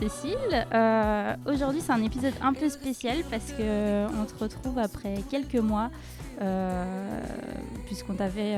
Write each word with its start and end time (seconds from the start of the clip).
Cécile, 0.00 0.66
Euh, 0.72 1.36
aujourd'hui 1.44 1.82
c'est 1.82 1.92
un 1.92 2.02
épisode 2.02 2.32
un 2.40 2.54
peu 2.54 2.70
spécial 2.70 3.18
parce 3.30 3.52
que 3.52 3.60
euh, 3.60 4.08
on 4.18 4.24
te 4.24 4.34
retrouve 4.42 4.78
après 4.78 5.16
quelques 5.30 5.56
mois 5.56 5.90
euh, 6.40 7.20
puisqu'on 7.84 8.14
t'avait, 8.14 8.56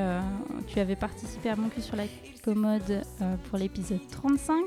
tu 0.67 0.79
avais 0.79 0.95
participé 0.95 1.49
à 1.49 1.57
mon 1.57 1.67
cul 1.67 1.81
sur 1.81 1.97
la 1.97 2.05
commode 2.45 3.01
pour 3.49 3.57
l'épisode 3.57 3.99
35 4.09 4.63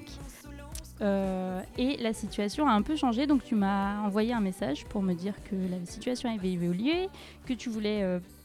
Euh, 1.02 1.60
et 1.76 1.98
la 1.98 2.14
situation 2.14 2.66
a 2.66 2.72
un 2.72 2.80
peu 2.82 2.96
changé 2.96 3.26
donc 3.26 3.44
tu 3.44 3.54
m'as 3.54 4.00
envoyé 4.00 4.32
un 4.32 4.40
message 4.40 4.86
pour 4.86 5.02
me 5.02 5.14
dire 5.14 5.34
que 5.44 5.54
la 5.54 5.84
situation 5.84 6.34
avait 6.34 6.52
évolué, 6.52 7.08
que 7.46 7.54
tu 7.54 7.68
voulais 7.68 8.00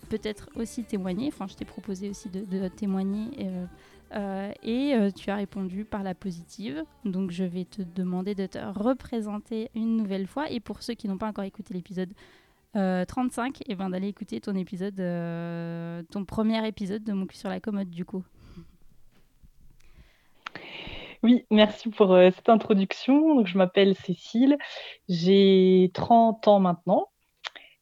peut-être 0.10 0.50
aussi 0.56 0.84
témoigner, 0.84 1.28
enfin 1.34 1.48
je 1.48 1.56
t'ai 1.56 1.66
proposé 1.66 2.10
aussi 2.10 2.28
de, 2.30 2.42
de 2.44 2.68
témoigner 2.68 3.28
euh, 4.14 4.42
euh, 4.42 4.52
et 4.64 4.94
euh, 4.94 5.12
tu 5.12 5.30
as 5.30 5.36
répondu 5.36 5.86
par 5.86 6.04
la 6.04 6.14
positive. 6.16 6.84
Donc 7.06 7.32
je 7.32 7.44
vais 7.44 7.66
te 7.66 7.82
demander 7.82 8.36
de 8.36 8.46
te 8.46 8.60
représenter 8.60 9.70
une 9.76 9.98
nouvelle 9.98 10.28
fois. 10.28 10.50
Et 10.50 10.60
pour 10.60 10.82
ceux 10.82 10.94
qui 10.94 11.08
n'ont 11.08 11.18
pas 11.18 11.28
encore 11.28 11.44
écouté 11.44 11.74
l'épisode 11.74 12.14
euh, 12.76 13.04
35, 13.06 13.60
et 13.68 13.76
ben 13.76 13.90
d'aller 13.90 14.08
écouter 14.08 14.40
ton 14.40 14.56
épisode, 14.56 15.00
euh, 15.00 16.04
ton 16.12 16.24
premier 16.24 16.66
épisode 16.68 17.04
de 17.04 17.12
Mon 17.14 17.26
cul 17.26 17.38
sur 17.38 17.50
la 17.50 17.60
commode 17.60 17.90
du 17.90 18.06
coup. 18.06 18.24
Oui, 21.24 21.46
merci 21.52 21.90
pour 21.90 22.14
euh, 22.14 22.32
cette 22.34 22.50
introduction. 22.50 23.46
Je 23.46 23.58
m'appelle 23.58 23.96
Cécile, 23.96 24.58
j'ai 25.08 25.92
30 25.94 26.48
ans 26.48 26.60
maintenant 26.60 27.10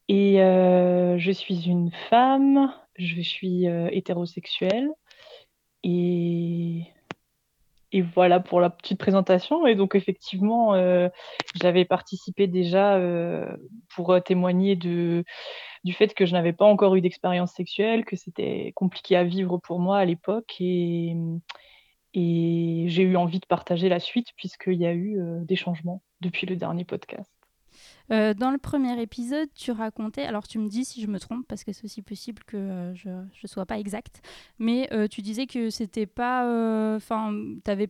et 0.09 0.41
euh, 0.41 1.17
je 1.19 1.31
suis 1.31 1.67
une 1.67 1.91
femme, 2.09 2.73
je 2.97 3.22
suis 3.22 3.67
euh, 3.67 3.88
hétérosexuelle 3.91 4.89
et, 5.83 6.83
voilà 8.13 8.39
pour 8.39 8.61
la 8.61 8.69
petite 8.69 8.99
présentation. 8.99 9.66
Et 9.67 9.75
donc, 9.75 9.95
effectivement, 9.95 10.73
euh, 10.73 11.09
j'avais 11.61 11.85
participé 11.85 12.47
déjà 12.47 12.95
euh, 12.95 13.45
pour 13.95 14.13
euh, 14.13 14.19
témoigner 14.19 14.75
du 14.75 15.25
fait 15.91 16.13
que 16.13 16.25
je 16.25 16.33
n'avais 16.33 16.53
pas 16.53 16.66
encore 16.66 16.95
eu 16.95 17.02
d'expérience 17.02 17.53
sexuelle, 17.53 18.05
que 18.05 18.16
c'était 18.16 18.73
compliqué 18.75 19.16
à 19.16 19.23
vivre 19.23 19.57
pour 19.57 19.80
moi 19.80 19.97
à 19.97 20.05
l'époque 20.05 20.57
et 20.59 21.16
j'ai 22.13 23.03
eu 23.03 23.16
envie 23.16 23.39
de 23.39 23.45
partager 23.45 23.89
la 23.89 24.00
suite 24.00 24.30
puisqu'il 24.35 24.80
y 24.80 24.85
a 24.85 24.94
eu 24.94 25.19
des 25.45 25.55
changements 25.55 26.02
depuis 26.22 26.47
le 26.47 26.55
dernier 26.55 26.85
podcast. 26.85 27.38
Euh, 28.11 28.33
dans 28.33 28.52
le 28.52 28.57
premier 28.57 28.99
épisode, 29.02 29.49
tu 29.53 29.71
racontais, 29.71 30.23
alors 30.23 30.47
tu 30.47 30.57
me 30.59 30.67
dis 30.67 30.85
si 30.85 31.02
je 31.02 31.07
me 31.07 31.19
trompe, 31.19 31.45
parce 31.47 31.63
que 31.63 31.73
c'est 31.73 31.83
aussi 31.83 32.02
possible 32.02 32.43
que 32.43 32.57
euh, 32.57 32.95
je 32.95 33.09
ne 33.09 33.47
sois 33.47 33.66
pas 33.66 33.77
exacte, 33.77 34.21
mais 34.57 34.91
euh, 34.91 35.07
tu 35.07 35.21
disais 35.21 35.45
que 35.45 35.69
c'était 35.69 36.07
pas, 36.07 36.95
enfin, 36.95 37.33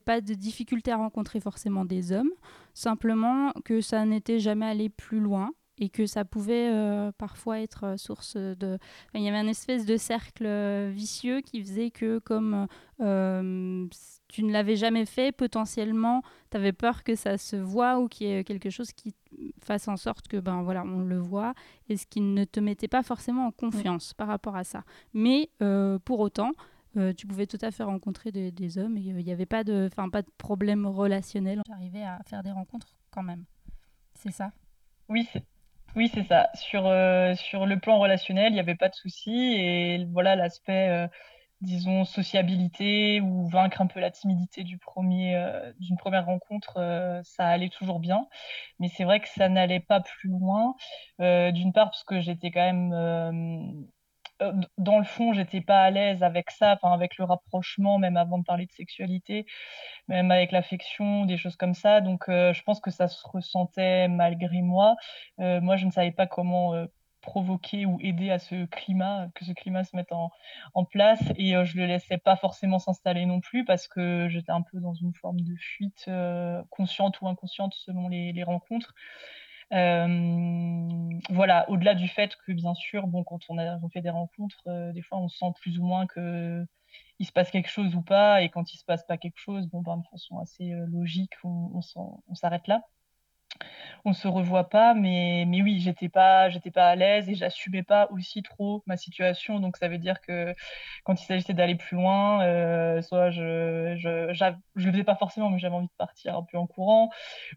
pas 0.05 0.21
de 0.21 0.33
difficulté 0.33 0.91
à 0.91 0.97
rencontrer 0.97 1.39
forcément 1.39 1.85
des 1.85 2.11
hommes, 2.11 2.31
simplement 2.73 3.53
que 3.63 3.81
ça 3.81 4.05
n'était 4.05 4.39
jamais 4.39 4.65
allé 4.65 4.89
plus 4.89 5.19
loin 5.19 5.51
et 5.81 5.89
que 5.89 6.05
ça 6.05 6.25
pouvait 6.25 6.69
parfois 7.17 7.61
être 7.61 7.97
source 7.97 8.35
de... 8.35 8.77
il 9.13 9.21
y 9.21 9.29
avait 9.29 9.37
un 9.37 9.47
espèce 9.47 9.85
de 9.85 9.95
cercle 9.95 10.45
vicieux 10.89 11.39
qui 11.39 11.61
faisait 11.61 11.89
que 11.89 12.19
comme 12.19 12.67
tu 14.29 14.43
ne 14.43 14.51
l'avais 14.51 14.75
jamais 14.75 15.05
fait, 15.05 15.31
potentiellement, 15.31 16.21
tu 16.51 16.57
avais 16.57 16.71
peur 16.71 17.03
que 17.03 17.15
ça 17.15 17.37
se 17.37 17.55
voit 17.55 17.99
ou 17.99 18.07
qu'il 18.07 18.27
y 18.27 18.31
ait 18.31 18.43
quelque 18.43 18.69
chose 18.69 18.93
qui 18.93 19.15
fasse 19.61 19.87
en 19.87 19.97
sorte 19.97 20.27
que 20.27 20.37
ben 20.37 20.61
voilà 20.63 20.83
on 20.83 21.01
le 21.01 21.17
voit 21.17 21.53
et 21.87 21.97
ce 21.97 22.05
qui 22.05 22.21
ne 22.21 22.45
te 22.45 22.59
mettait 22.59 22.87
pas 22.87 23.03
forcément 23.03 23.47
en 23.47 23.51
confiance 23.51 24.13
par 24.13 24.27
rapport 24.27 24.55
à 24.55 24.63
ça. 24.63 24.83
Mais 25.13 25.49
euh, 25.61 25.99
pour 25.99 26.19
autant 26.19 26.51
euh, 26.97 27.13
tu 27.13 27.27
pouvais 27.27 27.45
tout 27.45 27.59
à 27.61 27.69
fait 27.71 27.83
rencontrer 27.83 28.31
des, 28.31 28.51
des 28.51 28.77
hommes 28.77 28.97
et 28.97 29.11
euh, 29.11 29.19
il 29.19 29.25
n'y 29.25 29.31
avait 29.31 29.45
pas 29.45 29.63
de 29.63 29.87
enfin 29.91 30.09
pas 30.09 30.23
de 30.23 30.31
problème 30.37 30.87
relationnel. 30.87 31.61
J'arrivais 31.67 32.03
à 32.03 32.19
faire 32.25 32.41
des 32.41 32.51
rencontres 32.51 32.95
quand 33.11 33.23
même. 33.23 33.45
C'est 34.15 34.31
ça? 34.31 34.51
Oui, 35.07 35.27
c'est 35.31 35.43
oui, 35.95 36.09
c'est 36.13 36.23
ça. 36.23 36.49
Sur, 36.53 36.85
euh, 36.85 37.33
sur 37.35 37.65
le 37.65 37.79
plan 37.79 37.99
relationnel, 37.99 38.51
il 38.51 38.53
n'y 38.53 38.59
avait 38.59 38.75
pas 38.75 38.89
de 38.89 38.95
souci. 38.95 39.31
Et 39.31 40.05
voilà 40.11 40.35
l'aspect, 40.35 41.09
disons, 41.61 42.05
sociabilité 42.05 43.21
ou 43.21 43.47
vaincre 43.49 43.81
un 43.81 43.87
peu 43.87 43.99
la 43.99 44.11
timidité 44.11 44.63
du 44.63 44.77
premier, 44.77 45.35
euh, 45.35 45.73
d'une 45.79 45.97
première 45.97 46.25
rencontre, 46.25 46.77
euh, 46.77 47.21
ça 47.23 47.47
allait 47.47 47.69
toujours 47.69 47.99
bien. 47.99 48.27
Mais 48.79 48.87
c'est 48.89 49.03
vrai 49.03 49.19
que 49.19 49.27
ça 49.29 49.49
n'allait 49.49 49.79
pas 49.81 49.99
plus 49.99 50.29
loin. 50.29 50.75
Euh, 51.21 51.51
d'une 51.51 51.73
part, 51.73 51.89
parce 51.91 52.03
que 52.03 52.19
j'étais 52.21 52.51
quand 52.51 52.61
même 52.61 53.87
dans 54.77 54.97
le 54.97 55.03
fond, 55.03 55.33
j'étais 55.33 55.59
pas 55.59 55.83
à 55.83 55.89
l'aise 55.89 56.23
avec 56.23 56.49
ça, 56.51 56.73
enfin 56.73 56.93
avec 56.93 57.17
le 57.17 57.25
rapprochement, 57.25 57.97
même 57.99 58.15
avant 58.15 58.37
de 58.37 58.45
parler 58.45 58.65
de 58.65 58.71
sexualité, 58.71 59.45
même 60.07 60.31
avec 60.31 60.53
l'affection, 60.53 61.25
des 61.25 61.37
choses 61.37 61.57
comme 61.57 61.73
ça. 61.73 61.99
Donc, 61.99 62.23
je 62.27 62.61
pense 62.63 62.79
que 62.79 62.89
ça 62.91 63.09
se 63.09 63.21
ressentait 63.27 64.07
malgré 64.07 64.61
moi. 64.61 64.95
Moi, 65.39 65.75
je 65.75 65.85
ne 65.85 65.91
savais 65.91 66.11
pas 66.11 66.25
comment 66.27 66.73
provoquer 67.21 67.85
ou 67.85 67.97
aider 68.01 68.31
à 68.31 68.39
ce 68.39 68.65
climat, 68.65 69.27
que 69.35 69.45
ce 69.45 69.51
climat 69.51 69.83
se 69.83 69.95
mette 69.95 70.11
en, 70.11 70.31
place, 70.85 71.21
et 71.35 71.55
euh, 71.55 71.65
je 71.65 71.77
le 71.77 71.85
laissais 71.85 72.17
pas 72.17 72.35
forcément 72.35 72.79
s'installer 72.79 73.25
non 73.25 73.41
plus 73.41 73.65
parce 73.65 73.87
que 73.87 74.27
j'étais 74.29 74.51
un 74.51 74.61
peu 74.61 74.79
dans 74.79 74.93
une 74.93 75.13
forme 75.13 75.41
de 75.41 75.55
fuite 75.55 76.05
euh, 76.07 76.63
consciente 76.69 77.19
ou 77.21 77.27
inconsciente 77.27 77.73
selon 77.75 78.07
les, 78.07 78.43
rencontres. 78.43 78.93
Euh, 79.71 80.87
voilà, 81.29 81.69
au-delà 81.69 81.93
du 81.93 82.07
fait 82.07 82.35
que 82.45 82.51
bien 82.53 82.73
sûr, 82.73 83.07
bon, 83.07 83.23
quand 83.23 83.39
on 83.49 83.89
fait 83.89 84.01
des 84.01 84.09
rencontres, 84.09 84.63
euh, 84.67 84.91
des 84.93 85.01
fois 85.01 85.19
on 85.19 85.27
sent 85.27 85.53
plus 85.61 85.77
ou 85.77 85.83
moins 85.83 86.07
que 86.07 86.65
il 87.19 87.25
se 87.25 87.31
passe 87.31 87.51
quelque 87.51 87.69
chose 87.69 87.95
ou 87.95 88.01
pas, 88.01 88.41
et 88.41 88.49
quand 88.49 88.73
il 88.73 88.77
se 88.77 88.85
passe 88.85 89.05
pas 89.05 89.17
quelque 89.17 89.37
chose, 89.37 89.67
bon, 89.67 89.81
ben, 89.81 89.97
de 89.97 90.07
façon 90.07 90.39
assez 90.39 90.71
logique, 90.87 91.33
on 91.43 91.81
s'arrête 92.33 92.67
là. 92.67 92.81
On 94.05 94.13
se 94.13 94.27
revoit 94.27 94.69
pas, 94.69 94.93
mais, 94.93 95.45
mais 95.47 95.61
oui, 95.61 95.79
j'étais 95.79 96.09
pas, 96.09 96.49
j'étais 96.49 96.71
pas 96.71 96.89
à 96.89 96.95
l'aise 96.95 97.29
et 97.29 97.35
j'assumais 97.35 97.83
pas 97.83 98.07
aussi 98.11 98.41
trop 98.43 98.83
ma 98.87 98.97
situation. 98.97 99.59
Donc 99.59 99.77
ça 99.77 99.87
veut 99.87 99.97
dire 99.97 100.21
que 100.21 100.55
quand 101.03 101.21
il 101.21 101.25
s'agissait 101.25 101.53
d'aller 101.53 101.75
plus 101.75 101.95
loin, 101.97 102.43
euh, 102.43 103.01
soit 103.01 103.29
je, 103.31 103.95
je, 103.97 104.33
j'av- 104.33 104.57
je 104.75 104.85
le 104.85 104.91
faisais 104.91 105.03
pas 105.03 105.15
forcément, 105.15 105.49
mais 105.49 105.59
j'avais 105.59 105.75
envie 105.75 105.87
de 105.87 105.91
partir 105.97 106.37
un 106.37 106.43
peu 106.43 106.57
en 106.57 106.67
courant, 106.67 107.09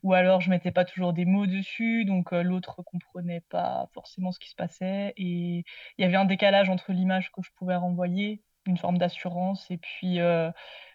ou 0.03 0.13
alors 0.15 0.41
je 0.41 0.51
mettais 0.51 0.71
pas 0.73 0.85
toujours 0.85 1.13
des 1.13 1.25
mots 1.25 1.47
dessus, 1.47 2.05
donc 2.05 2.33
euh, 2.33 2.43
l'autre 2.43 2.83
comprenait 2.83 3.41
pas 3.43 3.89
forcément 3.95 4.33
ce 4.33 4.39
qui 4.39 4.49
se 4.51 4.57
passait. 4.57 5.13
Et 5.17 5.65
il 5.99 6.03
y 6.03 6.05
avait 6.05 6.17
un 6.17 6.25
décalage 6.25 6.69
entre 6.71 6.93
l'image 6.93 7.31
que 7.33 7.43
je 7.43 7.51
pouvais 7.57 7.77
renvoyer, 7.77 8.43
une 8.67 8.79
forme 8.79 8.99
d'assurance, 8.99 9.71
et 9.71 9.79
puis 9.79 10.21
euh, 10.21 10.51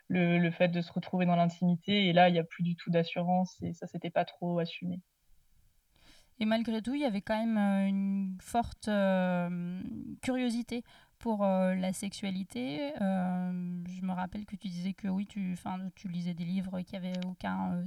le, 0.07 0.40
le 0.40 0.51
fait 0.51 0.69
de 0.69 0.81
se 0.81 0.91
retrouver 0.91 1.25
dans 1.25 1.35
l'intimité. 1.35 2.07
Et 2.07 2.13
là, 2.13 2.29
il 2.29 2.35
y 2.35 2.40
a 2.40 2.44
plus 2.44 2.63
du 2.63 2.75
tout 2.75 2.90
d'assurance 2.90 3.62
et 3.62 3.73
ça, 3.73 3.88
c'était 3.88 4.09
pas 4.09 4.25
trop 4.25 4.59
assumé. 4.59 5.01
Et 6.40 6.45
malgré 6.45 6.81
tout, 6.81 6.94
il 6.94 7.01
y 7.01 7.06
avait 7.06 7.22
quand 7.22 7.38
même 7.38 7.57
euh, 7.57 7.88
une 7.88 8.38
forte 8.41 8.88
euh, 8.90 9.81
curiosité 10.22 10.84
pour 11.18 11.44
euh, 11.44 11.73
la 11.73 11.94
sexualité. 11.94 12.94
Je 13.00 14.06
me 14.06 14.12
rappelle 14.12 14.45
que 14.45 14.56
tu 14.56 14.68
disais 14.68 14.94
que 14.94 15.07
oui, 15.07 15.25
tu, 15.25 15.56
tu 15.95 16.07
lisais 16.07 16.36
des 16.36 16.45
livres 16.45 16.81
qui 16.81 16.95
avaient 16.95 17.25
aucun, 17.25 17.83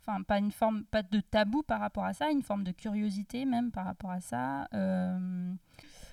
enfin 0.00 0.22
pas 0.22 0.38
une 0.38 0.50
forme, 0.50 0.84
pas 0.84 1.02
de 1.02 1.20
tabou 1.20 1.62
par 1.62 1.80
rapport 1.80 2.04
à 2.04 2.14
ça, 2.14 2.30
une 2.30 2.42
forme 2.42 2.64
de 2.64 2.72
curiosité 2.72 3.44
même 3.44 3.70
par 3.70 3.84
rapport 3.84 4.10
à 4.10 4.20
ça. 4.20 4.66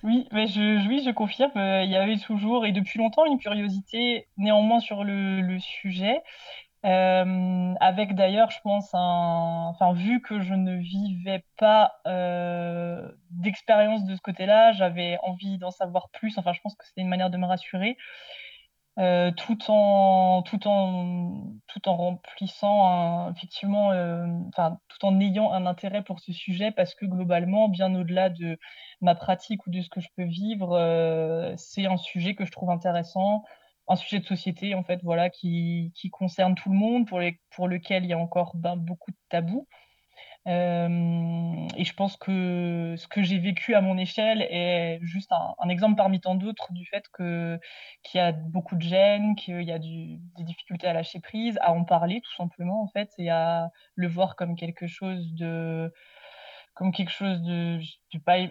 Oui, 0.04 0.28
mais 0.32 0.46
je, 0.46 0.86
oui, 0.88 1.02
je 1.04 1.10
confirme, 1.10 1.50
euh, 1.56 1.82
il 1.82 1.90
y 1.90 1.96
avait 1.96 2.18
toujours 2.18 2.64
et 2.66 2.72
depuis 2.72 2.98
longtemps 3.00 3.24
une 3.26 3.38
curiosité 3.38 4.28
néanmoins 4.36 4.78
sur 4.80 5.02
le, 5.02 5.40
le 5.40 5.58
sujet. 5.58 6.22
Euh, 6.86 7.74
avec 7.80 8.14
d'ailleurs, 8.14 8.50
je 8.52 8.60
pense, 8.62 8.90
un... 8.94 9.66
enfin, 9.70 9.92
vu 9.94 10.22
que 10.22 10.40
je 10.40 10.54
ne 10.54 10.76
vivais 10.76 11.44
pas 11.58 11.94
euh, 12.06 13.10
d'expérience 13.30 14.04
de 14.04 14.16
ce 14.16 14.20
côté-là, 14.22 14.72
j'avais 14.72 15.18
envie 15.24 15.58
d'en 15.58 15.72
savoir 15.72 16.10
plus. 16.10 16.38
Enfin, 16.38 16.52
je 16.52 16.60
pense 16.60 16.76
que 16.76 16.86
c'était 16.86 17.02
une 17.02 17.08
manière 17.08 17.30
de 17.30 17.38
me 17.38 17.46
rassurer, 17.46 17.96
euh, 18.98 19.30
tout 19.32 19.58
en, 19.68 20.42
tout 20.42 20.66
en, 20.66 21.54
tout 21.68 21.88
en 21.88 21.96
remplissant 21.96 23.30
effectivement, 23.30 23.92
euh, 23.92 24.26
tout 24.88 25.04
en 25.06 25.20
ayant 25.20 25.52
un 25.52 25.66
intérêt 25.66 26.02
pour 26.02 26.20
ce 26.20 26.32
sujet, 26.32 26.72
parce 26.72 26.94
que 26.94 27.06
globalement, 27.06 27.68
bien 27.68 27.94
au-delà 27.94 28.28
de 28.30 28.58
ma 29.00 29.14
pratique 29.14 29.66
ou 29.66 29.70
de 29.70 29.80
ce 29.80 29.88
que 29.88 30.00
je 30.00 30.08
peux 30.16 30.24
vivre, 30.24 30.72
euh, 30.76 31.54
c'est 31.56 31.86
un 31.86 31.96
sujet 31.96 32.34
que 32.34 32.44
je 32.44 32.50
trouve 32.50 32.70
intéressant 32.70 33.44
un 33.88 33.96
sujet 33.96 34.18
de 34.20 34.26
société 34.26 34.74
en 34.74 34.84
fait, 34.84 35.00
voilà, 35.02 35.30
qui, 35.30 35.92
qui 35.94 36.10
concerne 36.10 36.54
tout 36.54 36.70
le 36.70 36.76
monde, 36.76 37.06
pour, 37.08 37.20
les, 37.20 37.40
pour 37.50 37.68
lequel 37.68 38.04
il 38.04 38.10
y 38.10 38.12
a 38.12 38.18
encore 38.18 38.52
ben, 38.54 38.76
beaucoup 38.76 39.10
de 39.10 39.16
tabous. 39.30 39.66
Euh, 40.48 41.68
et 41.76 41.84
je 41.84 41.92
pense 41.94 42.16
que 42.16 42.94
ce 42.96 43.06
que 43.06 43.22
j'ai 43.22 43.38
vécu 43.38 43.74
à 43.74 43.82
mon 43.82 43.98
échelle 43.98 44.42
est 44.42 44.98
juste 45.02 45.30
un, 45.32 45.68
exemple 45.68 45.96
parmi 45.96 46.20
tant 46.20 46.36
d'autres 46.36 46.72
du 46.72 46.86
fait 46.86 47.04
qu'il 47.14 47.60
y 48.14 48.18
a 48.18 48.32
beaucoup 48.32 48.76
de 48.76 48.82
gêne, 48.82 49.36
qu'il 49.36 49.62
y 49.62 49.72
a 49.72 49.78
des 49.78 50.18
difficultés 50.38 50.86
à 50.86 50.94
lâcher 50.94 51.20
prise, 51.20 51.58
à 51.60 51.72
en 51.72 51.84
parler 51.84 52.22
tout 52.22 52.34
simplement 52.34 52.82
en 52.82 52.88
fait, 52.88 53.10
et 53.18 53.30
à 53.30 53.70
le 53.94 54.08
voir 54.08 54.36
comme 54.36 54.56
quelque 54.56 54.86
chose 54.86 55.34
de 55.34 55.92
comme 56.74 56.92
quelque 56.92 57.10
chose 57.10 57.42
de 57.42 57.78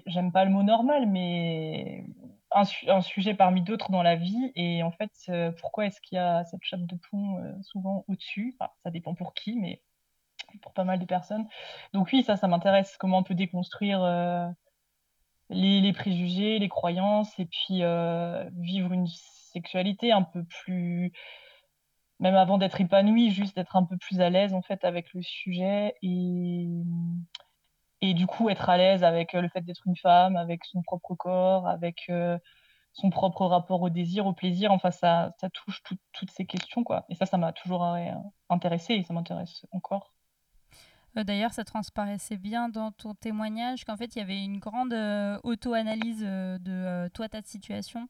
j'aime 0.05 0.31
pas 0.31 0.45
le 0.45 0.51
mot 0.51 0.61
normal, 0.61 1.07
mais 1.07 2.03
un, 2.51 2.63
un 2.87 3.01
sujet 3.01 3.33
parmi 3.33 3.61
d'autres 3.61 3.91
dans 3.91 4.03
la 4.03 4.15
vie. 4.15 4.51
Et 4.55 4.83
en 4.83 4.91
fait, 4.91 5.11
euh, 5.29 5.51
pourquoi 5.59 5.85
est-ce 5.85 6.01
qu'il 6.01 6.17
y 6.17 6.19
a 6.19 6.43
cette 6.45 6.63
chape 6.63 6.85
de 6.85 6.95
plomb 6.95 7.37
euh, 7.39 7.53
souvent 7.63 8.05
au-dessus? 8.07 8.55
Ça 8.83 8.91
dépend 8.91 9.15
pour 9.15 9.33
qui, 9.33 9.55
mais 9.57 9.81
pour 10.61 10.73
pas 10.73 10.83
mal 10.83 10.99
de 10.99 11.05
personnes. 11.05 11.47
Donc 11.93 12.09
oui, 12.13 12.23
ça, 12.23 12.37
ça 12.37 12.47
m'intéresse. 12.47 12.97
Comment 12.97 13.19
on 13.19 13.23
peut 13.23 13.35
déconstruire 13.35 14.03
euh, 14.03 14.47
les, 15.49 15.93
préjugés, 15.93 16.59
les 16.59 16.69
croyances, 16.69 17.37
et 17.39 17.45
puis 17.45 17.83
euh, 17.83 18.49
vivre 18.57 18.91
une 18.93 19.07
sexualité 19.07 20.11
un 20.11 20.23
peu 20.23 20.43
plus, 20.43 21.11
même 22.19 22.35
avant 22.35 22.57
d'être 22.57 22.81
épanouie, 22.81 23.31
juste 23.31 23.55
d'être 23.55 23.75
un 23.75 23.85
peu 23.85 23.97
plus 23.97 24.21
à 24.21 24.29
l'aise 24.29 24.53
en 24.53 24.61
fait 24.61 24.83
avec 24.83 25.13
le 25.13 25.21
sujet 25.21 25.95
et 26.01 26.67
et 28.01 28.13
du 28.13 28.27
coup 28.27 28.49
être 28.49 28.69
à 28.69 28.77
l'aise 28.77 29.03
avec 29.03 29.33
le 29.33 29.49
fait 29.49 29.61
d'être 29.61 29.81
une 29.87 29.95
femme, 29.97 30.35
avec 30.35 30.63
son 30.65 30.81
propre 30.83 31.15
corps, 31.15 31.67
avec 31.67 32.03
euh, 32.09 32.37
son 32.93 33.09
propre 33.09 33.45
rapport 33.45 33.81
au 33.81 33.89
désir, 33.89 34.25
au 34.27 34.33
plaisir. 34.33 34.71
Enfin, 34.71 34.91
ça, 34.91 35.31
ça 35.39 35.49
touche 35.49 35.81
toutes 36.13 36.31
ces 36.31 36.45
questions, 36.45 36.83
quoi. 36.83 37.05
Et 37.09 37.15
ça, 37.15 37.25
ça 37.25 37.37
m'a 37.37 37.53
toujours 37.53 37.85
intéressé 38.49 38.95
et 38.95 39.03
ça 39.03 39.13
m'intéresse 39.13 39.65
encore. 39.71 40.16
Euh, 41.17 41.23
d'ailleurs, 41.23 41.53
ça 41.53 41.63
transparaissait 41.63 42.37
bien 42.37 42.69
dans 42.69 42.91
ton 42.91 43.13
témoignage 43.15 43.85
qu'en 43.85 43.97
fait, 43.97 44.15
il 44.15 44.19
y 44.19 44.21
avait 44.21 44.43
une 44.43 44.59
grande 44.59 44.93
euh, 44.93 45.39
auto-analyse 45.43 46.23
euh, 46.23 46.57
de 46.59 47.09
toi, 47.09 47.27
ta 47.29 47.41
situation. 47.41 48.07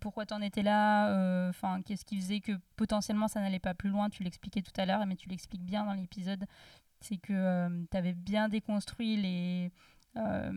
pourquoi 0.00 0.26
tu 0.26 0.34
en 0.34 0.40
étais 0.42 0.62
là 0.62 1.48
Enfin, 1.48 1.82
qu'est-ce 1.82 2.04
qui 2.04 2.16
faisait 2.20 2.40
que 2.40 2.52
potentiellement 2.76 3.28
ça 3.28 3.40
n'allait 3.40 3.58
pas 3.58 3.74
plus 3.74 3.90
loin? 3.90 4.10
Tu 4.10 4.22
l'expliquais 4.22 4.62
tout 4.62 4.72
à 4.76 4.86
l'heure, 4.86 5.06
mais 5.06 5.16
tu 5.16 5.28
l'expliques 5.28 5.64
bien 5.64 5.84
dans 5.84 5.94
l'épisode. 5.94 6.44
C'est 7.00 7.16
que 7.16 7.86
tu 7.90 7.96
avais 7.96 8.14
bien 8.14 8.48
déconstruit 8.48 9.16
les, 9.16 9.72
euh, 10.18 10.50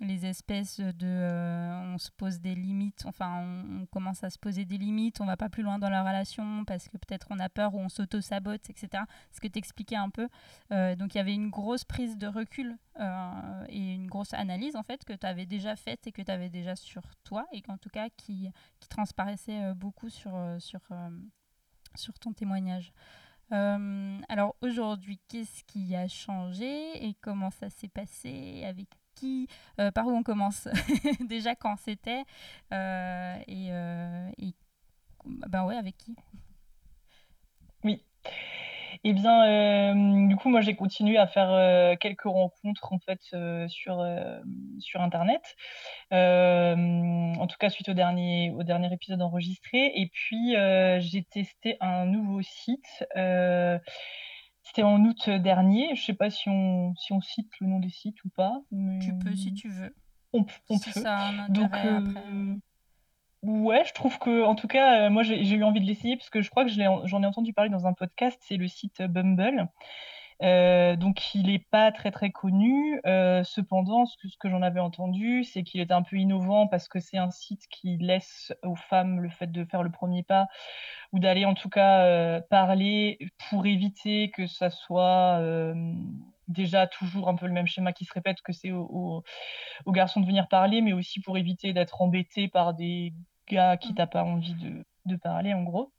les 0.00 0.24
espèces 0.24 0.80
de 0.80 1.06
euh, 1.06 1.94
on 1.94 1.98
se 1.98 2.10
pose 2.10 2.40
des 2.40 2.54
limites 2.54 3.04
enfin 3.04 3.44
on, 3.44 3.86
commence 3.86 4.24
à 4.24 4.30
se 4.30 4.38
poser 4.38 4.64
des 4.64 4.78
limites 4.78 5.20
on 5.20 5.26
va 5.26 5.36
pas 5.36 5.50
plus 5.50 5.62
loin 5.62 5.78
dans 5.78 5.90
la 5.90 6.02
relation 6.02 6.64
parce 6.64 6.88
que 6.88 6.96
peut-être 6.96 7.26
on 7.30 7.38
a 7.38 7.48
peur 7.50 7.74
ou 7.74 7.78
on 7.78 7.88
s'auto-sabote 7.88 8.70
etc 8.70 9.04
ce 9.32 9.40
que 9.40 9.48
tu 9.48 9.94
un 9.94 10.10
peu. 10.10 10.28
Euh, 10.72 10.94
donc 10.94 11.14
il 11.14 11.18
y 11.18 11.20
avait 11.20 11.34
une 11.34 11.50
grosse 11.50 11.84
prise 11.84 12.16
de 12.16 12.26
recul 12.26 12.76
et 13.68 13.94
une 13.94 14.06
grosse 14.08 14.34
analyse 14.34 14.76
en 14.76 14.82
fait 14.82 15.04
que 15.04 15.14
tu 15.14 15.26
avais 15.26 15.46
déjà 15.46 15.74
faite 15.74 16.06
et 16.06 16.12
que 16.12 16.20
tu 16.20 16.30
avais 16.30 16.50
déjà 16.50 16.76
sur 16.76 17.02
toi 17.24 17.46
et 17.52 17.62
qu'en 17.62 17.78
tout 17.78 17.88
cas 17.88 18.08
qui, 18.16 18.50
transparaissait 18.88 19.74
beaucoup 19.74 20.10
sur 20.10 20.30
ton 22.20 22.32
témoignage 22.32 22.92
euh, 23.52 24.18
alors 24.28 24.54
aujourd'hui, 24.60 25.18
qu'est-ce 25.28 25.64
qui 25.64 25.94
a 25.96 26.08
changé 26.08 27.04
et 27.04 27.14
comment 27.20 27.50
ça 27.50 27.70
s'est 27.70 27.88
passé 27.88 28.64
Avec 28.64 28.88
qui? 29.14 29.48
Euh, 29.78 29.90
Par 29.90 30.06
où 30.06 30.10
on 30.10 30.22
commence? 30.22 30.68
Déjà 31.28 31.54
quand 31.54 31.76
c'était 31.76 32.24
euh, 32.72 33.36
et, 33.48 34.54
ben 35.24 35.68
avec 35.68 35.96
qui? 35.98 36.14
Oui. 37.84 38.02
Eh 39.04 39.12
bien, 39.12 39.44
euh, 39.44 40.26
du 40.28 40.36
coup, 40.36 40.48
moi, 40.48 40.60
j'ai 40.60 40.76
continué 40.76 41.16
à 41.18 41.26
faire 41.26 41.50
euh, 41.50 41.96
quelques 41.96 42.22
rencontres 42.22 42.92
en 42.92 42.98
fait 42.98 43.20
euh, 43.34 43.66
sur 43.68 44.04
sur 44.78 45.00
Internet. 45.00 45.42
en 46.10 47.46
tout 47.46 47.56
cas, 47.58 47.70
suite 47.70 47.88
au 47.88 47.94
dernier 47.94 48.52
au 48.52 48.62
dernier 48.62 48.92
épisode 48.92 49.22
enregistré. 49.22 49.92
Et 49.94 50.08
puis, 50.12 50.54
j'ai 50.54 51.22
testé 51.24 51.76
un 51.80 52.06
nouveau 52.06 52.42
site. 52.42 53.04
C'était 54.62 54.82
en 54.82 55.04
août 55.04 55.30
dernier. 55.30 55.94
Je 55.96 56.04
sais 56.04 56.14
pas 56.14 56.30
si 56.30 56.48
on 56.48 56.94
si 56.96 57.12
on 57.12 57.20
cite 57.20 57.50
le 57.60 57.66
nom 57.66 57.78
des 57.80 57.90
sites 57.90 58.22
ou 58.24 58.28
pas. 58.30 58.60
Tu 59.00 59.16
peux 59.18 59.34
si 59.34 59.54
tu 59.54 59.68
veux. 59.68 59.94
On, 60.32 60.44
on 60.68 60.78
peut. 60.78 60.92
Ça 60.92 61.32
Donc, 61.48 61.72
Ouais, 63.42 63.84
je 63.86 63.94
trouve 63.94 64.18
que, 64.18 64.44
en 64.44 64.54
tout 64.54 64.68
cas, 64.68 65.06
euh, 65.06 65.10
moi 65.10 65.22
j'ai 65.22 65.54
eu 65.54 65.64
envie 65.64 65.80
de 65.80 65.86
l'essayer 65.86 66.16
parce 66.16 66.28
que 66.28 66.42
je 66.42 66.50
crois 66.50 66.64
que 66.66 66.70
j'en 66.70 67.22
ai 67.22 67.26
entendu 67.26 67.54
parler 67.54 67.70
dans 67.70 67.86
un 67.86 67.94
podcast, 67.94 68.38
c'est 68.42 68.56
le 68.58 68.68
site 68.68 69.00
Bumble. 69.02 69.68
Euh, 70.42 70.96
donc 70.96 71.34
il 71.34 71.46
n'est 71.46 71.58
pas 71.58 71.90
très 71.92 72.10
très 72.10 72.30
connu. 72.32 73.00
Euh, 73.06 73.42
cependant, 73.44 74.04
ce 74.06 74.16
que, 74.18 74.28
ce 74.28 74.36
que 74.38 74.50
j'en 74.50 74.60
avais 74.62 74.80
entendu, 74.80 75.44
c'est 75.44 75.62
qu'il 75.62 75.80
était 75.80 75.94
un 75.94 76.02
peu 76.02 76.16
innovant 76.16 76.66
parce 76.66 76.86
que 76.88 77.00
c'est 77.00 77.16
un 77.18 77.30
site 77.30 77.66
qui 77.70 77.96
laisse 77.98 78.52
aux 78.62 78.76
femmes 78.76 79.20
le 79.20 79.30
fait 79.30 79.50
de 79.50 79.64
faire 79.64 79.82
le 79.82 79.90
premier 79.90 80.22
pas 80.22 80.48
ou 81.12 81.18
d'aller 81.18 81.46
en 81.46 81.54
tout 81.54 81.70
cas 81.70 82.40
parler 82.42 83.18
pour 83.50 83.66
éviter 83.66 84.30
que 84.30 84.46
ça 84.46 84.70
soit 84.70 85.40
déjà 86.50 86.86
toujours 86.86 87.28
un 87.28 87.36
peu 87.36 87.46
le 87.46 87.52
même 87.52 87.66
schéma 87.66 87.92
qui 87.92 88.04
se 88.04 88.12
répète 88.12 88.42
que 88.42 88.52
c'est 88.52 88.72
aux, 88.72 89.24
garçons 89.88 90.20
de 90.20 90.26
venir 90.26 90.48
parler, 90.48 90.82
mais 90.82 90.92
aussi 90.92 91.20
pour 91.20 91.38
éviter 91.38 91.72
d'être 91.72 92.02
embêté 92.02 92.48
par 92.48 92.74
des 92.74 93.14
gars 93.48 93.76
qui 93.76 93.94
t'as 93.94 94.06
pas 94.06 94.24
envie 94.24 94.54
de, 94.54 94.84
de, 95.06 95.16
parler 95.16 95.54
en 95.54 95.62
gros. 95.62 95.92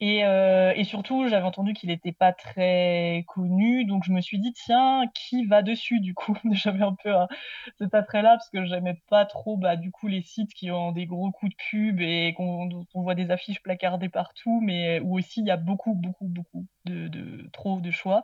Et, 0.00 0.24
euh, 0.24 0.72
et 0.76 0.84
surtout, 0.84 1.26
j'avais 1.28 1.44
entendu 1.44 1.72
qu'il 1.72 1.88
n'était 1.88 2.12
pas 2.12 2.32
très 2.32 3.24
connu, 3.26 3.84
donc 3.84 4.04
je 4.04 4.12
me 4.12 4.20
suis 4.20 4.38
dit, 4.38 4.52
tiens, 4.52 5.02
qui 5.12 5.44
va 5.44 5.62
dessus 5.62 5.98
du 6.00 6.14
coup? 6.14 6.36
J'avais 6.52 6.84
un 6.84 6.94
peu 7.02 7.12
cet 7.78 7.94
attrait-là, 7.94 8.30
parce 8.36 8.48
que 8.50 8.64
j'aimais 8.64 9.00
pas 9.08 9.26
trop 9.26 9.56
bah, 9.56 9.76
du 9.76 9.90
coup 9.90 10.06
les 10.08 10.22
sites 10.22 10.54
qui 10.54 10.70
ont 10.70 10.92
des 10.92 11.06
gros 11.06 11.32
coups 11.32 11.50
de 11.52 11.56
pub 11.70 12.00
et 12.00 12.32
qu'on 12.36 12.68
on 12.94 13.02
voit 13.02 13.14
des 13.16 13.30
affiches 13.32 13.60
placardées 13.62 14.08
partout, 14.08 14.60
mais 14.62 15.00
où 15.00 15.18
aussi 15.18 15.40
il 15.40 15.46
y 15.46 15.50
a 15.50 15.56
beaucoup, 15.56 15.94
beaucoup, 15.94 16.26
beaucoup 16.28 16.66
de, 16.84 17.08
de, 17.08 17.48
trop 17.52 17.80
de 17.80 17.90
choix 17.90 18.22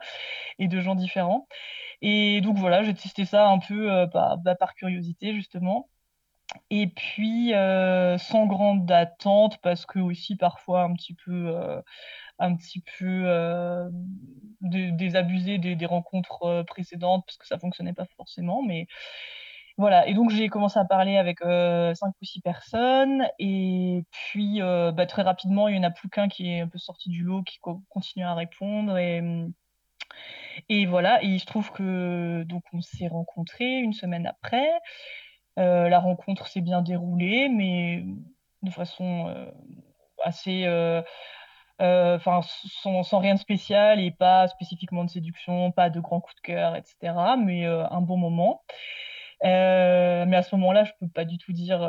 et 0.59 0.69
de 0.69 0.81
gens 0.81 0.95
différents. 0.95 1.49
Et 2.03 2.41
donc 2.43 2.59
voilà, 2.59 2.83
j'ai 2.85 2.95
testé 2.95 3.25
ça 3.27 3.49
un 3.49 3.59
peu 3.61 3.93
euh, 3.93 4.07
bah, 4.07 4.37
bah, 4.45 4.55
par 4.57 4.75
curiosité 4.75 5.35
justement. 5.35 5.89
Et 6.71 6.89
puis, 6.89 7.55
euh, 7.55 8.19
sans 8.19 8.47
grande 8.47 8.91
attente, 8.91 9.59
parce 9.63 9.87
que 9.87 9.99
aussi 9.99 10.37
parfois 10.37 10.83
un 10.83 10.95
petit 10.95 11.15
peu, 11.15 11.49
euh, 11.49 11.81
euh, 13.03 13.91
désabusé 14.61 15.59
des, 15.59 15.77
des, 15.77 15.87
rencontres 15.87 16.65
précédentes, 16.67 17.25
parce 17.27 17.39
que 17.39 17.47
ça 17.47 17.59
fonctionnait 17.59 17.93
pas 17.95 18.07
forcément. 18.17 18.63
Mais 18.63 18.87
voilà. 19.79 20.07
Et 20.09 20.15
donc, 20.15 20.31
j'ai 20.31 20.49
commencé 20.49 20.79
à 20.79 20.85
parler 20.85 21.17
avec 21.17 21.41
cinq 21.41 22.13
ou 22.21 22.25
six 22.25 22.41
personnes. 22.41 23.27
Et 23.39 24.05
puis, 24.11 24.61
bah, 24.61 25.07
très 25.07 25.23
rapidement, 25.23 25.69
il 25.69 25.77
y 25.77 25.79
en 25.79 25.83
a 25.85 25.91
plus 25.91 26.09
qu'un 26.09 26.29
qui 26.29 26.51
est 26.51 26.61
un 26.61 26.69
peu 26.69 26.79
sorti 26.79 27.09
du 27.11 27.23
lot, 27.25 27.43
qui 27.43 27.59
continue 27.89 28.25
à 28.25 28.35
répondre. 28.35 28.99
Et, 28.99 29.23
et 30.69 30.87
voilà. 30.87 31.23
Et 31.23 31.29
il 31.29 31.41
se 31.41 31.47
trouve 31.47 31.73
que 31.73 32.45
donc 32.45 32.65
on 32.73 32.81
s'est 32.81 33.09
rencontrés 33.09 33.79
une 33.79 33.93
semaine 33.93 34.27
après. 34.27 34.69
Euh, 35.59 35.89
la 35.89 36.01
rencontre 36.01 36.49
s'est 36.49 36.61
bien 36.61 36.83
déroulée, 36.83 37.49
mais 37.49 38.05
de 38.63 38.71
façon 38.71 39.29
euh, 39.29 39.51
assez. 40.23 40.65
Euh, 40.67 41.03
enfin, 41.81 42.41
sans, 42.43 43.19
rien 43.19 43.35
de 43.35 43.41
spécial 43.41 44.01
et 44.01 44.11
pas 44.11 44.49
spécifiquement 44.49 45.05
de 45.05 45.11
séduction, 45.11 45.73
pas 45.73 45.91
de 45.91 46.01
grands 46.01 46.21
coups 46.21 46.37
de 46.37 46.41
cœur, 46.41 46.77
etc. 46.77 47.15
Mais 47.39 47.67
un 47.67 48.01
bon 48.01 48.17
moment. 48.17 48.63
mais 49.43 50.37
à 50.37 50.43
ce 50.43 50.55
moment-là, 50.57 50.85
je 50.85 50.93
peux 51.01 51.09
pas 51.09 51.25
du 51.25 51.39
tout 51.39 51.53
dire 51.53 51.81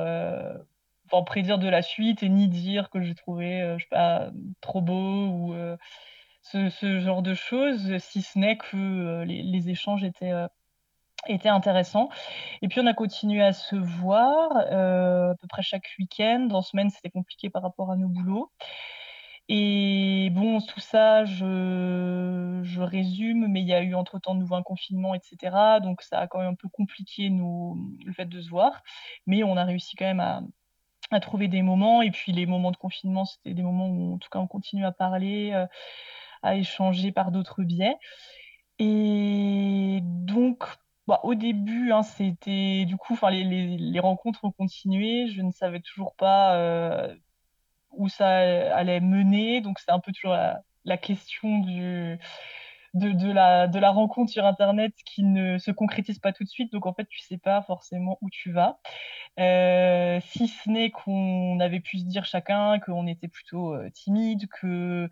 enfin, 1.05 1.24
prédire 1.24 1.60
de 1.60 1.69
la 1.69 1.81
suite 1.81 2.24
et 2.24 2.29
ni 2.29 2.48
dire 2.48 2.89
que 2.89 3.01
j'ai 3.01 3.15
trouvé, 3.15 3.75
je 3.77 3.84
sais 3.84 3.89
pas, 3.89 4.31
trop 4.62 4.81
beau 4.81 5.27
ou 5.27 5.55
ce, 6.41 7.00
genre 7.00 7.22
de 7.22 7.34
choses, 7.34 7.98
si 8.00 8.22
ce 8.22 8.39
n'est 8.39 8.57
que 8.57 9.24
les, 9.24 9.69
échanges 9.69 10.03
étaient 10.03 10.34
était 11.27 11.50
intéressant. 11.50 12.10
Et 12.62 12.67
puis 12.67 12.79
on 12.82 12.88
a 12.88 12.94
continué 12.94 13.41
à 13.41 13.53
se 13.53 13.75
voir 13.75 14.51
euh, 14.72 15.32
à 15.32 15.36
peu 15.36 15.48
près 15.48 15.62
chaque 15.62 15.88
week-end. 16.00 16.48
En 16.51 16.62
semaine, 16.62 16.89
c'était 16.89 17.10
compliqué 17.10 17.50
par 17.50 17.62
rapport 17.62 17.91
à 17.91 17.96
nos 17.96 18.08
boulots. 18.08 18.51
Et 19.48 20.29
bon, 20.32 20.60
tout 20.60 20.79
ça, 20.79 21.24
je, 21.25 22.62
je 22.63 22.82
résume, 22.82 23.48
mais 23.48 23.62
il 23.62 23.67
y 23.67 23.74
a 23.74 23.82
eu 23.84 23.94
entre-temps 23.94 24.34
de 24.34 24.39
nouveau 24.39 24.55
un 24.55 24.63
confinement, 24.63 25.13
etc. 25.13 25.79
Donc 25.84 26.01
ça 26.01 26.20
a 26.20 26.27
quand 26.27 26.39
même 26.39 26.50
un 26.50 26.55
peu 26.55 26.67
compliqué 26.70 27.29
nous, 27.29 27.77
le 28.03 28.12
fait 28.13 28.25
de 28.25 28.41
se 28.41 28.50
voir. 28.50 28.82
Mais 29.27 29.44
on 29.44 29.55
a 29.55 29.63
réussi 29.63 29.96
quand 29.96 30.05
même 30.05 30.20
à, 30.20 30.41
à 31.12 31.20
trouver 31.20 31.48
des 31.48 31.62
moments. 31.62 32.01
Et 32.01 32.12
puis 32.12 32.32
les 32.32 32.46
moments 32.48 32.72
de 32.72 32.77
confinement, 32.77 33.25
c'était 33.25 33.53
des 33.53 33.63
moments 33.63 33.88
où 33.89 34.15
en 34.15 34.17
tout 34.17 34.29
cas 34.29 34.39
on 34.39 34.48
continue 34.48 34.86
à 34.86 34.91
parler, 34.91 35.51
euh, 35.53 35.67
à 36.44 36.55
échanger 36.55 37.12
par 37.12 37.32
d'autres 37.32 37.63
biais. 37.63 37.98
Et 38.79 40.00
donc, 40.03 40.65
au 41.08 41.36
début, 41.36 41.92
hein, 41.92 42.04
c'était 42.04 42.86
du 42.86 42.98
coup, 42.98 43.14
enfin 43.14 43.30
les, 43.30 44.00
rencontres 44.00 44.44
ont 44.44 44.52
continué. 44.52 45.28
Je 45.28 45.42
ne 45.42 45.52
savais 45.52 45.80
toujours 45.80 46.16
pas 46.16 46.56
euh, 46.58 47.14
où 47.92 48.10
ça 48.10 48.28
allait 48.76 49.00
mener. 49.02 49.62
Donc 49.62 49.80
c'est 49.80 49.92
un 49.92 50.00
peu 50.00 50.12
toujours 50.12 50.36
la, 50.86 50.98
question 50.98 51.60
de, 51.60 52.18
la, 52.94 53.68
de 53.68 53.80
la 53.80 53.92
rencontre 53.92 54.32
sur 54.32 54.46
Internet 54.46 54.94
qui 55.06 55.24
ne 55.24 55.58
se 55.60 55.72
concrétise 55.72 56.20
pas 56.20 56.34
tout 56.34 56.44
de 56.44 56.50
suite. 56.50 56.72
Donc 56.72 56.86
en 56.88 56.94
fait, 56.94 57.06
tu 57.08 57.20
sais 57.20 57.38
pas 57.38 57.62
forcément 57.62 58.18
où 58.22 58.30
tu 58.32 58.52
vas. 58.52 58.80
Euh, 59.40 60.20
si 60.28 60.48
ce 60.48 60.70
n'est 60.70 60.90
qu'on 60.92 61.60
avait 61.60 61.82
pu 61.82 62.00
se 62.00 62.06
dire 62.06 62.26
chacun 62.26 62.80
qu'on 62.80 63.06
était 63.08 63.28
plutôt 63.28 63.74
euh, 63.74 63.90
timide, 63.92 64.48
que 64.48 65.10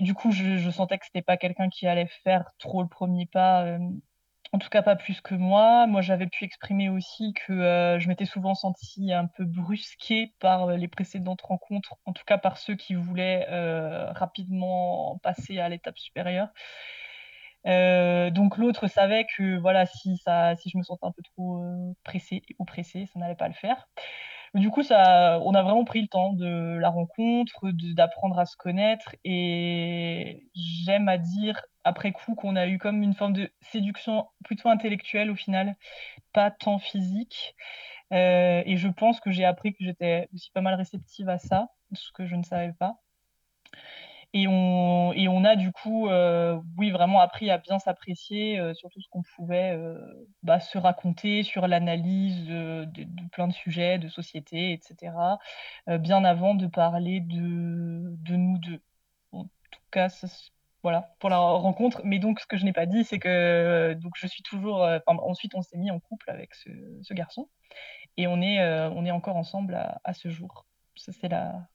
du 0.00 0.14
coup, 0.14 0.30
je, 0.30 0.58
je 0.58 0.70
sentais 0.70 0.98
que 0.98 1.06
c'était 1.06 1.22
pas 1.22 1.36
quelqu'un 1.36 1.68
qui 1.70 1.86
allait 1.86 2.08
faire 2.22 2.52
trop 2.58 2.82
le 2.82 2.88
premier 2.88 3.26
pas 3.26 3.78
en 4.52 4.58
tout 4.58 4.68
cas 4.68 4.82
pas 4.82 4.96
plus 4.96 5.20
que 5.20 5.34
moi. 5.34 5.86
Moi, 5.86 6.02
j'avais 6.02 6.26
pu 6.26 6.44
exprimer 6.44 6.88
aussi 6.90 7.32
que 7.34 7.52
euh, 7.52 7.98
je 7.98 8.08
m'étais 8.08 8.26
souvent 8.26 8.54
sentie 8.54 9.12
un 9.12 9.26
peu 9.26 9.44
brusquée 9.44 10.34
par 10.40 10.68
euh, 10.68 10.76
les 10.76 10.88
précédentes 10.88 11.42
rencontres, 11.42 11.96
en 12.04 12.12
tout 12.12 12.24
cas 12.26 12.38
par 12.38 12.58
ceux 12.58 12.76
qui 12.76 12.94
voulaient 12.94 13.46
euh, 13.50 14.12
rapidement 14.12 15.18
passer 15.22 15.58
à 15.58 15.68
l'étape 15.68 15.98
supérieure. 15.98 16.48
donc 17.64 18.56
l'autre 18.58 18.88
savait 18.88 19.26
que 19.36 19.58
voilà, 19.58 19.86
si, 19.86 20.18
ça, 20.18 20.54
si 20.56 20.70
je 20.70 20.78
me 20.78 20.82
sentais 20.82 21.06
un 21.06 21.12
peu 21.12 21.22
trop 21.22 21.62
pressée 22.04 22.42
ou 22.58 22.64
pressée, 22.64 23.06
ça 23.06 23.18
n'allait 23.20 23.34
pas 23.36 23.48
le 23.48 23.54
faire. 23.54 23.88
Du 24.54 24.68
coup, 24.70 24.82
ça, 24.82 25.40
on 25.44 25.54
a 25.54 25.62
vraiment 25.62 25.84
pris 25.84 26.02
le 26.02 26.08
temps 26.08 26.34
de 26.34 26.76
la 26.78 26.90
rencontre, 26.90 27.70
d'apprendre 27.94 28.38
à 28.38 28.44
se 28.44 28.56
connaître. 28.56 29.14
Et 29.24 30.46
j'aime 30.54 31.08
à 31.08 31.16
dire, 31.16 31.62
après 31.84 32.12
coup, 32.12 32.34
qu'on 32.34 32.56
a 32.56 32.66
eu 32.66 32.78
comme 32.78 33.02
une 33.02 33.14
forme 33.14 33.32
de 33.32 33.50
séduction 33.62 34.26
plutôt 34.44 34.68
intellectuelle 34.68 35.30
au 35.30 35.36
final, 35.36 35.74
pas 36.34 36.50
tant 36.50 36.78
physique. 36.78 37.54
Euh, 38.12 38.62
et 38.66 38.76
je 38.76 38.88
pense 38.88 39.20
que 39.20 39.30
j'ai 39.30 39.44
appris 39.46 39.72
que 39.72 39.84
j'étais 39.84 40.28
aussi 40.34 40.50
pas 40.52 40.60
mal 40.60 40.74
réceptive 40.74 41.30
à 41.30 41.38
ça, 41.38 41.68
ce 41.94 42.12
que 42.12 42.26
je 42.26 42.36
ne 42.36 42.42
savais 42.42 42.74
pas. 42.78 42.96
Et 44.34 44.46
on, 44.48 45.44
a 45.44 45.56
du 45.56 45.72
coup, 45.72 46.08
euh, 46.08 46.58
oui, 46.78 46.90
vraiment 46.90 47.20
appris 47.20 47.50
à 47.50 47.58
bien 47.58 47.78
s'apprécier 47.78 48.58
euh, 48.58 48.72
sur 48.72 48.88
tout 48.88 49.00
ce 49.02 49.08
qu'on 49.10 49.22
pouvait 49.36 49.72
euh, 49.72 49.98
bah, 50.42 50.58
se 50.58 50.78
raconter 50.78 51.42
sur 51.42 51.66
l'analyse 51.68 52.46
de, 52.46 52.86
plein 53.32 53.46
de 53.48 53.52
sujets, 53.52 53.98
de 53.98 54.08
société, 54.08 54.72
etc. 54.72 55.12
bien 55.98 56.24
avant 56.24 56.54
de 56.54 56.66
parler 56.66 57.20
de, 57.20 57.36
nous 57.36 58.58
deux. 58.58 58.80
En 59.32 59.44
tout 59.44 59.80
cas, 59.90 60.08
voilà, 60.82 61.14
pour 61.20 61.28
la 61.30 61.38
rencontre. 61.38 62.00
Mais 62.04 62.18
donc, 62.18 62.40
ce 62.40 62.46
que 62.46 62.56
je 62.56 62.64
n'ai 62.64 62.72
pas 62.72 62.86
dit, 62.86 63.04
c'est 63.04 63.18
que 63.18 63.92
donc 63.94 64.12
je 64.16 64.26
suis 64.26 64.42
toujours. 64.42 64.88
ensuite, 65.06 65.54
on 65.54 65.62
s'est 65.62 65.78
mis 65.78 65.90
en 65.90 66.00
couple 66.00 66.30
avec 66.30 66.54
ce, 66.54 66.70
ce, 67.02 67.14
garçon. 67.14 67.48
Et 68.16 68.26
on 68.26 68.40
est, 68.40 68.62
on 68.64 69.04
est 69.04 69.10
encore 69.10 69.36
ensemble 69.36 69.74
à, 69.74 70.00
à 70.04 70.14
ce 70.14 70.30
jour. 70.30 70.66
Ça, 70.96 71.12
c'est 71.12 71.28
la, 71.28 71.68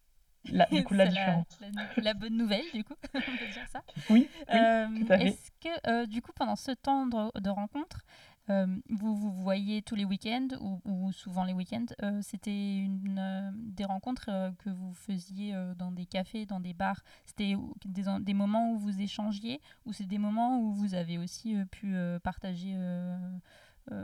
la, 0.51 0.66
du 0.66 0.84
coup, 0.84 0.94
la 0.94 1.08
différence. 1.08 1.60
La, 1.98 2.13
bonne 2.13 2.38
nouvelle, 2.38 2.66
du 2.74 2.84
coup, 2.84 2.96
on 3.13 3.20
peut 3.20 3.51
dire 3.54 3.68
ça. 3.70 3.82
Oui, 4.10 4.30
euh, 4.54 4.88
Est-ce 5.10 5.51
que, 5.62 5.89
euh, 5.89 6.06
du 6.06 6.22
coup, 6.22 6.32
pendant 6.34 6.56
ce 6.56 6.72
temps 6.72 7.08
de, 7.08 7.50
rencontre, 7.50 8.01
euh, 8.50 8.68
vous 8.89 9.16
vous 9.16 9.32
voyez 9.32 9.82
tous 9.82 9.96
les 9.96 10.06
week-ends 10.06 10.48
ou, 10.86 11.12
souvent 11.12 11.44
les 11.44 11.54
week-ends 11.54 11.86
C'était 12.22 12.77
une 12.77 13.54
des 13.56 13.86
rencontres 13.86 14.54
que 14.60 14.70
vous 14.70 14.94
faisiez 14.94 15.54
dans 15.77 15.92
des 15.92 16.06
cafés, 16.06 16.46
dans 16.46 16.60
des 16.60 16.74
bars? 16.74 17.04
C'était 17.25 17.56
des, 17.86 18.04
des, 18.22 18.34
moments 18.34 18.72
où 18.72 18.77
vous 18.77 19.01
échangiez 19.01 19.62
ou 19.86 19.94
c'est 19.94 20.06
des 20.06 20.18
moments 20.18 20.60
où 20.60 20.72
vous 20.72 20.94
avez 20.94 21.18
aussi 21.18 21.56
pu 21.72 21.96
partager 22.24 22.77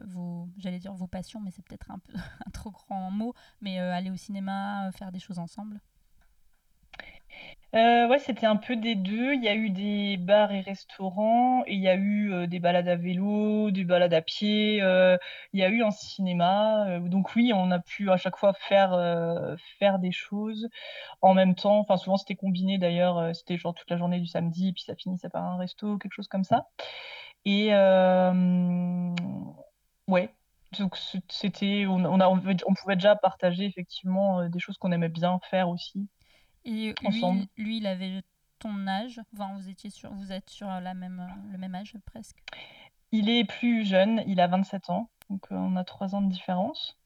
vos, 0.06 0.50
j'allais 0.58 0.80
dire 0.80 0.94
vos 0.94 1.08
passions, 1.08 1.40
mais 1.40 1.52
c'est 1.52 1.64
peut-être 1.64 1.92
un 1.92 2.00
peu 2.00 2.14
un 2.46 2.52
trop 2.52 2.72
grand 2.72 3.12
mot, 3.12 3.34
mais 3.62 3.80
aller 3.80 4.10
au 4.10 4.18
cinéma, 4.18 4.92
faire 4.92 5.12
des 5.12 5.20
choses 5.20 5.40
ensemble? 5.40 5.80
Euh, 7.76 8.08
ouais, 8.08 8.20
c'était 8.20 8.46
un 8.46 8.56
peu 8.56 8.76
des 8.76 8.94
deux. 8.96 9.34
Il 9.34 9.44
y 9.44 9.48
a 9.48 9.56
eu 9.56 9.72
des 9.72 10.18
bars 10.18 10.52
et 10.52 10.62
restaurants, 10.62 11.64
il 11.66 11.80
y 11.80 11.88
a 11.88 11.96
eu 11.96 12.32
euh, 12.32 12.46
des 12.46 12.60
balades 12.60 12.88
à 12.88 12.96
vélo, 12.96 13.72
des 13.72 13.84
balades 13.84 14.14
à 14.14 14.22
pied. 14.22 14.80
Euh, 14.84 15.18
il 15.54 15.60
y 15.60 15.64
a 15.64 15.70
eu 15.70 15.82
un 15.84 15.90
cinéma. 15.90 17.00
donc 17.00 17.36
oui, 17.36 17.52
on 17.56 17.72
a 17.72 17.80
pu 17.80 18.12
à 18.12 18.18
chaque 18.18 18.38
fois 18.38 18.54
faire 18.54 18.92
faire 19.80 19.98
des 20.00 20.12
choses 20.12 20.70
en 21.22 21.34
même 21.34 21.56
temps. 21.56 21.80
Enfin, 21.80 21.98
souvent 21.98 22.18
c'était 22.18 22.36
combiné 22.36 22.78
d'ailleurs. 22.78 23.36
c'était 23.36 23.58
genre 23.58 23.74
toute 23.74 23.90
la 23.90 23.98
journée 23.98 24.20
du 24.20 24.28
samedi, 24.28 24.74
puis 24.74 24.84
ça 24.84 24.96
finissait 24.96 25.30
par 25.30 25.44
un 25.44 25.58
resto, 25.58 25.98
quelque 25.98 26.14
chose 26.14 26.28
comme 26.28 26.44
ça. 26.44 26.68
Et 27.46 27.70
ouais. 30.08 30.30
Donc 30.80 30.98
c'était, 31.30 31.86
on, 31.88 32.04
on, 32.06 32.20
on 32.22 32.74
pouvait 32.74 32.96
déjà 32.96 33.16
partager 33.16 33.66
effectivement 33.66 34.48
des 34.50 34.60
choses 34.60 34.78
qu'on 34.78 34.92
aimait 34.92 35.10
bien 35.10 35.40
faire 35.50 35.70
aussi. 35.70 36.08
Et 36.66 36.94
lui, 37.02 37.50
lui, 37.58 37.78
il 37.78 37.88
avait 37.88 38.22
ton 38.60 38.88
âge? 38.88 39.20
Enfin, 39.34 39.54
vous, 39.56 39.70
étiez 39.70 39.90
sur, 39.90 40.12
vous 40.14 40.32
êtes 40.32 40.50
sur 40.50 40.68
la 40.68 40.94
même, 40.94 41.28
le 41.52 41.58
même 41.58 41.76
âge 41.76 41.96
presque 42.06 42.38
Il 43.12 43.30
est 43.30 43.44
plus 43.44 43.86
jeune, 43.86 44.24
il 44.28 44.40
a 44.40 44.48
27 44.48 44.90
ans, 44.90 45.10
donc 45.30 45.52
euh, 45.52 45.56
on 45.56 45.76
a 45.76 45.84
3 45.84 46.16
ans 46.16 46.22
de 46.22 46.30
différence. 46.30 46.98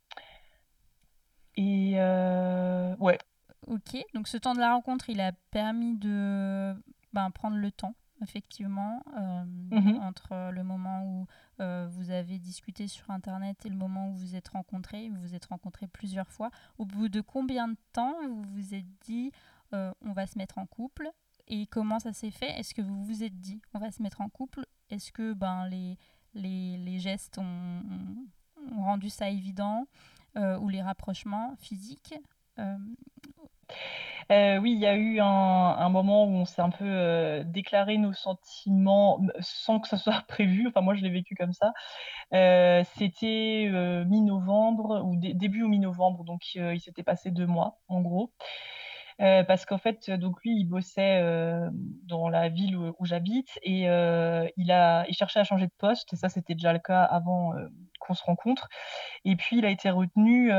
Et 1.55 1.93
euh, 1.95 2.95
ouais. 2.97 3.17
Ok, 3.65 3.97
donc 4.13 4.27
ce 4.27 4.37
temps 4.37 4.53
de 4.53 4.59
la 4.59 4.73
rencontre, 4.73 5.09
il 5.09 5.19
a 5.19 5.31
permis 5.51 5.97
de 5.97 6.75
ben, 7.13 7.31
prendre 7.31 7.57
le 7.57 7.71
temps, 7.71 7.95
effectivement, 8.21 9.03
euh, 9.17 9.43
mhm. 9.71 10.01
entre 10.01 10.51
le 10.51 10.63
moment 10.63 11.03
où 11.05 11.27
vous 11.89 12.11
avez 12.11 12.37
discuté 12.37 12.87
sur 12.87 13.09
Internet 13.09 13.65
et 13.65 13.69
le 13.69 13.75
moment 13.75 14.09
où 14.09 14.11
vous 14.11 14.27
vous 14.27 14.35
êtes 14.35 14.49
rencontrés. 14.49 15.09
Vous 15.09 15.21
vous 15.21 15.35
êtes 15.35 15.45
rencontrés 15.45 15.87
plusieurs 15.87 16.31
fois. 16.31 16.51
Au 16.77 16.85
bout 16.85 17.09
de 17.09 17.21
combien 17.21 17.67
de 17.67 17.77
temps 17.93 18.15
vous 18.27 18.43
vous 18.43 18.75
êtes 18.75 18.85
dit 19.01 19.31
euh, 19.73 19.93
on 20.01 20.13
va 20.13 20.27
se 20.27 20.37
mettre 20.37 20.57
en 20.57 20.65
couple 20.65 21.11
et 21.47 21.67
comment 21.67 21.99
ça 21.99 22.13
s'est 22.13 22.31
fait? 22.31 22.57
Est-ce 22.59 22.73
que 22.73 22.81
vous 22.81 23.03
vous 23.03 23.23
êtes 23.23 23.37
dit 23.39 23.61
on 23.73 23.79
va 23.79 23.91
se 23.91 24.01
mettre 24.01 24.21
en 24.21 24.29
couple? 24.29 24.65
Est-ce 24.89 25.11
que 25.11 25.33
ben, 25.33 25.67
les, 25.67 25.97
les, 26.33 26.99
gestes 26.99 27.37
ont, 27.37 27.83
rendu 28.77 29.09
ça 29.09 29.29
évident 29.29 29.87
euh, 30.37 30.57
ou 30.59 30.69
les 30.69 30.81
rapprochements 30.81 31.55
physiques? 31.57 32.15
Euh, 34.31 34.57
oui, 34.57 34.73
il 34.73 34.79
y 34.79 34.85
a 34.85 34.95
eu 34.95 35.19
un, 35.21 35.89
moment 35.89 36.25
où 36.25 36.29
on 36.29 36.45
s'est 36.45 36.61
un 36.61 36.69
peu 36.69 37.43
déclaré 37.45 37.97
nos 37.97 38.13
sentiments 38.13 39.21
sans 39.39 39.79
que 39.79 39.87
ça 39.87 39.97
soit 39.97 40.21
prévu. 40.27 40.67
Enfin, 40.67 40.81
moi, 40.81 40.95
je 40.95 41.03
l'ai 41.03 41.09
vécu 41.09 41.35
comme 41.35 41.53
ça. 41.53 41.71
C'était 42.97 43.69
mi-novembre 44.05 45.01
ou 45.05 45.15
début 45.17 45.63
ou 45.63 45.69
mi-novembre, 45.69 46.23
donc 46.23 46.55
il 46.55 46.79
s'était 46.81 47.03
passé 47.03 47.31
deux 47.31 47.47
mois, 47.47 47.79
en 47.87 48.01
gros. 48.01 48.33
Euh, 49.19 49.43
parce 49.43 49.65
qu'en 49.65 49.79
fait, 49.79 50.11
donc 50.11 50.41
lui, 50.43 50.55
il 50.59 50.65
bossait 50.65 51.21
euh, 51.23 51.69
dans 52.03 52.29
la 52.29 52.49
ville 52.49 52.77
où, 52.77 53.05
j'habite 53.05 53.49
et 53.63 53.89
euh, 53.89 54.47
il 54.57 55.15
cherchait 55.15 55.39
à 55.39 55.43
changer 55.43 55.65
de 55.65 55.71
poste. 55.77 56.15
Ça, 56.15 56.29
c'était 56.29 56.53
déjà 56.53 56.71
le 56.71 56.79
cas 56.79 57.03
avant 57.03 57.53
qu'on 57.99 58.13
se 58.13 58.23
rencontre. 58.23 58.69
Et 59.25 59.35
puis, 59.35 59.57
il 59.57 59.65
a 59.65 59.69
été 59.69 59.89
retenu 59.89 60.51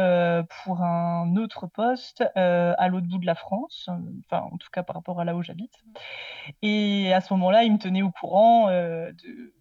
pour 0.62 0.82
un 0.82 1.36
autre 1.36 1.66
poste 1.66 2.24
à 2.34 2.88
l'autre 2.88 3.06
bout 3.06 3.18
de 3.18 3.26
la 3.26 3.34
France, 3.34 3.88
enfin, 4.26 4.42
en 4.52 4.56
tout 4.58 4.68
cas 4.72 4.82
par 4.82 4.96
rapport 4.96 5.20
à 5.20 5.24
là 5.24 5.34
où 5.34 5.42
j'habite. 5.42 5.74
Et 6.62 7.12
à 7.12 7.20
ce 7.20 7.32
moment-là, 7.34 7.64
il 7.64 7.72
me 7.72 7.78
tenait 7.78 8.02
au 8.02 8.10
courant 8.10 8.68
de 8.68 9.52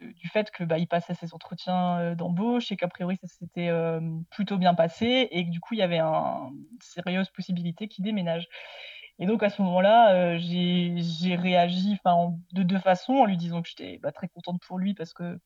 du 0.00 0.28
fait 0.28 0.50
que 0.50 0.64
bah, 0.64 0.76
passait 0.88 1.14
ses 1.14 1.34
entretiens 1.34 1.98
euh, 1.98 2.14
d'embauche 2.14 2.70
et 2.70 2.76
qu'a 2.76 2.88
priori 2.88 3.16
ça 3.20 3.26
s'était 3.26 3.68
euh, 3.68 4.00
plutôt 4.30 4.58
bien 4.58 4.74
passé 4.74 5.28
et 5.30 5.44
que 5.44 5.50
du 5.50 5.60
coup 5.60 5.74
il 5.74 5.78
y 5.78 5.82
avait 5.82 6.00
une 6.00 6.52
sérieuse 6.80 7.30
possibilité 7.30 7.88
qu'il 7.88 8.04
déménage. 8.04 8.46
Et 9.18 9.26
donc 9.26 9.42
à 9.42 9.48
ce 9.48 9.62
moment-là, 9.62 10.12
euh, 10.14 10.38
j'ai 10.38 11.36
réagi 11.36 11.98
de 12.52 12.62
deux 12.62 12.78
façons 12.78 13.14
en 13.14 13.24
lui 13.24 13.36
disant 13.36 13.62
que 13.62 13.68
j'étais 13.68 13.98
bah, 13.98 14.12
très 14.12 14.28
contente 14.28 14.60
pour 14.66 14.78
lui 14.78 14.94
parce 14.94 15.14
que 15.14 15.38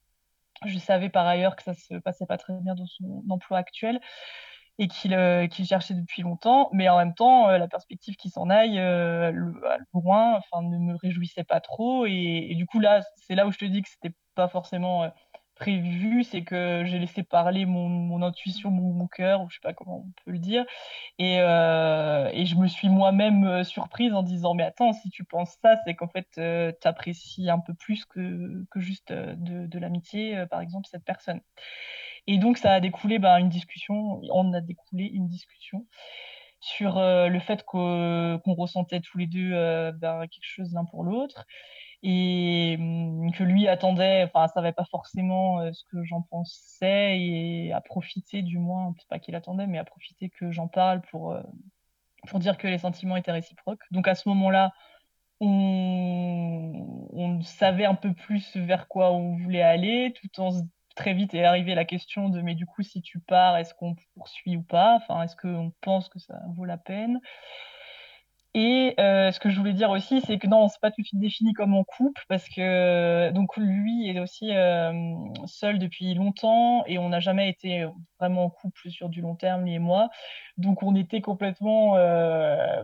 je 0.66 0.78
savais 0.78 1.08
par 1.08 1.26
ailleurs 1.26 1.56
que 1.56 1.62
ça 1.62 1.74
se 1.74 1.94
passait 1.94 2.26
pas 2.26 2.38
très 2.38 2.54
bien 2.60 2.74
dans 2.74 2.86
son 2.86 3.24
emploi 3.28 3.58
actuel 3.58 4.00
et 4.78 4.88
qu'il 4.88 5.66
cherchait 5.66 5.92
depuis 5.94 6.22
longtemps, 6.22 6.70
mais 6.72 6.88
en 6.88 6.96
même 6.96 7.14
temps, 7.14 7.48
la 7.48 7.68
perspective 7.68 8.16
qu'il 8.16 8.30
s'en 8.30 8.48
aille 8.48 8.78
loin, 9.92 10.36
enfin, 10.38 10.62
ne 10.62 10.78
me 10.78 10.96
réjouissait 10.96 11.44
pas 11.44 11.60
trop, 11.60 12.06
et, 12.06 12.46
et 12.50 12.54
du 12.54 12.64
coup 12.66 12.80
là, 12.80 13.02
c'est 13.16 13.34
là 13.34 13.46
où 13.46 13.52
je 13.52 13.58
te 13.58 13.66
dis 13.66 13.82
que 13.82 13.88
c'était 13.90 14.14
pas 14.34 14.48
forcément 14.48 15.04
euh, 15.04 15.08
prévu, 15.60 16.24
c'est 16.24 16.42
que 16.42 16.84
j'ai 16.86 16.98
laissé 16.98 17.22
parler 17.22 17.66
mon, 17.66 18.22
intuition, 18.22 18.70
mon, 18.70 19.06
cœur, 19.06 19.42
ou 19.42 19.50
je 19.50 19.56
sais 19.56 19.60
pas 19.62 19.74
comment 19.74 20.06
on 20.06 20.12
peut 20.24 20.32
le 20.32 20.38
dire, 20.38 20.64
et, 21.18 21.40
euh, 21.40 22.30
je 22.32 22.54
me 22.56 22.66
suis 22.66 22.88
moi-même 22.88 23.44
euh, 23.44 23.62
surprise 23.62 24.12
en 24.14 24.22
disant 24.22 24.54
mais 24.54 24.64
attends, 24.64 24.92
si 24.94 25.10
tu 25.10 25.24
penses 25.24 25.56
ça, 25.62 25.76
c'est 25.84 25.94
qu'en 25.94 26.08
fait 26.08 26.26
tu 26.34 26.88
apprécies 26.88 27.50
un 27.50 27.60
peu 27.60 27.74
plus 27.74 28.04
que, 28.06 28.64
juste 28.76 29.12
de, 29.12 29.66
de 29.66 29.78
l'amitié, 29.78 30.44
par 30.50 30.60
exemple, 30.60 30.88
cette 30.90 31.04
personne. 31.04 31.40
Et 32.26 32.38
donc 32.38 32.58
ça 32.58 32.72
a 32.72 32.80
découlé 32.80 33.18
bah, 33.18 33.38
une 33.38 33.50
discussion, 33.50 34.20
on 34.32 34.52
a 34.54 34.60
découlé 34.60 35.04
une 35.04 35.28
discussion 35.28 35.86
sur 36.60 36.96
le 36.98 37.38
fait 37.40 37.64
qu'on 37.64 38.40
ressentait 38.46 39.00
tous 39.00 39.18
les 39.18 39.26
deux 39.26 39.50
bah, 40.00 40.26
quelque 40.28 40.44
chose 40.44 40.72
l'un 40.72 40.84
pour 40.86 41.04
l'autre 41.04 41.44
et 42.02 42.76
hum, 42.78 43.32
que 43.32 43.44
lui 43.44 43.68
attendait, 43.68 44.24
enfin, 44.24 44.48
savait 44.48 44.72
pas 44.72 44.84
forcément 44.90 45.60
euh, 45.60 45.72
ce 45.72 45.84
que 45.90 46.02
j'en 46.04 46.22
pensais 46.22 47.18
et 47.20 47.72
à 47.72 47.80
profiter 47.80 48.42
du 48.42 48.58
moins, 48.58 48.94
pas 49.08 49.18
qu'il 49.18 49.34
attendait, 49.34 49.66
mais 49.66 49.78
à 49.78 49.84
profiter 49.84 50.30
que 50.30 50.50
j'en 50.50 50.68
parle 50.68 51.02
pour, 51.10 51.32
euh, 51.32 51.42
pour 52.28 52.38
dire 52.38 52.58
que 52.58 52.68
les 52.68 52.78
sentiments 52.78 53.16
étaient 53.16 53.32
réciproques. 53.32 53.82
Donc 53.90 54.08
à 54.08 54.14
ce 54.14 54.28
moment-là, 54.30 54.72
on, 55.40 57.08
on 57.12 57.42
savait 57.42 57.86
un 57.86 57.94
peu 57.94 58.12
plus 58.14 58.56
vers 58.56 58.88
quoi 58.88 59.12
on 59.12 59.36
voulait 59.36 59.62
aller, 59.62 60.14
tout 60.20 60.40
en 60.40 60.50
très 60.96 61.14
vite 61.14 61.34
est 61.34 61.44
arrivée 61.44 61.74
la 61.74 61.84
question 61.84 62.28
de 62.28 62.42
mais 62.42 62.54
du 62.54 62.66
coup 62.66 62.82
si 62.82 63.00
tu 63.00 63.20
pars, 63.20 63.56
est-ce 63.56 63.74
qu'on 63.74 63.96
poursuit 64.14 64.56
ou 64.56 64.62
pas? 64.62 64.96
Enfin, 64.96 65.22
est-ce 65.22 65.36
qu'on 65.36 65.72
pense 65.80 66.08
que 66.08 66.18
ça 66.18 66.40
vaut 66.56 66.64
la 66.64 66.78
peine? 66.78 67.20
Et 68.54 68.94
euh, 68.98 69.30
ce 69.30 69.38
que 69.38 69.48
je 69.48 69.58
voulais 69.58 69.72
dire 69.72 69.90
aussi, 69.90 70.20
c'est 70.22 70.38
que 70.38 70.48
non, 70.48 70.66
c'est 70.68 70.80
pas 70.80 70.90
tout 70.90 71.02
de 71.02 71.06
suite 71.06 71.20
défini 71.20 71.52
comme 71.52 71.72
en 71.74 71.84
couple, 71.84 72.24
parce 72.28 72.48
que 72.48 73.30
donc 73.30 73.56
lui 73.56 74.08
est 74.08 74.18
aussi 74.18 74.50
euh, 74.52 74.92
seul 75.46 75.78
depuis 75.78 76.14
longtemps 76.14 76.84
et 76.86 76.98
on 76.98 77.10
n'a 77.10 77.20
jamais 77.20 77.48
été 77.48 77.86
vraiment 78.18 78.46
en 78.46 78.50
couple 78.50 78.90
sur 78.90 79.08
du 79.08 79.20
long 79.20 79.36
terme, 79.36 79.64
lui 79.64 79.74
et 79.74 79.78
moi. 79.78 80.08
Donc 80.56 80.82
on 80.82 80.96
était 80.96 81.20
complètement 81.20 81.96
euh, 81.96 82.82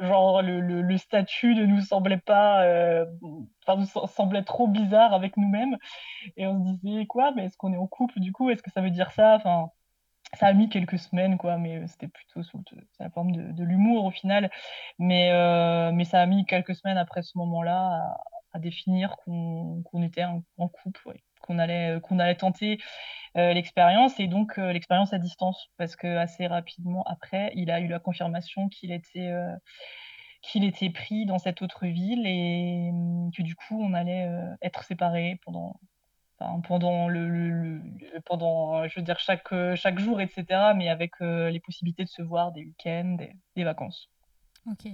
genre 0.00 0.40
le, 0.40 0.60
le, 0.60 0.96
statut 0.96 1.54
ne 1.54 1.66
nous 1.66 1.82
semblait 1.82 2.16
pas, 2.16 2.64
enfin 3.66 3.80
nous 3.80 4.06
semblait 4.08 4.44
trop 4.44 4.66
bizarre 4.66 5.12
avec 5.12 5.36
nous-mêmes. 5.36 5.76
Et 6.38 6.46
on 6.46 6.74
se 6.74 6.80
disait 6.80 7.06
quoi, 7.06 7.32
mais 7.36 7.46
est-ce 7.46 7.56
qu'on 7.58 7.74
est 7.74 7.76
en 7.76 7.86
couple 7.86 8.18
du 8.20 8.32
coup? 8.32 8.50
Est-ce 8.50 8.62
que 8.62 8.70
ça 8.70 8.80
veut 8.80 8.90
dire 8.90 9.10
ça? 9.12 9.34
Enfin 9.36 9.70
ça 10.34 10.46
a 10.46 10.52
mis 10.52 10.68
quelques 10.68 10.98
semaines, 10.98 11.36
quoi, 11.38 11.58
mais 11.58 11.78
euh, 11.78 11.86
c'était 11.86 12.08
plutôt 12.08 12.42
sous 12.42 12.62
la 12.98 13.10
forme 13.10 13.32
de, 13.32 13.64
l'humour 13.64 14.04
au 14.04 14.10
final. 14.10 14.50
Mais, 14.98 15.30
euh, 15.32 15.92
mais 15.92 16.04
ça 16.04 16.20
a 16.20 16.26
mis 16.26 16.46
quelques 16.46 16.74
semaines 16.74 16.98
après 16.98 17.22
ce 17.22 17.36
moment-là 17.38 18.16
à, 18.52 18.58
définir 18.58 19.16
qu'on 19.24 20.02
était 20.02 20.24
en, 20.24 20.42
couple, 20.68 21.18
qu'on 21.40 21.58
allait, 21.58 21.98
qu'on 22.02 22.18
allait 22.18 22.36
tenter 22.36 22.78
euh, 23.38 23.54
l'expérience 23.54 24.20
et 24.20 24.26
donc 24.26 24.58
l'expérience 24.58 25.14
à 25.14 25.18
distance, 25.18 25.68
parce 25.78 25.96
que 25.96 26.18
assez 26.18 26.46
rapidement 26.46 27.02
après, 27.04 27.52
il 27.54 27.70
a 27.70 27.80
eu 27.80 27.88
la 27.88 27.98
confirmation 27.98 28.68
qu'il 28.68 28.92
était 28.92 29.32
qu'il 30.42 30.64
était 30.64 30.90
pris 30.90 31.24
dans 31.24 31.38
cette 31.38 31.62
autre 31.62 31.86
ville 31.86 32.26
et 32.26 32.90
hum, 32.90 33.30
que 33.34 33.42
du 33.42 33.54
coup 33.54 33.80
on 33.82 33.94
allait 33.94 34.28
être 34.60 34.84
séparés 34.84 35.40
pendant 35.44 35.80
pendant 36.66 37.08
le, 37.08 37.80
pendant 38.24 38.86
je 38.88 39.00
veux 39.00 39.04
dire 39.04 39.18
chaque 39.18 39.52
chaque 39.74 39.98
jour 39.98 40.20
etc 40.20 40.72
mais 40.76 40.88
avec 40.88 41.14
euh, 41.20 41.50
les 41.50 41.60
possibilités 41.60 42.04
de 42.04 42.08
se 42.08 42.22
voir 42.22 42.52
des 42.52 42.64
week-ends 42.64 43.16
des, 43.54 43.64
vacances. 43.64 44.08
Ok. 44.70 44.86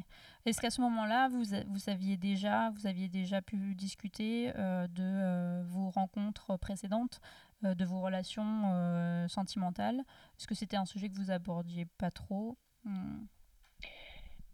Est-ce 0.46 0.60
qu'à 0.60 0.70
ce 0.70 0.80
moment-là 0.80 1.28
vous 1.28 1.42
vous 1.68 1.78
saviez 1.78 2.16
déjà 2.16 2.70
vous 2.70 2.86
aviez 2.86 3.08
déjà 3.08 3.42
pu 3.42 3.74
discuter 3.74 4.52
euh, 4.56 4.86
de 4.88 5.02
euh, 5.02 5.62
vos 5.66 5.90
rencontres 5.90 6.56
précédentes 6.56 7.20
de 7.62 7.84
vos 7.84 8.00
relations 8.00 9.26
sentimentales? 9.28 10.04
Est-ce 10.38 10.46
que 10.46 10.54
c'était 10.54 10.76
un 10.76 10.84
sujet 10.84 11.08
que 11.08 11.16
vous 11.16 11.30
abordiez 11.30 11.86
pas 11.98 12.10
trop? 12.10 12.56
Hmm. 12.84 13.24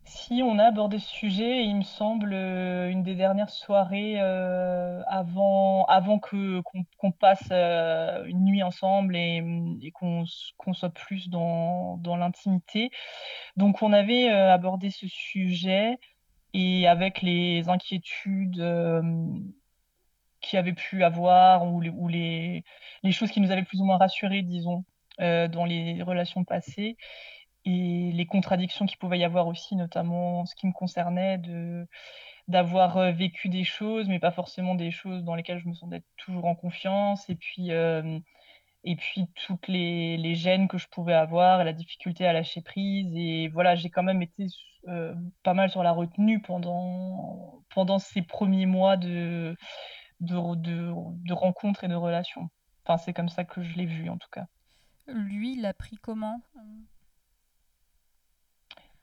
Si 0.07 0.43
on 0.43 0.59
a 0.59 0.65
abordé 0.67 0.99
ce 0.99 1.09
sujet, 1.09 1.65
il 1.65 1.77
me 1.77 1.83
semble, 1.83 2.35
euh, 2.35 2.91
une 2.91 3.03
des 3.03 3.15
dernières 3.15 3.49
soirées 3.49 4.21
euh, 4.21 5.03
avant, 5.07 5.87
qu'on 6.21 7.13
passe 7.13 7.49
euh, 7.51 8.25
une 8.27 8.45
nuit 8.45 8.63
ensemble 8.63 9.17
et, 9.17 9.43
qu'on 9.95 10.27
soit 10.27 10.91
plus 10.91 11.31
dans, 11.31 11.99
l'intimité. 12.19 12.91
Donc 13.57 13.83
on 13.83 13.93
avait 13.93 14.29
abordé 14.29 14.91
ce 14.91 15.07
sujet 15.09 15.99
et 16.53 16.87
avec 16.87 17.23
les 17.23 17.69
inquiétudes 17.69 18.63
qu'il 20.41 20.59
avait 20.59 20.75
pu 20.75 21.03
avoir 21.03 21.67
ou, 21.67 21.81
les, 22.09 22.65
choses 23.11 23.31
qui 23.31 23.41
nous 23.41 23.51
avaient 23.51 23.65
plus 23.65 23.81
ou 23.81 23.85
moins 23.85 23.97
rassurés, 23.99 24.43
disons, 24.43 24.85
dans 25.19 25.65
les 25.65 26.03
relations 26.03 26.45
passées 26.45 26.97
et 27.65 28.13
les 28.13 28.27
contradictions 28.27 28.87
qu'il 28.87 28.99
pouvait 28.99 29.19
y 29.19 29.25
avoir 29.25 29.47
aussi, 29.47 29.77
notamment 29.77 30.41
en 30.41 30.47
ce 30.47 30.55
qui 30.55 30.67
me 30.67 30.73
concernait, 30.73 31.39
de 31.39 31.87
d'avoir 32.49 32.99
euh, 32.99 33.11
vécu 33.13 33.49
des 33.49 33.65
choses, 33.65 34.09
mais 34.09 34.19
pas 34.19 34.31
forcément 34.31 34.75
des 34.75 34.91
choses 34.91 35.25
dans 35.25 35.35
lesquelles 35.35 35.61
je 35.61 35.69
me 35.69 35.75
sentais 35.75 36.03
toujours 36.17 36.45
en 36.47 36.55
confiance, 36.55 37.29
et 37.31 37.37
puis 37.37 37.73
euh, 37.73 38.19
et 38.85 38.97
puis 38.97 39.27
toutes 39.47 39.69
les, 39.69 40.19
les, 40.19 40.35
gênes 40.35 40.69
que 40.69 40.79
je 40.79 40.89
pouvais 40.89 41.15
avoir, 41.15 41.61
et 41.63 41.65
la 41.65 41.73
difficulté 41.73 42.27
à 42.27 42.35
lâcher 42.35 42.61
prise, 42.63 43.11
et 43.17 43.49
voilà, 43.49 43.75
j'ai 43.77 43.91
quand 43.91 44.03
même 44.03 44.23
été 44.23 44.47
euh, 44.89 45.15
pas 45.43 45.55
mal 45.55 45.71
sur 45.71 45.83
la 45.83 45.93
retenue 45.93 46.41
pendant 46.43 47.63
pendant 47.75 47.99
ces 47.99 48.23
premiers 48.23 48.67
mois 48.67 48.97
de 48.97 49.57
de, 50.21 50.55
de, 50.57 50.93
de 51.27 51.33
rencontres 51.33 51.85
et 51.85 51.89
de 51.89 51.95
relations. 51.95 52.51
Enfin, 52.85 52.99
c'est 52.99 53.15
comme 53.15 53.29
ça 53.31 53.45
que 53.45 53.63
je 53.63 53.75
l'ai 53.77 53.87
vu 53.87 54.11
en 54.11 54.19
tout 54.19 54.29
cas. 54.31 54.47
Lui, 55.07 55.55
il 55.59 55.67
a 55.67 55.75
pris 55.75 55.97
comment? 55.97 56.41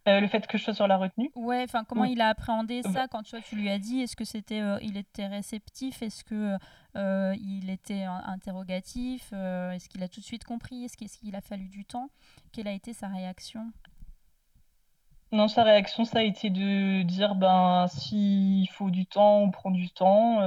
Euh, 0.07 0.19
le 0.19 0.27
fait 0.27 0.47
que 0.47 0.57
je 0.57 0.63
sois 0.63 0.73
sur 0.73 0.87
la 0.87 0.97
retenue. 0.97 1.31
Ouais, 1.35 1.61
enfin 1.63 1.83
comment 1.83 2.05
il 2.05 2.21
a 2.21 2.29
appréhendé 2.29 2.81
ça 2.81 3.07
quand 3.07 3.21
tu, 3.21 3.35
vois, 3.35 3.41
tu 3.41 3.55
lui 3.55 3.69
as 3.69 3.77
dit 3.77 4.01
Est-ce 4.01 4.15
que 4.15 4.25
c'était, 4.25 4.59
euh, 4.61 4.79
il 4.81 4.97
était 4.97 5.27
réceptif? 5.27 6.01
Est-ce 6.01 6.23
que 6.23 6.57
euh, 6.95 7.35
il 7.39 7.69
était 7.69 8.03
interrogatif? 8.03 9.31
Est-ce 9.31 9.87
qu'il 9.89 10.01
a 10.01 10.07
tout 10.07 10.19
de 10.19 10.25
suite 10.25 10.43
compris? 10.43 10.85
Est-ce 10.85 10.97
qu'il 10.97 11.35
a 11.35 11.41
fallu 11.41 11.67
du 11.67 11.85
temps? 11.85 12.09
Quelle 12.51 12.67
a 12.67 12.71
été 12.71 12.93
sa 12.93 13.09
réaction? 13.09 13.71
Non, 15.31 15.47
sa 15.47 15.63
réaction, 15.63 16.03
ça 16.03 16.19
a 16.19 16.23
été 16.23 16.49
de 16.49 17.03
dire 17.03 17.35
ben 17.35 17.85
s'il 17.87 18.67
faut 18.71 18.89
du 18.89 19.05
temps, 19.05 19.37
on 19.37 19.51
prend 19.51 19.69
du 19.69 19.91
temps. 19.91 20.39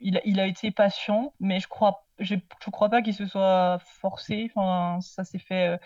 Il 0.00 0.18
a, 0.18 0.20
il, 0.24 0.40
a, 0.40 0.46
été 0.46 0.72
patient, 0.72 1.32
mais 1.38 1.60
je 1.60 1.68
crois, 1.68 2.04
je, 2.18 2.34
je 2.62 2.70
crois 2.70 2.90
pas 2.90 3.00
qu'il 3.02 3.14
se 3.14 3.24
soit 3.24 3.78
forcé. 3.78 4.50
Enfin, 4.54 4.98
ça 5.00 5.22
s'est 5.22 5.38
fait 5.38 5.78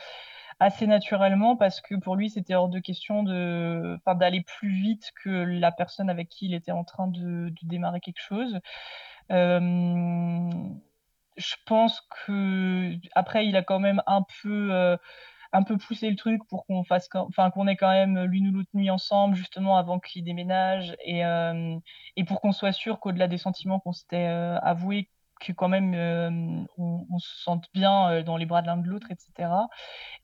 assez 0.61 0.87
naturellement 0.87 1.57
parce 1.57 1.81
que 1.81 1.95
pour 1.95 2.17
lui, 2.17 2.31
c'était 2.31 2.55
hors 2.55 2.69
de 2.69 2.81
question 2.81 3.23
de, 3.23 3.99
d'aller 4.15 4.43
plus 4.43 4.71
vite 4.71 5.13
que 5.23 5.31
la 5.31 5.73
personne 5.73 6.11
avec 6.11 6.29
qui 6.29 6.47
il 6.47 6.55
était 6.55 6.73
en 6.73 6.85
train 6.85 7.07
de, 7.09 7.53
démarrer 7.63 8.01
quelque 8.01 8.21
chose. 8.21 8.59
Euh, 9.31 10.51
je 11.37 11.55
pense 11.67 12.01
que 12.27 12.95
après, 13.15 13.47
il 13.47 13.57
a 13.57 13.63
quand 13.63 13.79
même 13.79 14.03
un 14.07 14.25
peu, 14.43 14.73
euh, 14.73 14.97
un 15.53 15.63
peu 15.63 15.79
poussé 15.79 16.11
le 16.11 16.17
truc 16.17 16.43
pour 16.49 16.67
qu'on 16.67 16.85
fasse, 16.85 17.09
enfin, 17.15 17.51
qu'on 17.51 17.69
ait 17.69 17.77
quand 17.77 17.91
même 17.91 18.25
l'une 18.25 18.49
ou 18.49 18.53
l'autre 18.53 18.71
nuit 18.75 18.91
ensemble, 18.91 19.37
justement 19.37 19.77
avant 19.77 20.01
qu'il 20.01 20.25
déménage, 20.25 20.97
et, 21.05 21.25
euh, 21.25 21.77
et 22.17 22.25
pour 22.25 22.41
qu'on 22.41 22.53
soit 22.53 22.73
sûr 22.73 23.01
qu'au-delà 23.01 23.29
des 23.29 23.39
sentiments 23.39 23.81
qu'on 23.81 23.93
s'était 23.93 24.27
avoués, 24.27 25.09
que 25.39 25.53
quand 25.53 25.69
même 25.69 25.95
euh, 25.95 26.65
on, 26.77 27.19
se 27.19 27.43
sente 27.43 27.67
bien 27.75 28.11
euh, 28.11 28.23
dans 28.23 28.37
les 28.37 28.47
bras 28.47 28.63
de 28.63 28.67
l'un 28.67 28.77
de 28.77 28.89
l'autre, 28.89 29.09
etc. 29.11 29.51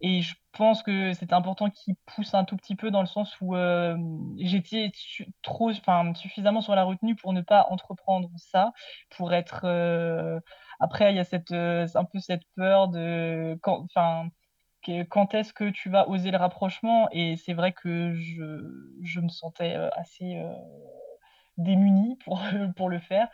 Et 0.01 0.23
je 0.23 0.35
pense 0.53 0.83
que 0.83 1.13
c'est 1.15 1.33
important 1.33 1.71
qu'il 1.71 1.97
pousse 2.07 2.35
un 2.35 2.45
tout 2.45 2.57
petit 2.57 2.77
peu 2.77 2.91
dans 2.91 3.01
le 3.01 3.07
sens 3.07 3.35
où 3.41 3.57
euh, 3.57 3.97
j'étais 4.39 4.93
trop, 5.43 5.71
enfin 5.71 6.15
suffisamment 6.15 6.61
sur 6.61 6.75
la 6.75 6.85
retenue 6.85 7.17
pour 7.17 7.33
ne 7.33 7.41
pas 7.41 7.67
entreprendre 7.71 8.31
ça, 8.37 8.73
pour 9.17 9.33
être. 9.33 9.65
Après, 10.81 11.13
il 11.13 11.17
y 11.17 11.21
a 11.21 11.25
cette, 11.25 11.53
un 11.53 12.05
peu 12.05 12.19
cette 12.19 12.45
peur 12.57 12.89
de, 12.89 13.59
enfin 13.65 14.29
quand 15.09 15.35
est-ce 15.35 15.55
que 15.55 15.71
tu 15.71 15.89
vas 15.89 16.09
oser 16.09 16.31
le 16.31 16.37
rapprochement? 16.37 17.09
Et 17.11 17.37
c'est 17.37 17.55
vrai 17.55 17.73
que 17.73 18.15
je, 18.15 18.61
je, 19.03 19.21
me 19.21 19.29
sentais 19.29 19.75
assez 19.97 20.43
démunie 21.57 22.17
pour, 22.25 22.43
pour 22.77 22.91
le 22.91 22.99
faire. 22.99 23.29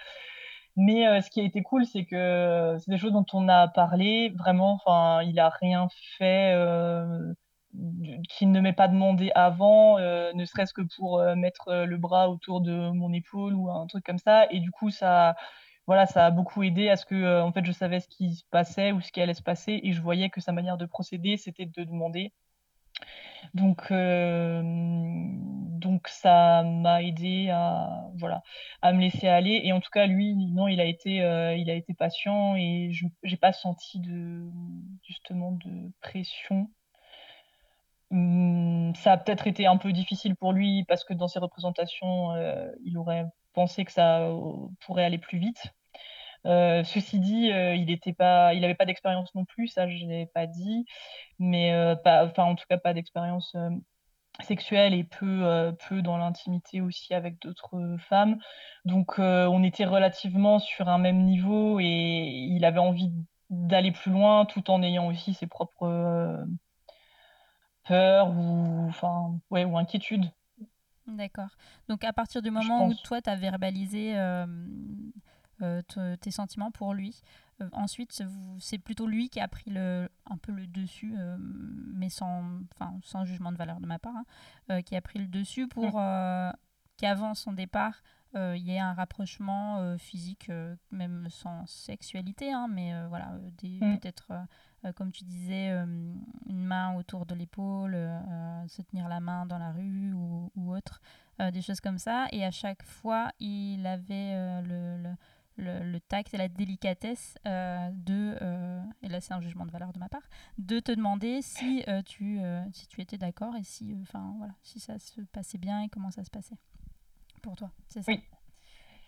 Mais 0.77 1.07
euh, 1.07 1.21
ce 1.21 1.31
qui 1.31 1.41
a 1.41 1.45
été 1.45 1.63
cool, 1.63 1.85
c'est 1.87 2.05
que 2.05 2.77
c'est 2.79 2.91
des 2.91 2.99
choses 2.99 3.13
dont 3.13 3.27
on 3.33 3.49
a 3.49 3.69
parlé. 3.69 4.31
Vraiment, 4.31 4.73
enfin, 4.73 5.23
il 5.23 5.39
a 5.41 5.49
rien 5.49 5.89
fait 6.19 6.53
euh, 6.55 7.35
qu'il 8.29 8.51
ne 8.53 8.61
m'ait 8.61 8.73
pas 8.73 8.89
demandé 8.89 9.31
avant, 9.35 9.99
euh, 9.99 10.33
ne 10.35 10.45
serait-ce 10.45 10.73
que 10.73 10.83
pour 10.97 11.23
mettre 11.37 11.85
le 11.85 11.97
bras 11.97 12.31
autour 12.31 12.61
de 12.61 12.91
mon 12.91 13.13
épaule 13.13 13.55
ou 13.55 13.71
un 13.71 13.87
truc 13.87 14.05
comme 14.05 14.19
ça. 14.19 14.47
Et 14.51 14.61
du 14.61 14.71
coup, 14.71 14.91
ça, 14.91 15.37
voilà, 15.87 16.07
ça 16.07 16.27
a 16.27 16.31
beaucoup 16.31 16.63
aidé 16.63 16.89
à 16.89 16.97
ce 16.97 17.05
que, 17.05 17.43
en 17.43 17.53
fait, 17.53 17.65
je 17.65 17.73
savais 17.73 18.01
ce 18.01 18.09
qui 18.09 18.35
se 18.35 18.45
passait 18.51 18.93
ou 18.93 19.01
ce 19.01 19.13
qui 19.13 19.21
allait 19.21 19.35
se 19.35 19.43
passer, 19.43 19.81
et 19.83 19.93
je 19.93 20.01
voyais 20.01 20.31
que 20.31 20.41
sa 20.41 20.53
manière 20.53 20.77
de 20.79 20.87
procéder, 20.87 21.37
c'était 21.37 21.67
de 21.67 21.85
demander. 21.85 22.33
Donc, 23.55 23.91
euh, 23.91 24.63
donc 25.81 26.09
ça 26.09 26.63
m'a 26.65 27.03
aidé 27.03 27.51
à, 27.51 28.05
voilà, 28.19 28.43
à 28.83 28.93
me 28.93 29.01
laisser 29.01 29.29
aller. 29.29 29.61
Et 29.65 29.73
en 29.73 29.81
tout 29.81 29.91
cas, 29.91 30.07
lui, 30.07 30.35
non, 30.37 30.69
il 30.69 30.81
a 30.81 30.85
été, 30.85 31.23
euh, 31.23 31.55
il 31.57 31.71
a 31.71 31.75
été 31.75 31.95
patient 31.95 32.57
et 32.57 32.91
je 32.93 33.07
n'ai 33.25 33.37
pas 33.37 33.53
senti 33.53 34.01
de, 34.01 34.49
justement 35.03 35.53
de 35.53 35.93
pression. 36.01 36.71
Hum, 38.11 38.93
ça 38.97 39.13
a 39.13 39.17
peut-être 39.19 39.47
été 39.47 39.67
un 39.67 39.77
peu 39.77 39.93
difficile 39.93 40.35
pour 40.37 40.53
lui 40.53 40.85
parce 40.85 41.05
que 41.05 41.15
dans 41.15 41.29
ses 41.29 41.39
représentations, 41.39 42.33
euh, 42.35 42.71
il 42.85 42.99
aurait 42.99 43.27
pensé 43.53 43.85
que 43.85 43.93
ça 43.93 44.29
pourrait 44.81 45.05
aller 45.05 45.19
plus 45.19 45.39
vite. 45.39 45.73
Euh, 46.47 46.83
ceci 46.85 47.21
dit, 47.21 47.53
euh, 47.53 47.75
il 47.75 48.15
pas, 48.15 48.55
il 48.55 48.61
n'avait 48.61 48.75
pas 48.75 48.87
d'expérience 48.87 49.35
non 49.35 49.45
plus, 49.45 49.69
ça 49.69 49.89
je 49.89 50.07
l'ai 50.07 50.27
pas 50.27 50.47
dit, 50.47 50.87
mais 51.39 51.73
euh, 51.73 51.95
enfin 52.07 52.45
en 52.45 52.55
tout 52.55 52.65
cas 52.69 52.79
pas 52.79 52.95
d'expérience 52.95 53.55
sexuelle 54.45 54.95
et 54.95 55.05
peu, 55.05 55.73
peu 55.89 56.03
dans 56.03 56.17
l'intimité 56.17 56.81
aussi 56.81 57.15
avec 57.15 57.41
d'autres 57.41 57.97
femmes. 58.09 58.39
Donc 58.85 59.19
on 59.19 59.63
était 59.63 59.85
relativement 59.85 60.59
sur 60.59 60.89
un 60.89 60.99
même 60.99 61.25
niveau 61.25 61.81
et 61.81 61.85
il 61.87 62.65
avait 62.65 62.79
envie 62.79 63.11
d'aller 63.51 63.93
plus 63.93 64.11
loin 64.11 64.45
tout 64.45 64.71
en 64.71 64.83
ayant 64.83 65.07
aussi 65.09 65.35
ses 65.35 65.47
propres 65.47 66.47
peur 67.87 68.31
ou, 68.31 68.87
enfin, 68.89 69.39
ouais, 69.51 69.65
ou 69.65 69.77
inquiétude. 69.77 70.31
D'accord. 71.07 71.57
Donc 71.89 72.05
à 72.05 72.13
partir 72.13 72.43
du 72.43 72.51
moment 72.51 72.87
où 72.87 72.95
toi, 72.95 73.21
tu 73.21 73.31
as 73.31 73.37
verbalisé 73.37 74.17
euh, 74.17 74.47
euh, 75.63 76.17
tes 76.21 76.31
sentiments 76.31 76.71
pour 76.71 76.95
lui, 76.95 77.21
euh, 77.61 77.69
ensuite, 77.73 78.23
c'est 78.59 78.79
plutôt 78.79 79.07
lui 79.07 79.29
qui 79.29 79.41
a 79.41 79.49
pris 79.49 79.71
le, 79.71 80.09
un 80.29 80.37
peu 80.37 80.53
le 80.53 80.67
dessus, 80.67 81.15
mais 81.39 82.09
sans, 82.09 82.61
sans 83.03 83.25
jugement 83.25 83.53
de 83.53 83.57
valeur 83.57 83.81
de 83.81 83.87
ma 83.87 83.99
part, 83.99 84.15
hein, 84.69 84.83
qui 84.83 84.97
a 84.97 85.01
pris 85.01 85.19
le 85.19 85.27
dessus 85.27 85.69
pour 85.69 85.99
mm. 85.99 86.53
qu'avant 86.97 87.35
son 87.35 87.53
départ, 87.53 88.03
il 88.35 88.63
y 88.63 88.73
ait 88.73 88.79
un 88.79 88.93
rapprochement 88.93 89.97
physique, 89.99 90.51
même 90.91 91.29
sans 91.31 91.67
sexualité, 91.67 92.53
hein, 92.53 92.69
mais 92.69 92.93
voilà, 93.09 93.33
mm. 93.63 93.99
peut-être 93.99 94.33
euh, 94.85 94.93
comme 94.93 95.13
tu 95.13 95.25
disais, 95.25 95.71
euh, 95.71 95.85
une 96.47 96.65
main 96.65 96.95
autour 96.97 97.27
de 97.27 97.35
l'épaule, 97.35 97.95
euh, 97.95 98.67
se 98.69 98.81
tenir 98.83 99.09
la 99.09 99.21
main 99.21 99.45
dans 99.45 99.59
la 99.59 99.73
rue 99.73 100.13
ou, 100.15 100.51
autre, 100.73 101.01
des 101.53 101.63
choses 101.63 101.81
comme 101.81 101.99
ça. 101.99 102.27
Et 102.33 102.45
à 102.45 102.51
chaque 102.51 102.83
fois, 102.83 103.31
il 103.41 103.87
avait 103.87 104.63
le, 104.63 105.03
le, 105.03 105.11
tact 106.09 106.35
et 106.35 106.37
la 106.37 106.49
délicatesse 106.49 107.37
de, 107.45 108.83
et 109.03 109.09
là 109.09 109.21
c'est 109.21 109.35
un 109.35 109.41
jugement 109.41 109.67
de 109.67 109.71
valeur 109.71 109.93
de 109.93 109.99
ma 109.99 110.09
part, 110.09 110.29
de 110.59 110.81
te 110.81 110.93
demander 110.93 111.43
si, 111.43 111.85
tu, 112.07 112.41
si 112.73 112.87
tu 112.89 113.01
étais 113.01 113.19
d'accord 113.19 113.57
et 113.57 113.65
si, 113.65 113.97
enfin 114.03 114.35
voilà, 114.39 114.55
si 114.63 114.81
ça 114.81 114.99
se 114.99 115.21
passait 115.21 115.59
bien 115.59 115.83
et 115.83 115.89
comment 115.89 116.11
ça 116.11 116.25
se 116.25 116.31
passait 116.31 116.57
pour 117.43 117.57
toi. 117.57 117.71
C'est 117.89 118.03
ça? 118.03 118.13
Oui. 118.13 118.23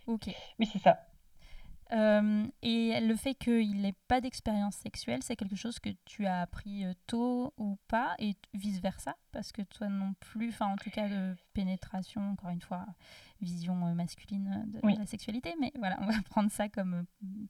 Ok. 0.06 0.34
Oui, 0.58 0.66
c'est 0.72 0.80
ça. 0.80 1.06
Euh, 1.92 2.46
et 2.62 3.00
le 3.00 3.16
fait 3.16 3.34
qu'il 3.34 3.82
n'ait 3.82 3.94
pas 4.08 4.20
d'expérience 4.20 4.76
sexuelle, 4.76 5.22
c'est 5.22 5.36
quelque 5.36 5.56
chose 5.56 5.78
que 5.78 5.90
tu 6.06 6.24
as 6.26 6.40
appris 6.40 6.84
euh, 6.84 6.94
tôt 7.06 7.52
ou 7.58 7.76
pas, 7.88 8.14
et 8.18 8.34
vice-versa, 8.54 9.14
parce 9.30 9.52
que 9.52 9.60
toi 9.62 9.88
non 9.88 10.14
plus, 10.18 10.48
enfin 10.48 10.66
en 10.66 10.76
tout 10.76 10.90
cas 10.90 11.08
de 11.08 11.36
pénétration, 11.52 12.30
encore 12.30 12.48
une 12.48 12.62
fois, 12.62 12.86
vision 13.42 13.86
euh, 13.86 13.92
masculine 13.92 14.64
de, 14.68 14.98
la 14.98 15.04
sexualité, 15.04 15.54
mais 15.60 15.70
voilà, 15.78 15.98
on 16.00 16.06
va 16.06 16.14
prendre 16.30 16.50
ça 16.50 16.70
comme, 16.70 17.04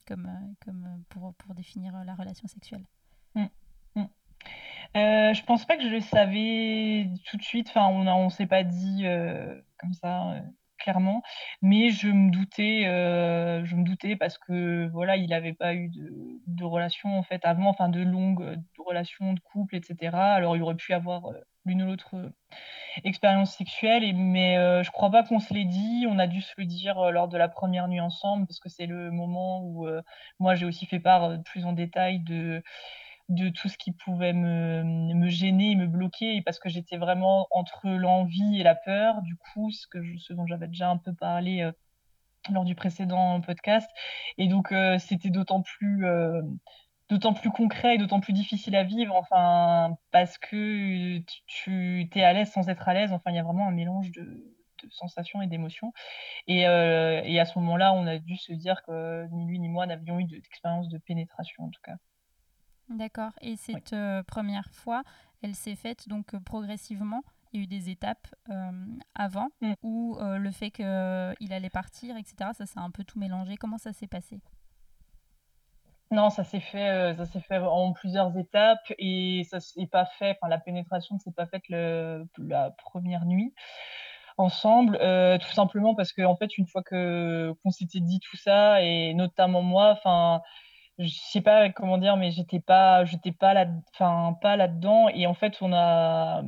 comme, 0.07 0.29
comme 0.65 1.05
pour, 1.09 1.35
pour 1.35 1.55
définir 1.55 2.05
la 2.05 2.15
relation 2.15 2.49
sexuelle. 2.49 2.85
Mmh. 3.37 3.45
Mmh. 3.95 4.05
je 4.95 5.45
pense 5.45 5.65
pas 5.67 5.77
que 5.77 5.85
je 5.85 5.89
le 5.89 6.01
savais 6.01 7.11
tout 7.27 7.37
de 7.37 7.43
suite, 7.43 7.69
enfin 7.69 7.87
on 7.87 8.03
ne 8.03 8.11
on 8.11 8.29
s'est 8.29 8.47
pas 8.47 8.65
dit 8.65 9.05
comme 9.79 9.93
ça 9.93 10.43
clairement. 10.83 11.23
Mais 11.63 11.91
je 11.91 12.09
me 12.09 12.31
doutais, 12.31 12.87
euh, 12.87 13.65
je 13.65 13.77
me 13.77 13.85
doutais 13.85 14.17
parce 14.17 14.39
que 14.39 14.89
voilà, 14.93 15.17
il 15.17 15.31
n'avait 15.31 15.55
pas 15.55 15.75
eu 15.75 15.89
de, 15.89 16.11
de 16.47 16.65
relation 16.65 17.25
avant, 17.45 17.69
enfin 17.69 17.89
de 17.89 18.01
longues 18.01 18.43
euh, 18.43 18.57
relations 18.85 19.33
de 19.33 19.41
couple, 19.41 19.77
etc. 19.77 20.17
Alors 20.17 20.57
il 20.57 20.63
aurait 20.63 20.75
pu 20.75 20.93
avoir 20.93 21.27
euh, 21.27 21.35
l'une 21.65 21.83
ou 21.83 21.87
l'autre 21.87 22.15
expérience 23.05 23.55
sexuelle, 23.57 24.15
mais 24.17 24.57
je 24.83 24.91
crois 24.91 25.11
pas 25.11 25.23
qu'on 25.23 25.39
se 25.39 25.55
l'ait 25.55 25.65
dit. 25.65 26.07
On 26.09 26.19
a 26.19 26.27
dû 26.27 26.41
se 26.43 26.53
le 26.59 26.67
dire 26.67 27.13
lors 27.13 27.29
de 27.29 27.39
la 27.39 27.49
première 27.49 27.87
nuit 27.89 28.01
ensemble 28.01 28.47
parce 28.47 28.59
que 28.59 28.69
c'est 28.69 28.87
le 28.87 29.13
moment 29.13 29.63
où 29.63 29.87
moi 30.41 30.57
j'ai 30.57 30.67
aussi 30.67 30.85
fait 30.87 30.99
part 30.99 31.41
plus 31.45 31.65
en 31.65 31.73
détail 31.73 32.19
de 32.19 32.63
de 33.29 33.49
tout 33.49 33.69
ce 33.69 33.79
qui 33.79 33.93
pouvait 33.93 34.33
me, 34.33 34.83
me 34.85 35.29
gêner 35.29 35.75
me 35.77 35.87
bloquer, 35.87 36.43
parce 36.43 36.59
que 36.59 36.69
j'étais 36.69 36.97
vraiment 36.97 37.47
entre 37.51 37.89
l'envie 37.89 38.61
et 38.61 38.63
la 38.63 38.75
peur, 38.75 39.23
du 39.23 39.37
coup, 39.37 39.71
ce, 39.71 39.87
que 39.87 39.99
ce 40.19 40.33
dont 40.33 40.47
j'avais 40.47 40.69
déjà 40.69 40.91
un 40.91 40.99
peu 40.99 41.15
parlé 41.15 41.63
euh, 41.63 41.73
lors 42.51 42.65
du 42.65 42.75
précédent 42.75 43.41
podcast. 43.41 43.89
Et 44.39 44.49
donc, 44.49 44.73
euh, 44.73 44.99
c'était 44.99 45.31
d'autant 45.31 45.63
plus, 45.63 46.07
euh, 46.07 46.43
plus 47.09 47.51
concret 47.51 47.95
et 47.97 47.99
d'autant 47.99 48.21
plus 48.21 48.33
difficile 48.33 48.77
à 48.77 48.85
vivre, 48.85 49.15
enfin, 49.15 49.97
parce 50.11 50.39
que 50.39 51.19
tu, 51.47 52.09
tu 52.11 52.19
es 52.19 52.25
à 52.25 52.33
l'aise 52.33 52.51
sans 52.51 52.69
être 52.69 52.89
à 52.89 52.95
l'aise. 52.95 53.13
Enfin, 53.13 53.31
il 53.31 53.37
y 53.37 53.39
a 53.39 53.45
vraiment 53.45 53.69
un 53.69 53.73
mélange 53.73 54.11
de, 54.13 54.23
de 54.23 54.91
sensations 54.91 55.43
et 55.43 55.47
d'émotions. 55.47 55.93
Et, 56.49 56.61
et, 56.61 57.41
à 57.41 57.45
ce 57.45 57.59
moment-là, 57.59 57.93
on 57.95 58.07
a 58.07 58.19
dû 58.19 58.37
se 58.37 58.53
dire 58.53 58.83
que 58.87 59.27
ni 59.33 59.47
lui 59.47 59.59
ni 59.61 59.69
moi 59.69 59.87
n'avions 59.87 60.21
eu 60.21 60.25
d'expérience 60.25 60.89
de 60.89 60.99
pénétration, 60.99 61.65
en 61.65 61.71
tout 61.71 61.83
cas. 61.83 61.97
D'accord. 62.93 63.33
Et 63.41 63.57
cette 63.57 63.93
euh, 63.93 64.23
première 64.23 64.69
fois, 64.71 65.03
elle 65.43 65.55
s'est 65.55 65.77
faite 65.77 66.09
donc 66.09 66.35
euh, 66.35 66.41
progressivement. 66.41 67.23
Il 67.53 67.59
y 67.59 67.61
a 67.61 67.65
eu 67.65 67.67
des 67.67 67.91
étapes 67.91 68.29
euh, 68.51 68.71
avant 69.15 69.49
mm. 69.61 69.75
où 69.83 70.19
le 70.21 70.51
fait 70.51 70.71
qu'il 70.71 71.53
allait 71.53 71.71
partir, 71.71 72.17
etc., 72.17 72.51
ça 72.57 72.65
s'est 72.65 72.79
un 72.79 72.91
peu 72.91 73.05
tout 73.05 73.19
mélangé. 73.19 73.57
Comment 73.57 73.77
ça 73.77 73.93
s'est 73.93 74.07
passé? 74.07 74.41
Non, 76.11 76.31
ça 76.31 76.45
s'est 76.45 76.61
fait, 76.61 77.15
ça 77.15 77.25
s'est 77.27 77.41
fait 77.41 77.59
en 77.59 77.93
plusieurs 77.93 78.37
étapes 78.37 78.93
et 78.99 79.47
ça 79.51 79.61
s'est 79.61 79.87
pas 79.87 80.07
fait. 80.07 80.37
Enfin, 80.41 80.49
la 80.49 80.59
pénétration 80.59 81.17
ne 81.17 81.21
s'est 81.21 81.33
pas 81.33 81.47
faite 81.47 81.63
le, 81.69 82.27
la 82.39 82.71
première 82.71 83.27
nuit 83.27 83.55
ensemble, 84.39 84.99
tout 85.41 85.53
simplement 85.53 85.95
parce 85.95 86.13
qu'en 86.15 86.33
en 86.33 86.37
fait, 86.37 86.57
une 86.57 86.67
fois 86.67 86.83
que 86.83 87.55
qu'on 87.63 87.71
s'était 87.71 88.01
dit 88.01 88.21
tout 88.21 88.37
ça 88.37 88.83
et 88.83 89.13
notamment 89.13 89.63
moi, 89.63 89.91
enfin, 89.91 90.41
je 90.99 91.09
sais 91.09 91.41
pas 91.41 91.71
comment 91.71 91.99
dire, 91.99 92.17
mais 92.17 92.31
j'étais 92.31 92.61
pas, 92.61 93.05
j'étais 93.05 93.33
pas 93.33 93.55
là, 93.55 93.67
enfin 93.95 94.37
pas 94.41 94.57
là-dedans. 94.57 95.09
Et 95.09 95.27
en 95.27 95.35
fait, 95.35 95.57
on 95.61 95.73
a, 95.73 96.43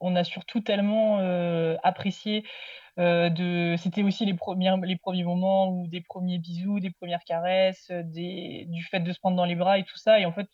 on 0.00 0.16
a 0.16 0.24
surtout 0.24 0.60
tellement 0.60 1.18
euh, 1.20 1.76
apprécié. 1.82 2.44
Euh, 2.98 3.28
de, 3.28 3.76
c'était 3.76 4.02
aussi 4.02 4.24
les 4.24 4.32
premiers, 4.34 4.74
les 4.84 4.96
premiers 4.96 5.24
moments 5.24 5.68
ou 5.68 5.86
des 5.86 6.00
premiers 6.00 6.38
bisous, 6.38 6.80
des 6.80 6.90
premières 6.90 7.24
caresses, 7.24 7.90
du 7.90 8.82
fait 8.90 9.00
de 9.00 9.12
se 9.12 9.18
prendre 9.18 9.36
dans 9.36 9.44
les 9.44 9.54
bras 9.54 9.78
et 9.78 9.84
tout 9.84 9.98
ça. 9.98 10.18
Et 10.18 10.26
en 10.26 10.32
fait, 10.32 10.48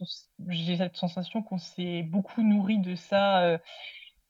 j'ai 0.48 0.76
cette 0.76 0.96
sensation 0.96 1.42
qu'on 1.42 1.58
s'est 1.58 2.02
beaucoup 2.02 2.42
nourri 2.42 2.78
de 2.78 2.96
ça 2.96 3.58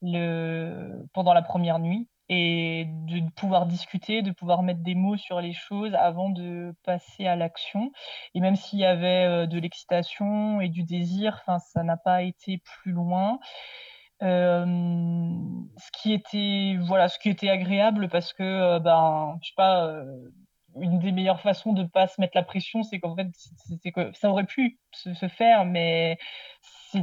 euh, 0.04 1.04
pendant 1.14 1.32
la 1.32 1.42
première 1.42 1.78
nuit 1.78 2.08
et 2.32 2.86
de 2.88 3.30
pouvoir 3.36 3.66
discuter, 3.66 4.22
de 4.22 4.30
pouvoir 4.30 4.62
mettre 4.62 4.80
des 4.82 4.94
mots 4.94 5.18
sur 5.18 5.42
les 5.42 5.52
choses 5.52 5.94
avant 5.94 6.30
de 6.30 6.74
passer 6.82 7.26
à 7.26 7.36
l'action. 7.36 7.92
Et 8.34 8.40
même 8.40 8.56
s'il 8.56 8.78
y 8.78 8.86
avait 8.86 9.26
euh, 9.26 9.46
de 9.46 9.58
l'excitation 9.58 10.60
et 10.62 10.70
du 10.70 10.82
désir, 10.82 11.42
ça 11.44 11.82
n'a 11.82 11.98
pas 11.98 12.22
été 12.22 12.62
plus 12.64 12.92
loin. 12.92 13.38
Euh, 14.22 14.64
ce 15.76 15.90
qui 16.00 16.12
était 16.12 16.78
voilà 16.86 17.08
ce 17.08 17.18
qui 17.18 17.28
était 17.28 17.48
agréable 17.48 18.08
parce 18.08 18.32
que 18.32 18.44
euh, 18.44 18.78
ben 18.78 19.36
je 19.42 19.48
sais 19.48 19.54
pas 19.56 19.92
une 20.80 20.98
des 20.98 21.12
meilleures 21.12 21.40
façons 21.40 21.72
de 21.72 21.84
pas 21.84 22.06
se 22.06 22.20
mettre 22.20 22.36
la 22.36 22.42
pression 22.42 22.82
c'est 22.82 23.00
qu'en 23.00 23.14
fait 23.14 23.28
que 23.94 24.12
ça 24.12 24.30
aurait 24.30 24.46
pu 24.46 24.78
se, 24.92 25.28
faire 25.28 25.64
mais 25.64 26.18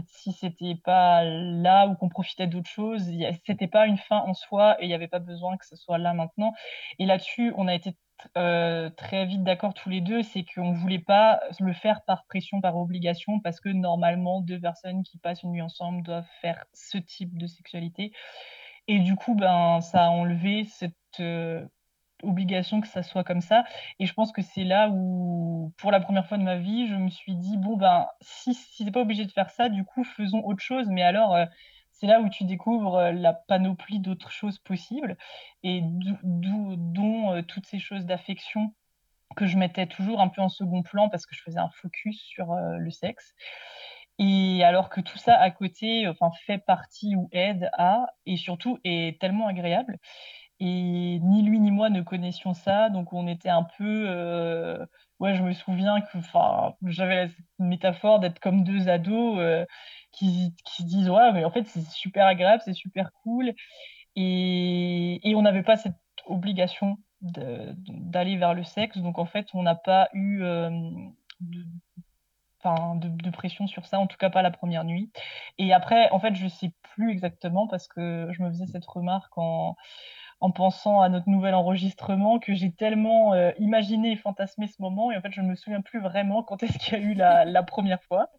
si 0.07 0.31
c'était 0.33 0.75
pas 0.75 1.23
là 1.23 1.87
ou 1.87 1.95
qu'on 1.95 2.09
profitait 2.09 2.47
d'autre 2.47 2.69
chose, 2.69 3.03
c'était 3.45 3.67
pas 3.67 3.87
une 3.87 3.97
fin 3.97 4.19
en 4.19 4.33
soi 4.33 4.77
et 4.79 4.85
il 4.85 4.87
n'y 4.87 4.93
avait 4.93 5.07
pas 5.07 5.19
besoin 5.19 5.57
que 5.57 5.65
ce 5.65 5.75
soit 5.75 5.97
là 5.97 6.13
maintenant. 6.13 6.53
Et 6.99 7.05
là-dessus, 7.05 7.53
on 7.57 7.67
a 7.67 7.73
été 7.73 7.95
euh, 8.37 8.89
très 8.89 9.25
vite 9.25 9.43
d'accord 9.43 9.73
tous 9.73 9.89
les 9.89 10.01
deux, 10.01 10.23
c'est 10.23 10.43
qu'on 10.43 10.73
voulait 10.73 10.99
pas 10.99 11.39
le 11.59 11.73
faire 11.73 12.03
par 12.05 12.25
pression, 12.25 12.61
par 12.61 12.77
obligation, 12.77 13.39
parce 13.39 13.59
que 13.59 13.69
normalement, 13.69 14.41
deux 14.41 14.59
personnes 14.59 15.03
qui 15.03 15.17
passent 15.17 15.43
une 15.43 15.51
nuit 15.51 15.61
ensemble 15.61 16.03
doivent 16.03 16.27
faire 16.41 16.65
ce 16.73 16.97
type 16.97 17.37
de 17.37 17.47
sexualité. 17.47 18.11
Et 18.87 18.99
du 18.99 19.15
coup, 19.15 19.35
ben, 19.35 19.81
ça 19.81 20.05
a 20.05 20.09
enlevé 20.09 20.65
cette, 20.65 20.95
euh, 21.19 21.65
obligation 22.23 22.81
que 22.81 22.87
ça 22.87 23.03
soit 23.03 23.23
comme 23.23 23.41
ça. 23.41 23.63
Et 23.99 24.05
je 24.05 24.13
pense 24.13 24.31
que 24.31 24.41
c'est 24.41 24.63
là 24.63 24.89
où, 24.89 25.73
pour 25.77 25.91
la 25.91 25.99
première 25.99 26.27
fois 26.27 26.37
de 26.37 26.43
ma 26.43 26.57
vie, 26.57 26.87
je 26.87 26.95
me 26.95 27.09
suis 27.09 27.35
dit, 27.35 27.57
bon, 27.57 27.77
ben, 27.77 28.07
si, 28.21 28.53
si 28.53 28.83
c'est 28.83 28.91
pas 28.91 29.01
obligé 29.01 29.25
de 29.25 29.31
faire 29.31 29.49
ça, 29.49 29.69
du 29.69 29.83
coup, 29.83 30.03
faisons 30.03 30.43
autre 30.43 30.61
chose. 30.61 30.87
Mais 30.89 31.03
alors, 31.03 31.35
euh, 31.35 31.45
c'est 31.91 32.07
là 32.07 32.21
où 32.21 32.29
tu 32.29 32.43
découvres 32.45 32.95
euh, 32.97 33.11
la 33.11 33.33
panoplie 33.33 33.99
d'autres 33.99 34.31
choses 34.31 34.59
possibles, 34.59 35.17
et 35.63 35.81
dont 35.83 37.33
euh, 37.33 37.41
toutes 37.41 37.65
ces 37.65 37.79
choses 37.79 38.05
d'affection 38.05 38.73
que 39.35 39.45
je 39.45 39.57
mettais 39.57 39.85
toujours 39.87 40.21
un 40.21 40.27
peu 40.27 40.41
en 40.41 40.49
second 40.49 40.81
plan 40.81 41.07
parce 41.07 41.27
que 41.27 41.35
je 41.35 41.43
faisais 41.43 41.59
un 41.59 41.69
focus 41.69 42.19
sur 42.19 42.55
le 42.55 42.89
sexe. 42.89 43.35
Et 44.17 44.63
alors 44.63 44.89
que 44.89 45.01
tout 45.01 45.17
ça 45.17 45.35
à 45.37 45.49
côté, 45.51 46.07
enfin, 46.07 46.31
fait 46.45 46.57
partie 46.57 47.15
ou 47.15 47.29
aide 47.31 47.69
à, 47.73 48.07
et 48.25 48.37
surtout 48.37 48.79
est 48.83 49.19
tellement 49.21 49.47
agréable. 49.47 49.97
Et 50.61 51.19
ni 51.19 51.41
lui 51.41 51.59
ni 51.59 51.71
moi 51.71 51.89
ne 51.89 52.01
connaissions 52.01 52.53
ça, 52.53 52.89
donc 52.89 53.13
on 53.13 53.27
était 53.27 53.49
un 53.49 53.63
peu. 53.63 54.05
Euh, 54.09 54.85
ouais, 55.19 55.35
je 55.35 55.43
me 55.43 55.53
souviens 55.53 56.01
que 56.01 56.17
j'avais 56.83 57.27
la 57.27 57.31
métaphore 57.59 58.19
d'être 58.19 58.39
comme 58.39 58.63
deux 58.63 58.89
ados 58.89 59.39
euh, 59.39 59.65
qui, 60.11 60.53
qui 60.65 60.83
disent 60.83 61.09
Ouais, 61.09 61.31
mais 61.31 61.45
en 61.45 61.51
fait, 61.51 61.63
c'est 61.65 61.85
super 61.85 62.25
agréable, 62.27 62.61
c'est 62.65 62.73
super 62.73 63.11
cool. 63.23 63.53
Et, 64.15 65.29
et 65.29 65.35
on 65.35 65.41
n'avait 65.41 65.63
pas 65.63 65.77
cette 65.77 65.95
obligation 66.25 66.97
d'aller 67.21 68.37
vers 68.37 68.53
le 68.53 68.63
sexe, 68.63 68.97
donc 68.97 69.17
en 69.19 69.25
fait, 69.25 69.47
on 69.53 69.63
n'a 69.63 69.75
pas 69.75 70.09
eu 70.13 70.41
euh, 70.41 70.69
de, 71.41 71.63
de, 72.63 73.07
de, 73.07 73.29
pression 73.29 73.67
sur 73.67 73.85
ça, 73.85 73.99
en 73.99 74.07
tout 74.07 74.17
cas 74.17 74.29
pas 74.29 74.41
la 74.41 74.51
première 74.51 74.83
nuit. 74.83 75.11
Et 75.57 75.73
après, 75.73 76.09
en 76.11 76.19
fait, 76.19 76.35
je 76.35 76.47
sais 76.47 76.71
plus 76.95 77.11
exactement 77.11 77.67
parce 77.67 77.87
que 77.87 78.29
je 78.31 78.41
me 78.41 78.49
faisais 78.49 78.67
cette 78.67 78.85
remarque 78.85 79.37
en 79.37 79.75
en 80.41 80.51
pensant 80.51 81.01
à 81.01 81.09
notre 81.09 81.29
nouvel 81.29 81.53
enregistrement 81.53 82.39
que 82.39 82.53
j'ai 82.53 82.71
tellement 82.71 83.33
euh, 83.33 83.51
imaginé 83.59 84.13
et 84.13 84.15
fantasmé 84.15 84.67
ce 84.67 84.81
moment 84.81 85.11
et 85.11 85.17
en 85.17 85.21
fait 85.21 85.31
je 85.31 85.41
ne 85.41 85.47
me 85.47 85.55
souviens 85.55 85.81
plus 85.81 85.99
vraiment 85.99 86.43
quand 86.43 86.63
est-ce 86.63 86.77
qu'il 86.77 86.93
y 86.93 86.95
a 86.95 86.99
eu 87.03 87.13
la, 87.13 87.63
première 87.63 88.01
fois. 88.03 88.29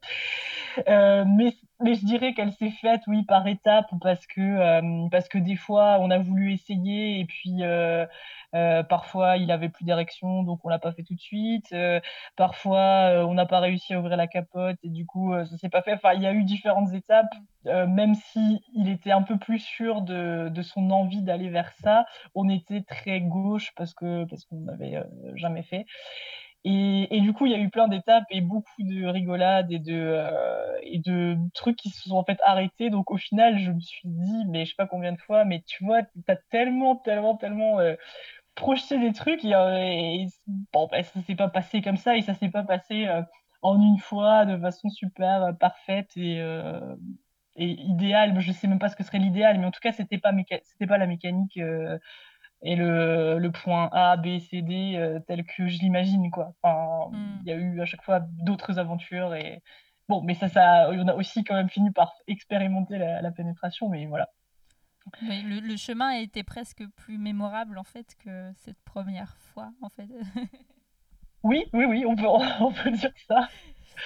Euh, 0.89 1.25
mais, 1.27 1.55
je 1.81 2.05
dirais 2.05 2.35
qu'elle 2.35 2.53
s'est 2.53 2.71
faite, 2.71 3.03
oui, 3.07 3.25
par 3.25 3.47
étapes, 3.47 3.91
parce 4.01 4.27
que, 4.27 4.41
euh, 4.41 5.09
parce 5.11 5.29
que 5.29 5.39
des 5.39 5.57
fois, 5.57 5.99
on 6.01 6.11
a 6.11 6.19
voulu 6.19 6.53
essayer, 6.53 7.21
et 7.21 7.25
puis 7.25 7.63
euh, 7.63 8.07
parfois, 8.53 9.37
il 9.37 9.51
avait 9.51 9.69
plus 9.69 9.85
d'érection, 9.85 10.43
donc 10.43 10.61
on 10.65 10.69
l'a 10.69 10.79
pas 10.79 10.93
fait 10.93 11.03
tout 11.03 11.15
de 11.15 11.21
suite. 11.21 11.75
parfois, 12.37 13.25
on 13.27 13.35
n'a 13.35 13.47
pas 13.47 13.61
réussi 13.61 13.95
à 13.95 14.01
ouvrir 14.01 14.17
la 14.17 14.27
capote, 14.27 14.77
et 14.83 14.89
du 14.91 15.07
coup, 15.07 15.33
ça 15.45 15.57
s'est 15.57 15.69
pas 15.69 15.83
fait. 15.83 15.95
Enfin, 15.95 16.13
il 16.15 16.23
y 16.23 16.27
a 16.27 16.33
eu 16.33 16.45
différentes 16.45 16.93
étapes, 16.93 17.33
même 17.65 18.15
si 18.15 18.63
il 18.75 18.89
était 18.89 19.13
un 19.13 19.23
peu 19.23 19.39
plus 19.39 19.59
sûr 19.59 20.03
de, 20.03 20.49
de 20.49 20.63
son 20.63 20.91
envie 20.91 21.23
d'aller 21.23 21.49
vers 21.49 21.73
ça, 21.83 22.07
on 22.35 22.49
était 22.49 22.83
très 22.83 23.21
gauche 23.21 23.73
parce 23.77 23.95
que 23.95 24.25
parce 24.25 24.45
qu'on 24.45 24.61
n'avait 24.61 25.03
jamais 25.37 25.63
fait. 25.63 25.87
Et, 26.65 27.21
du 27.23 27.33
coup, 27.33 27.47
il 27.47 27.53
y 27.53 27.55
a 27.55 27.59
eu 27.59 27.71
plein 27.71 27.89
d'étapes 27.89 28.25
et 28.31 28.43
beaucoup 28.43 28.83
de 28.83 29.07
rigolades 29.07 29.73
et 29.73 29.79
de, 29.79 29.95
euh, 29.95 30.79
et 30.83 30.99
de 30.99 31.37
trucs 31.55 31.77
qui 31.77 31.89
se 31.89 32.09
sont 32.09 32.17
en 32.17 32.25
fait 32.25 32.39
arrêtés. 32.45 32.91
Donc 32.91 33.11
au 33.11 33.17
final, 33.17 33.59
je 33.59 33.71
me 33.73 33.81
suis 33.81 34.09
dit, 34.09 34.45
mais 34.49 34.65
je 34.67 34.71
sais 34.71 34.77
pas 34.77 34.87
combien 34.87 35.13
de 35.13 35.21
fois, 35.21 35.45
mais 35.47 35.63
tu 35.67 35.85
vois, 35.85 36.03
t'as 36.27 36.37
tellement, 36.51 36.97
tellement, 36.97 37.37
tellement 37.37 37.81
euh, 37.81 37.95
projeté 38.55 38.99
des 38.99 39.13
trucs 39.15 39.45
et, 39.45 39.55
euh, 39.55 39.79
et 39.79 40.27
bon, 40.73 40.87
bah, 40.91 41.03
ça 41.03 41.21
s'est 41.23 41.35
pas 41.35 41.49
passé 41.49 41.81
comme 41.83 41.97
ça 41.97 42.17
et 42.17 42.23
ça 42.23 42.35
s'est 42.35 42.51
pas 42.51 42.65
passé 42.65 43.07
euh, 43.07 43.23
en 43.63 43.81
une 43.81 43.99
fois 43.99 44.45
de 44.45 44.59
façon 44.59 44.91
super 44.91 45.57
parfaite 45.59 46.11
et, 46.17 46.39
et 47.57 47.71
idéale. 47.71 48.39
Je 48.41 48.53
sais 48.53 48.69
même 48.69 48.79
pas 48.79 48.89
ce 48.91 48.97
que 48.97 49.05
serait 49.05 49.19
l'idéal, 49.19 49.59
mais 49.59 49.67
en 49.67 49.71
tout 49.71 49.81
cas, 49.81 49.93
c'était 49.93 50.19
pas, 50.19 50.33
c'était 50.63 50.87
pas 50.87 50.99
la 50.99 51.07
mécanique 51.07 51.59
et 52.63 52.77
le, 52.77 53.39
le, 53.39 53.51
point 53.51 53.89
A, 53.93 54.17
B, 54.17 54.39
C, 54.39 54.63
D 54.63 54.95
euh, 54.97 55.19
tel 55.27 55.45
que 55.45 55.67
je 55.69 55.79
l'imagine 55.79 56.31
quoi. 56.31 56.55
Enfin, 56.63 57.11
Mm. 57.17 57.41
il 57.43 57.49
y 57.49 57.53
a 57.53 57.57
eu 57.57 57.81
à 57.81 57.87
chaque 57.87 58.03
fois 58.03 58.21
d'autres 58.21 58.79
aventures 58.79 59.35
et 59.35 59.63
bon, 60.09 60.23
mais 60.23 60.35
ça, 60.35 60.49
ça, 60.49 60.89
on 60.91 61.09
a 61.09 61.15
aussi 61.15 61.43
quand 61.45 61.55
même 61.55 61.71
fini 61.71 61.91
par 61.91 62.13
expérimenter 62.27 62.99
la, 62.99 63.23
la 63.23 63.31
pénétration, 63.31 63.89
mais 63.89 64.07
voilà. 64.07 64.29
Oui, 65.23 65.43
le, 65.43 65.61
le 65.61 65.77
chemin 65.77 66.09
a 66.11 66.19
été 66.19 66.43
presque 66.45 66.85
plus 66.97 67.17
mémorable 67.19 67.79
en 67.79 67.85
fait 67.85 68.15
que 68.23 68.53
cette 68.57 68.81
première 68.85 69.37
fois 69.39 69.71
en 69.81 69.89
fait. 69.89 70.09
Oui, 71.43 71.65
oui, 71.73 71.87
oui, 71.87 72.05
on 72.07 72.15
peut, 72.17 72.27
on 72.61 72.71
peut 72.73 72.91
dire 72.91 73.13
ça. 73.27 73.49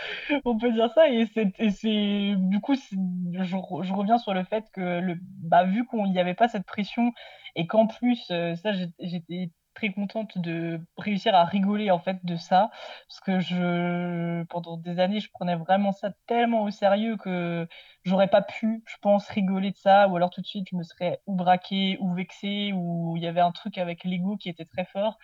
On 0.44 0.58
peut 0.58 0.72
dire 0.72 0.90
ça 0.94 1.08
et 1.08 1.26
c'est 1.26 2.34
du 2.36 2.60
coup 2.60 2.74
je, 2.74 3.56
re- 3.56 3.82
je 3.84 3.92
reviens 3.92 4.18
sur 4.18 4.34
le 4.34 4.44
fait 4.44 4.64
que 4.72 5.00
le 5.00 5.16
bah 5.42 5.64
vu 5.64 5.86
qu'il 5.86 6.02
n'y 6.04 6.18
avait 6.18 6.34
pas 6.34 6.48
cette 6.48 6.66
pression 6.66 7.12
et 7.56 7.66
qu'en 7.66 7.86
plus 7.86 8.20
euh, 8.30 8.54
ça 8.56 8.72
j'étais 9.00 9.50
très 9.84 9.92
contente 9.92 10.38
de 10.38 10.80
réussir 10.96 11.34
à 11.34 11.44
rigoler 11.44 11.90
en 11.90 11.98
fait 11.98 12.24
de 12.24 12.36
ça. 12.36 12.70
Parce 13.08 13.20
que 13.20 13.40
je 13.40 14.42
pendant 14.44 14.76
des 14.76 14.98
années 14.98 15.20
je 15.20 15.30
prenais 15.30 15.56
vraiment 15.56 15.92
ça 15.92 16.10
tellement 16.26 16.62
au 16.62 16.70
sérieux 16.70 17.16
que 17.16 17.68
j'aurais 18.04 18.28
pas 18.28 18.42
pu 18.42 18.82
je 18.86 18.96
pense 19.02 19.28
rigoler 19.28 19.72
de 19.72 19.76
ça. 19.76 20.08
Ou 20.08 20.16
alors 20.16 20.30
tout 20.30 20.40
de 20.40 20.46
suite 20.46 20.66
je 20.70 20.76
me 20.76 20.82
serais 20.82 21.20
ou 21.26 21.34
braquée 21.34 21.98
ou 22.00 22.14
vexée 22.14 22.72
ou 22.74 23.16
il 23.16 23.22
y 23.22 23.26
avait 23.26 23.40
un 23.40 23.52
truc 23.52 23.78
avec 23.78 24.04
l'ego 24.04 24.36
qui 24.36 24.48
était 24.48 24.64
très 24.64 24.84
fort. 24.84 25.18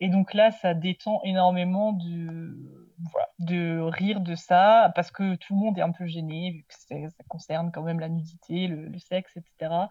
Et 0.00 0.08
donc 0.08 0.34
là, 0.34 0.50
ça 0.50 0.74
détend 0.74 1.20
énormément 1.22 1.92
de, 1.92 2.90
voilà, 3.12 3.28
de 3.38 3.78
rire 3.78 4.20
de 4.20 4.34
ça, 4.34 4.90
parce 4.96 5.12
que 5.12 5.36
tout 5.36 5.54
le 5.54 5.60
monde 5.60 5.78
est 5.78 5.82
un 5.82 5.92
peu 5.92 6.06
gêné, 6.06 6.50
vu 6.50 6.64
que 6.64 7.08
ça 7.08 7.24
concerne 7.28 7.70
quand 7.70 7.82
même 7.82 8.00
la 8.00 8.08
nudité, 8.08 8.66
le 8.66 8.98
sexe, 8.98 9.36
etc. 9.36 9.88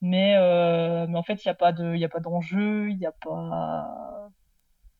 Mais, 0.00 0.36
euh, 0.36 1.06
mais 1.08 1.18
en 1.18 1.22
fait, 1.22 1.44
il 1.44 1.48
n'y 1.48 1.50
a 1.50 1.54
pas 1.54 1.72
de, 1.72 1.94
il 1.94 2.00
y 2.00 2.04
a 2.04 2.08
pas 2.08 2.20
d'enjeu, 2.20 2.90
il 2.90 2.98
n'y 2.98 3.06
a 3.06 3.12
pas... 3.12 4.30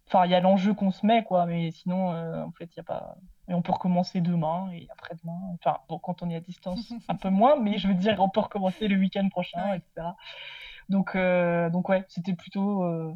Enfin, 0.07 0.25
il 0.25 0.31
y 0.33 0.35
a 0.35 0.41
l'enjeu 0.41 0.75
qu'on 0.75 0.91
se 0.91 1.05
met, 1.07 1.23
quoi, 1.25 1.47
mais 1.47 1.71
sinon, 1.71 2.13
euh, 2.13 2.43
en 2.45 2.53
fait, 2.53 2.65
il 2.77 2.79
n'y 2.79 2.81
a 2.81 2.85
pas... 2.85 3.17
Et 3.49 3.55
on 3.55 3.63
peut 3.63 3.73
recommencer 3.73 4.21
demain 4.21 4.71
et 4.73 4.87
après-demain. 4.91 5.39
Enfin, 5.55 5.79
bon, 5.89 5.99
quand 5.99 6.23
on 6.23 6.31
est 6.31 6.37
à 6.37 6.41
distance, 6.41 6.93
un 7.09 7.17
peu 7.17 7.31
moins, 7.31 7.57
mais 7.61 7.79
je 7.79 7.89
veux 7.89 7.95
dire, 7.95 8.17
on 8.21 8.29
peut 8.31 8.41
recommencer 8.41 8.89
le 8.89 8.97
week-end 8.99 9.29
prochain, 9.31 9.75
etc. 9.75 10.09
Donc, 10.89 11.15
euh, 11.17 11.71
donc 11.71 11.89
ouais, 11.89 12.05
c'était 12.09 12.35
plutôt... 12.35 12.83
euh, 12.85 13.15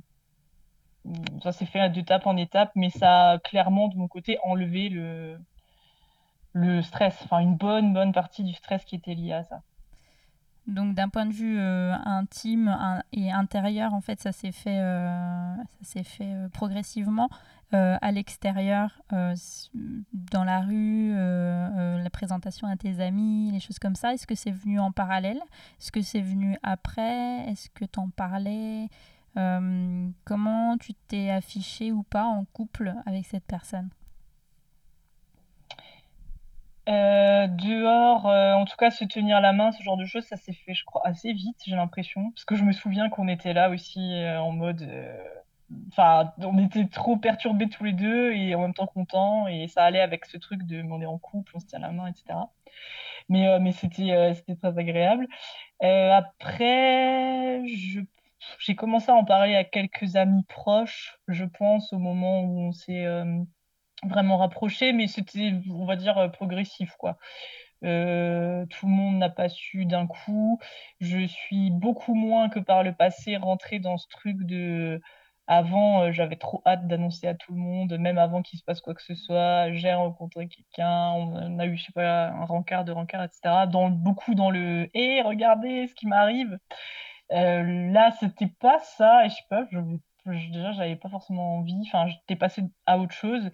ça 1.42 1.52
s'est 1.52 1.66
fait 1.66 1.88
d'étape 1.90 2.26
en 2.26 2.36
étape, 2.36 2.72
mais 2.74 2.90
ça 2.90 3.30
a 3.32 3.38
clairement, 3.38 3.88
de 3.88 3.96
mon 3.96 4.08
côté, 4.08 4.38
enlevé 4.42 4.88
le, 4.88 5.38
le 6.54 6.80
stress, 6.80 7.20
enfin 7.24 7.40
une 7.40 7.56
bonne, 7.56 7.92
bonne 7.92 8.12
partie 8.12 8.42
du 8.42 8.54
stress 8.54 8.84
qui 8.86 8.96
était 8.96 9.14
lié 9.14 9.32
à 9.34 9.44
ça. 9.44 9.60
Donc 10.66 10.94
d'un 10.94 11.08
point 11.08 11.26
de 11.26 11.32
vue 11.32 11.58
euh, 11.58 11.92
intime 12.04 12.76
et 13.12 13.32
intérieur, 13.32 13.94
en 13.94 14.00
fait, 14.00 14.20
ça 14.20 14.30
s'est 14.30 14.52
fait, 14.52 14.78
euh, 14.78 15.54
ça 15.82 16.04
fait 16.04 16.32
euh, 16.32 16.48
progressivement. 16.48 17.28
À 17.74 18.12
l'extérieur, 18.12 19.00
dans 19.10 20.44
la 20.44 20.60
rue, 20.60 21.14
la 21.14 22.10
présentation 22.10 22.68
à 22.68 22.76
tes 22.76 23.00
amis, 23.00 23.50
les 23.50 23.60
choses 23.60 23.78
comme 23.78 23.94
ça. 23.94 24.12
Est-ce 24.12 24.26
que 24.26 24.34
c'est 24.34 24.50
venu 24.50 24.78
en 24.78 24.92
parallèle? 24.92 25.40
Est-ce 25.80 25.90
que 25.90 26.02
c'est 26.02 26.20
venu 26.20 26.58
après? 26.62 27.48
Est-ce 27.48 27.70
que 27.70 27.86
t'en 27.86 28.10
parlais? 28.10 28.90
Comment 29.34 30.76
tu 30.76 30.92
t'es 31.08 31.30
affiché 31.30 31.92
ou 31.92 32.02
pas 32.02 32.24
en 32.24 32.44
couple 32.44 32.92
avec 33.06 33.24
cette 33.24 33.46
personne? 33.46 33.88
Euh, 36.88 37.46
dehors, 37.46 38.26
euh, 38.26 38.54
en 38.54 38.64
tout 38.64 38.76
cas, 38.76 38.90
se 38.90 39.04
tenir 39.04 39.40
la 39.40 39.52
main, 39.52 39.70
ce 39.70 39.82
genre 39.82 39.96
de 39.96 40.04
choses, 40.04 40.24
ça 40.24 40.36
s'est 40.36 40.52
fait, 40.52 40.74
je 40.74 40.84
crois, 40.84 41.02
assez 41.04 41.32
vite, 41.32 41.56
j'ai 41.64 41.76
l'impression. 41.76 42.30
Parce 42.32 42.44
que 42.44 42.56
je 42.56 42.64
me 42.64 42.72
souviens 42.72 43.08
qu'on 43.08 43.28
était 43.28 43.52
là 43.52 43.70
aussi 43.70 44.00
euh, 44.14 44.40
en 44.40 44.52
mode... 44.52 44.88
Enfin, 45.88 46.32
on 46.38 46.58
était 46.58 46.86
trop 46.86 47.16
perturbés 47.16 47.68
tous 47.68 47.84
les 47.84 47.92
deux 47.94 48.32
et 48.32 48.54
en 48.54 48.60
même 48.60 48.74
temps 48.74 48.86
contents. 48.86 49.46
Et 49.46 49.68
ça 49.68 49.84
allait 49.84 50.00
avec 50.00 50.26
ce 50.26 50.36
truc 50.36 50.64
de 50.64 50.82
on 50.82 51.00
est 51.00 51.06
en 51.06 51.18
couple, 51.18 51.52
on 51.54 51.60
se 51.60 51.66
tient 51.66 51.78
la 51.78 51.92
main, 51.92 52.08
etc. 52.08 52.38
Mais, 53.30 53.58
mais 53.58 53.72
c'était 53.72 54.34
très 54.60 54.78
agréable. 54.78 55.26
Après, 55.80 57.62
j'ai 58.58 58.74
commencé 58.76 59.10
à 59.10 59.14
en 59.14 59.24
parler 59.24 59.56
à 59.56 59.64
quelques 59.64 60.16
amis 60.16 60.44
proches, 60.44 61.18
je 61.28 61.44
pense, 61.44 61.92
au 61.94 61.98
moment 61.98 62.42
où 62.42 62.60
on 62.68 62.72
s'est 62.72 63.06
vraiment 64.08 64.38
rapprochés, 64.38 64.92
mais 64.92 65.06
c'était, 65.06 65.52
on 65.70 65.84
va 65.84 65.96
dire, 65.96 66.18
euh, 66.18 66.28
progressif, 66.28 66.94
quoi. 66.98 67.18
Euh, 67.84 68.66
tout 68.66 68.86
le 68.86 68.92
monde 68.92 69.18
n'a 69.18 69.30
pas 69.30 69.48
su 69.48 69.86
d'un 69.86 70.06
coup. 70.06 70.60
Je 71.00 71.26
suis 71.26 71.70
beaucoup 71.70 72.14
moins 72.14 72.48
que 72.48 72.60
par 72.60 72.82
le 72.84 72.94
passé 72.94 73.36
rentrée 73.36 73.78
dans 73.80 73.98
ce 73.98 74.08
truc 74.08 74.36
de... 74.44 75.00
Avant, 75.48 76.02
euh, 76.02 76.12
j'avais 76.12 76.36
trop 76.36 76.62
hâte 76.66 76.86
d'annoncer 76.86 77.26
à 77.26 77.34
tout 77.34 77.52
le 77.52 77.58
monde, 77.58 77.98
même 77.98 78.16
avant 78.18 78.42
qu'il 78.42 78.58
se 78.58 78.64
passe 78.64 78.80
quoi 78.80 78.94
que 78.94 79.02
ce 79.02 79.14
soit. 79.14 79.72
J'ai 79.72 79.92
rencontré 79.92 80.48
quelqu'un, 80.48 81.12
on 81.12 81.58
a 81.58 81.66
eu, 81.66 81.76
je 81.76 81.84
sais 81.86 81.92
pas, 81.92 82.28
un 82.28 82.44
rencard, 82.44 82.84
deux 82.84 82.92
rencards, 82.92 83.24
etc. 83.24 83.66
Dans, 83.66 83.90
beaucoup 83.90 84.34
dans 84.34 84.50
le 84.50 84.88
«Hé, 84.94 85.20
regardez 85.22 85.88
ce 85.88 85.94
qui 85.94 86.06
m'arrive!» 86.06 86.58
Là, 87.30 88.12
c'était 88.20 88.52
pas 88.60 88.78
ça, 88.80 89.24
et 89.26 89.30
je 89.30 89.34
sais 89.36 89.42
pas, 89.50 89.64
je, 89.72 89.78
déjà, 90.26 90.72
j'avais 90.72 90.96
pas 90.96 91.08
forcément 91.08 91.56
envie. 91.58 91.82
Enfin, 91.86 92.06
j'étais 92.06 92.36
passée 92.36 92.62
à 92.86 92.98
autre 92.98 93.14
chose, 93.14 93.50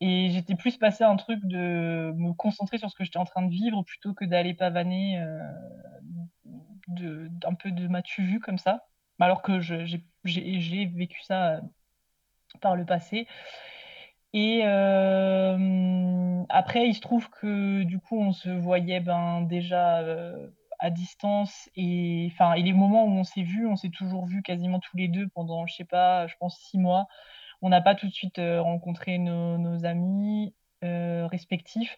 et 0.00 0.30
j'étais 0.30 0.56
plus 0.56 0.76
passée 0.76 1.04
à 1.04 1.10
un 1.10 1.16
truc 1.16 1.40
de 1.44 2.12
me 2.16 2.32
concentrer 2.32 2.78
sur 2.78 2.90
ce 2.90 2.96
que 2.96 3.04
j'étais 3.04 3.18
en 3.18 3.24
train 3.24 3.42
de 3.42 3.50
vivre 3.50 3.82
plutôt 3.82 4.14
que 4.14 4.24
d'aller 4.24 4.54
pavaner 4.54 5.20
euh, 5.20 5.40
de, 6.88 7.28
d'un 7.30 7.54
peu 7.54 7.70
de 7.70 7.86
m'as-tu 7.88 8.22
vu 8.24 8.40
comme 8.40 8.58
ça. 8.58 8.84
Alors 9.20 9.42
que 9.42 9.60
j'ai 9.60 10.86
vécu 10.86 11.22
ça 11.22 11.52
euh, 11.52 11.60
par 12.60 12.76
le 12.76 12.84
passé. 12.84 13.28
Et 14.32 14.62
euh, 14.64 16.42
après, 16.48 16.88
il 16.88 16.94
se 16.94 17.00
trouve 17.00 17.28
que 17.30 17.82
du 17.82 17.98
coup, 17.98 18.18
on 18.18 18.32
se 18.32 18.48
voyait 18.48 19.00
ben, 19.00 19.42
déjà 19.42 19.98
euh, 20.00 20.48
à 20.82 20.90
distance. 20.90 21.70
Et, 21.76 22.28
enfin, 22.32 22.54
et 22.54 22.62
les 22.62 22.72
moments 22.72 23.04
où 23.04 23.10
on 23.10 23.24
s'est 23.24 23.42
vus, 23.42 23.66
on 23.66 23.76
s'est 23.76 23.90
toujours 23.90 24.26
vus 24.26 24.42
quasiment 24.42 24.80
tous 24.80 24.96
les 24.96 25.08
deux 25.08 25.28
pendant, 25.28 25.66
je 25.66 25.74
sais 25.74 25.84
pas, 25.84 26.26
je 26.26 26.34
pense 26.38 26.58
six 26.58 26.78
mois. 26.78 27.06
On 27.62 27.68
n'a 27.70 27.80
pas 27.80 27.94
tout 27.94 28.08
de 28.08 28.12
suite 28.12 28.38
euh, 28.40 28.60
rencontré 28.60 29.18
nos, 29.18 29.84
amis 29.84 30.54
euh, 30.84 31.28
respectifs 31.28 31.96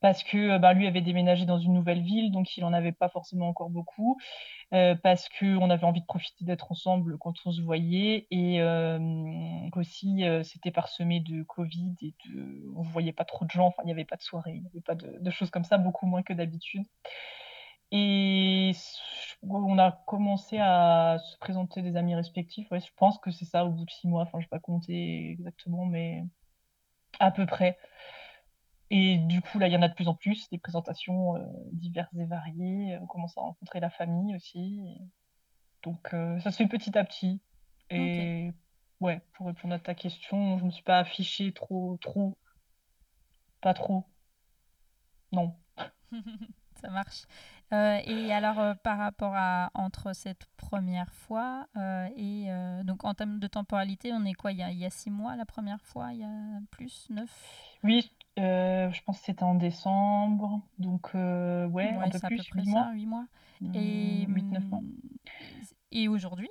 parce 0.00 0.24
que 0.24 0.52
euh, 0.52 0.58
ben, 0.58 0.72
lui 0.72 0.86
avait 0.86 1.02
déménagé 1.02 1.44
dans 1.44 1.58
une 1.58 1.74
nouvelle 1.74 2.00
ville, 2.02 2.32
donc 2.32 2.56
il 2.56 2.64
en 2.64 2.72
avait 2.72 2.92
pas 2.92 3.10
forcément 3.10 3.48
encore 3.48 3.70
beaucoup 3.70 4.18
parce 5.02 5.28
qu'on 5.28 5.68
avait 5.68 5.84
envie 5.84 6.00
de 6.00 6.06
profiter 6.06 6.46
d'être 6.46 6.72
ensemble 6.72 7.18
quand 7.18 7.34
on 7.44 7.52
se 7.52 7.60
voyait 7.60 8.26
et 8.30 8.62
euh, 8.62 8.98
aussi 9.76 10.24
euh, 10.24 10.42
c'était 10.42 10.70
parsemé 10.70 11.20
de 11.20 11.42
Covid 11.42 11.94
et 12.00 12.14
de, 12.26 12.72
on 12.74 12.80
voyait 12.80 13.12
pas 13.12 13.26
trop 13.26 13.44
de 13.44 13.50
gens, 13.50 13.66
enfin 13.66 13.82
il 13.82 13.86
n'y 13.86 13.92
avait 13.92 14.06
pas 14.06 14.16
de 14.16 14.22
soirée, 14.22 14.52
il 14.54 14.62
n'y 14.62 14.68
avait 14.68 14.80
pas 14.80 14.94
de 14.94 15.30
choses 15.30 15.50
comme 15.50 15.64
ça, 15.64 15.76
beaucoup 15.76 16.06
moins 16.06 16.22
que 16.22 16.32
d'habitude. 16.32 16.86
Et 17.92 18.72
on 19.42 19.78
a 19.78 19.92
commencé 20.06 20.58
à 20.58 21.18
se 21.18 21.36
présenter 21.38 21.82
des 21.82 21.96
amis 21.96 22.14
respectifs, 22.14 22.70
ouais, 22.70 22.80
je 22.80 22.90
pense 22.96 23.18
que 23.18 23.30
c'est 23.30 23.44
ça 23.44 23.66
au 23.66 23.70
bout 23.70 23.84
de 23.84 23.90
six 23.90 24.08
mois, 24.08 24.22
enfin 24.22 24.40
je 24.40 24.46
vais 24.46 24.48
pas 24.48 24.58
compter 24.58 25.30
exactement, 25.30 25.84
mais 25.84 26.24
à 27.20 27.30
peu 27.30 27.44
près. 27.44 27.78
Et 28.90 29.18
du 29.18 29.40
coup, 29.42 29.58
là, 29.58 29.68
il 29.68 29.72
y 29.72 29.76
en 29.76 29.82
a 29.82 29.88
de 29.88 29.94
plus 29.94 30.08
en 30.08 30.14
plus, 30.14 30.48
des 30.50 30.58
présentations 30.58 31.36
euh, 31.36 31.40
diverses 31.72 32.14
et 32.14 32.26
variées. 32.26 32.98
On 33.00 33.06
commence 33.06 33.36
à 33.38 33.40
rencontrer 33.40 33.80
la 33.80 33.88
famille 33.88 34.34
aussi. 34.34 34.82
Donc, 35.82 36.12
euh, 36.12 36.38
ça 36.40 36.50
se 36.50 36.58
fait 36.58 36.68
petit 36.68 36.96
à 36.96 37.04
petit. 37.04 37.40
Et 37.90 38.52
ouais, 39.00 39.20
pour 39.32 39.46
répondre 39.46 39.74
à 39.74 39.78
ta 39.78 39.94
question, 39.94 40.58
je 40.58 40.64
me 40.64 40.70
suis 40.70 40.82
pas 40.82 40.98
affichée 40.98 41.52
trop, 41.52 41.98
trop, 42.02 42.36
pas 43.60 43.74
trop. 43.74 44.04
non. 45.32 45.54
Ça 46.80 46.90
marche. 46.90 47.26
Euh, 47.72 48.00
et 48.04 48.32
alors, 48.32 48.58
euh, 48.58 48.74
par 48.74 48.98
rapport 48.98 49.32
à 49.34 49.70
entre 49.74 50.14
cette 50.14 50.44
première 50.56 51.10
fois 51.14 51.66
euh, 51.76 52.06
et 52.16 52.48
donc 52.84 53.04
en 53.04 53.14
termes 53.14 53.38
de 53.38 53.46
temporalité, 53.46 54.12
on 54.12 54.24
est 54.24 54.34
quoi? 54.34 54.52
Il 54.52 54.58
y, 54.58 54.62
a, 54.62 54.70
il 54.70 54.78
y, 54.78 54.84
a, 54.84 54.90
six 54.90 55.10
mois 55.10 55.36
la 55.36 55.46
première 55.46 55.80
fois? 55.80 56.12
Il 56.12 56.20
y 56.20 56.24
a 56.24 56.60
plus? 56.70 57.06
Neuf? 57.10 57.76
Oui, 57.82 58.10
je 58.36 59.02
pense 59.04 59.20
que 59.20 59.24
c'était 59.24 59.42
en 59.42 59.54
décembre. 59.54 60.60
Donc, 60.78 61.14
ouais, 61.14 61.66
ouais, 61.70 61.94
un 61.94 62.10
peu 62.10 62.18
plus, 62.18 62.26
à 62.26 62.28
peu 62.28 62.36
près 62.50 62.62
8 62.62 62.68
mois. 62.68 62.84
Ça, 62.84 62.92
8 62.92 63.06
mois. 63.06 63.26
Et 63.74 64.26
8-9 64.26 64.68
mois. 64.68 64.82
Et 65.92 66.08
aujourd'hui 66.08 66.48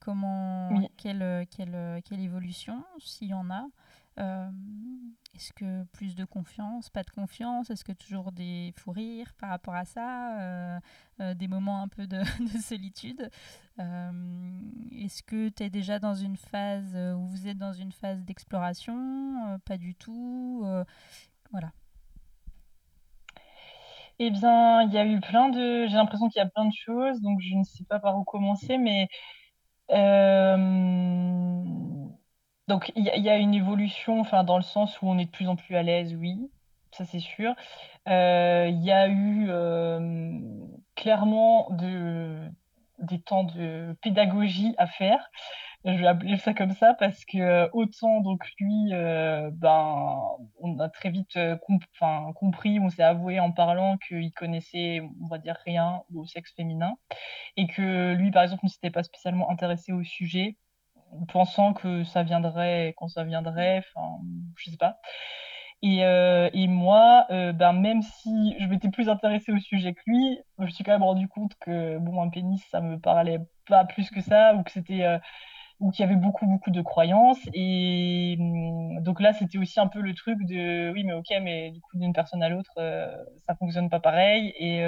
comment, 0.00 0.68
oui. 0.70 0.86
quelle, 0.98 1.46
quelle, 1.50 2.02
quelle 2.04 2.20
évolution, 2.20 2.84
s'il 2.98 3.28
y 3.28 3.34
en 3.34 3.50
a? 3.50 3.66
Euh, 4.18 4.50
Est-ce 5.34 5.52
que 5.52 5.84
plus 5.92 6.14
de 6.14 6.24
confiance, 6.24 6.90
pas 6.90 7.02
de 7.02 7.10
confiance? 7.10 7.70
Est-ce 7.70 7.84
que 7.84 7.92
toujours 7.92 8.32
des 8.32 8.72
fous 8.76 8.92
rires 8.92 9.32
par 9.38 9.50
rapport 9.50 9.74
à 9.74 9.84
ça? 9.84 10.40
Euh, 10.40 10.80
euh, 11.20 11.34
Des 11.34 11.48
moments 11.48 11.82
un 11.82 11.88
peu 11.88 12.06
de, 12.06 12.18
de 12.54 12.58
solitude? 12.58 13.30
Est-ce 13.78 15.22
que 15.22 15.48
tu 15.50 15.62
es 15.64 15.70
déjà 15.70 15.98
dans 15.98 16.14
une 16.14 16.36
phase 16.36 16.96
où 17.16 17.26
vous 17.26 17.46
êtes 17.46 17.58
dans 17.58 17.72
une 17.72 17.92
phase 17.92 18.24
d'exploration? 18.24 19.60
Pas 19.64 19.78
du 19.78 19.94
tout 19.94 20.64
Voilà. 21.52 21.72
Eh 24.20 24.30
bien, 24.30 24.82
il 24.82 24.92
y 24.92 24.98
a 24.98 25.06
eu 25.06 25.20
plein 25.20 25.48
de. 25.48 25.86
J'ai 25.86 25.94
l'impression 25.94 26.28
qu'il 26.28 26.40
y 26.40 26.44
a 26.44 26.48
plein 26.48 26.64
de 26.66 26.72
choses, 26.74 27.20
donc 27.20 27.38
je 27.40 27.54
ne 27.54 27.62
sais 27.64 27.84
pas 27.84 28.00
par 28.00 28.18
où 28.18 28.24
commencer, 28.24 28.76
mais. 28.78 29.08
Donc, 32.68 32.92
il 32.96 33.04
y, 33.04 33.30
a 33.30 33.36
une 33.38 33.54
évolution, 33.54 34.20
enfin, 34.20 34.44
dans 34.44 34.58
le 34.58 34.62
sens 34.62 35.00
où 35.00 35.08
on 35.08 35.18
est 35.18 35.24
de 35.24 35.30
plus 35.30 35.48
en 35.48 35.56
plus 35.56 35.74
à 35.74 35.82
l'aise, 35.82 36.14
oui, 36.14 36.50
ça 36.92 37.06
c'est 37.06 37.18
sûr. 37.18 37.54
Euh, 38.08 38.66
il 38.70 38.84
y 38.84 38.92
a 38.92 39.08
eu 39.08 39.46
euh, 39.48 40.38
clairement 40.94 41.70
de, 41.70 42.36
des 42.98 43.20
temps 43.20 43.44
de 43.44 43.96
pédagogie 44.02 44.74
à 44.78 44.86
faire 44.86 45.30
je 45.84 45.92
vais 45.92 46.08
appeler 46.08 46.36
ça 46.36 46.54
comme 46.54 46.72
ça 46.72 46.94
parce 46.94 47.24
que 47.24 47.70
autant 47.72 48.20
donc 48.20 48.42
lui 48.58 48.92
euh, 48.92 49.48
ben 49.52 50.18
on 50.58 50.78
a 50.80 50.88
très 50.88 51.08
vite 51.10 51.38
comp 51.66 51.82
compris 52.34 52.80
on 52.80 52.90
s'est 52.90 53.04
avoué 53.04 53.38
en 53.38 53.52
parlant 53.52 53.96
qu'il 53.96 54.32
connaissait 54.32 55.00
on 55.22 55.28
va 55.28 55.38
dire 55.38 55.56
rien 55.64 56.02
au 56.14 56.26
sexe 56.26 56.52
féminin 56.54 56.96
et 57.56 57.68
que 57.68 58.12
lui 58.14 58.32
par 58.32 58.42
exemple 58.42 58.64
ne 58.64 58.70
s'était 58.70 58.90
pas 58.90 59.04
spécialement 59.04 59.50
intéressé 59.50 59.92
au 59.92 60.02
sujet 60.02 60.56
pensant 61.28 61.72
que 61.74 62.04
ça 62.04 62.22
viendrait 62.22 62.94
quand 62.96 63.08
ça 63.08 63.24
viendrait 63.24 63.78
enfin 63.94 64.20
je 64.56 64.70
sais 64.70 64.76
pas. 64.76 64.98
Et, 65.82 66.04
euh, 66.04 66.50
et 66.52 66.66
moi, 66.66 67.26
euh, 67.30 67.52
ben, 67.52 67.72
même 67.72 68.02
si 68.02 68.56
je 68.58 68.66
m'étais 68.66 68.90
plus 68.90 69.08
intéressée 69.08 69.52
au 69.52 69.58
sujet 69.60 69.94
que 69.94 70.00
lui, 70.06 70.38
je 70.58 70.64
me 70.64 70.70
suis 70.70 70.82
quand 70.82 70.92
même 70.92 71.04
rendu 71.04 71.28
compte 71.28 71.52
que 71.60 71.98
bon, 71.98 72.20
un 72.20 72.30
pénis, 72.30 72.60
ça 72.70 72.80
me 72.80 72.98
parlait 72.98 73.38
pas 73.68 73.84
plus 73.84 74.10
que 74.10 74.20
ça, 74.20 74.54
ou 74.54 74.62
que 74.64 74.72
c'était 74.72 75.04
euh, 75.04 75.18
où 75.80 75.92
il 75.92 76.00
y 76.00 76.02
avait 76.04 76.16
beaucoup 76.16 76.46
beaucoup 76.46 76.70
de 76.72 76.82
croyances. 76.82 77.38
Et 77.54 78.36
hum, 78.40 79.02
donc 79.02 79.20
là 79.20 79.32
c'était 79.32 79.58
aussi 79.58 79.80
un 79.80 79.86
peu 79.88 80.00
le 80.00 80.14
truc 80.14 80.38
de 80.46 80.90
oui 80.92 81.04
mais 81.04 81.12
ok 81.14 81.28
mais 81.42 81.70
du 81.70 81.80
coup 81.80 81.98
d'une 81.98 82.12
personne 82.12 82.42
à 82.42 82.48
l'autre 82.48 82.72
ça 83.46 83.54
fonctionne 83.56 83.90
pas 83.90 84.00
pareil. 84.00 84.52
Et 84.58 84.78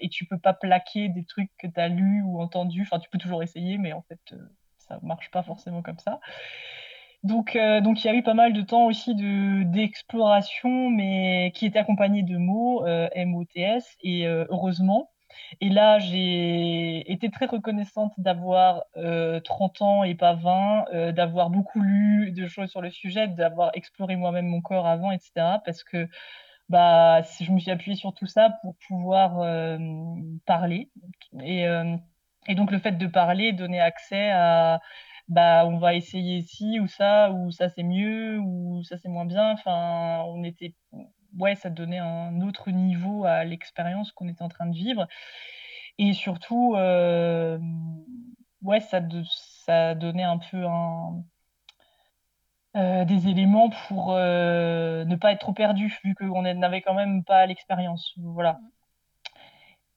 et 0.00 0.08
tu 0.10 0.26
peux 0.26 0.38
pas 0.38 0.54
plaquer 0.54 1.08
des 1.08 1.24
trucs 1.24 1.50
que 1.58 1.66
tu 1.68 1.80
as 1.80 1.88
lus 1.88 2.22
ou 2.24 2.40
entendus 2.40 2.82
enfin 2.82 2.98
tu 2.98 3.10
peux 3.10 3.18
toujours 3.18 3.42
essayer 3.42 3.78
mais 3.78 3.92
en 3.92 4.02
fait 4.02 4.34
ça 4.88 4.98
marche 5.02 5.30
pas 5.30 5.42
forcément 5.42 5.82
comme 5.82 5.98
ça 5.98 6.20
donc 7.22 7.56
euh, 7.56 7.80
donc 7.80 8.02
il 8.04 8.06
y 8.08 8.10
a 8.10 8.14
eu 8.14 8.22
pas 8.22 8.34
mal 8.34 8.52
de 8.52 8.62
temps 8.62 8.86
aussi 8.86 9.14
de 9.14 9.62
d'exploration 9.64 10.90
mais 10.90 11.52
qui 11.54 11.66
était 11.66 11.78
accompagné 11.78 12.22
de 12.22 12.36
mots 12.36 12.84
euh, 12.86 13.08
MOTS 13.16 13.96
et 14.02 14.26
euh, 14.26 14.44
heureusement 14.50 15.12
et 15.60 15.68
là, 15.68 15.98
j'ai 15.98 17.10
été 17.10 17.30
très 17.30 17.46
reconnaissante 17.46 18.12
d'avoir 18.18 18.84
euh, 18.96 19.40
30 19.40 19.82
ans 19.82 20.04
et 20.04 20.14
pas 20.14 20.34
20, 20.34 20.84
euh, 20.92 21.12
d'avoir 21.12 21.50
beaucoup 21.50 21.80
lu 21.80 22.32
de 22.32 22.46
choses 22.46 22.70
sur 22.70 22.80
le 22.80 22.90
sujet, 22.90 23.28
d'avoir 23.28 23.70
exploré 23.74 24.16
moi-même 24.16 24.46
mon 24.46 24.60
corps 24.60 24.86
avant, 24.86 25.10
etc. 25.10 25.60
Parce 25.64 25.84
que 25.84 26.08
bah, 26.68 27.22
je 27.22 27.50
me 27.52 27.58
suis 27.58 27.70
appuyée 27.70 27.96
sur 27.96 28.14
tout 28.14 28.26
ça 28.26 28.50
pour 28.62 28.76
pouvoir 28.88 29.40
euh, 29.40 29.78
parler. 30.46 30.90
Et, 31.42 31.66
euh, 31.66 31.96
et, 32.48 32.54
donc, 32.54 32.70
le 32.70 32.78
fait 32.78 32.92
de 32.92 33.06
parler, 33.06 33.52
donner 33.52 33.80
accès 33.80 34.30
à 34.32 34.80
bah, 35.28 35.64
on 35.66 35.78
va 35.78 35.94
essayer 35.94 36.42
ci 36.42 36.80
ou 36.80 36.86
ça, 36.86 37.30
ou 37.32 37.50
ça 37.52 37.68
c'est 37.68 37.84
mieux, 37.84 38.38
ou 38.38 38.82
ça 38.84 38.98
c'est 38.98 39.08
moins 39.08 39.24
bien. 39.26 39.52
Enfin, 39.52 40.22
on 40.26 40.42
était 40.44 40.74
ouais, 41.38 41.54
ça 41.54 41.70
donnait 41.70 41.98
un 41.98 42.40
autre 42.42 42.70
niveau 42.70 43.24
à 43.24 43.44
l'expérience 43.44 44.12
qu'on 44.12 44.28
était 44.28 44.42
en 44.42 44.48
train 44.48 44.66
de 44.66 44.74
vivre. 44.76 45.06
Et 45.98 46.12
surtout, 46.14 46.74
euh, 46.76 47.58
ouais, 48.62 48.80
ça, 48.80 49.00
donnait 49.94 50.22
un 50.24 50.38
peu 50.38 50.64
euh, 52.76 53.04
des 53.04 53.28
éléments 53.28 53.70
pour 53.88 54.12
euh, 54.12 55.04
ne 55.04 55.16
pas 55.16 55.32
être 55.32 55.40
trop 55.40 55.52
perdu, 55.52 55.98
vu 56.04 56.14
qu'on 56.14 56.42
n'avait 56.42 56.82
quand 56.82 56.94
même 56.94 57.24
pas 57.24 57.46
l'expérience. 57.46 58.12
Voilà. 58.16 58.60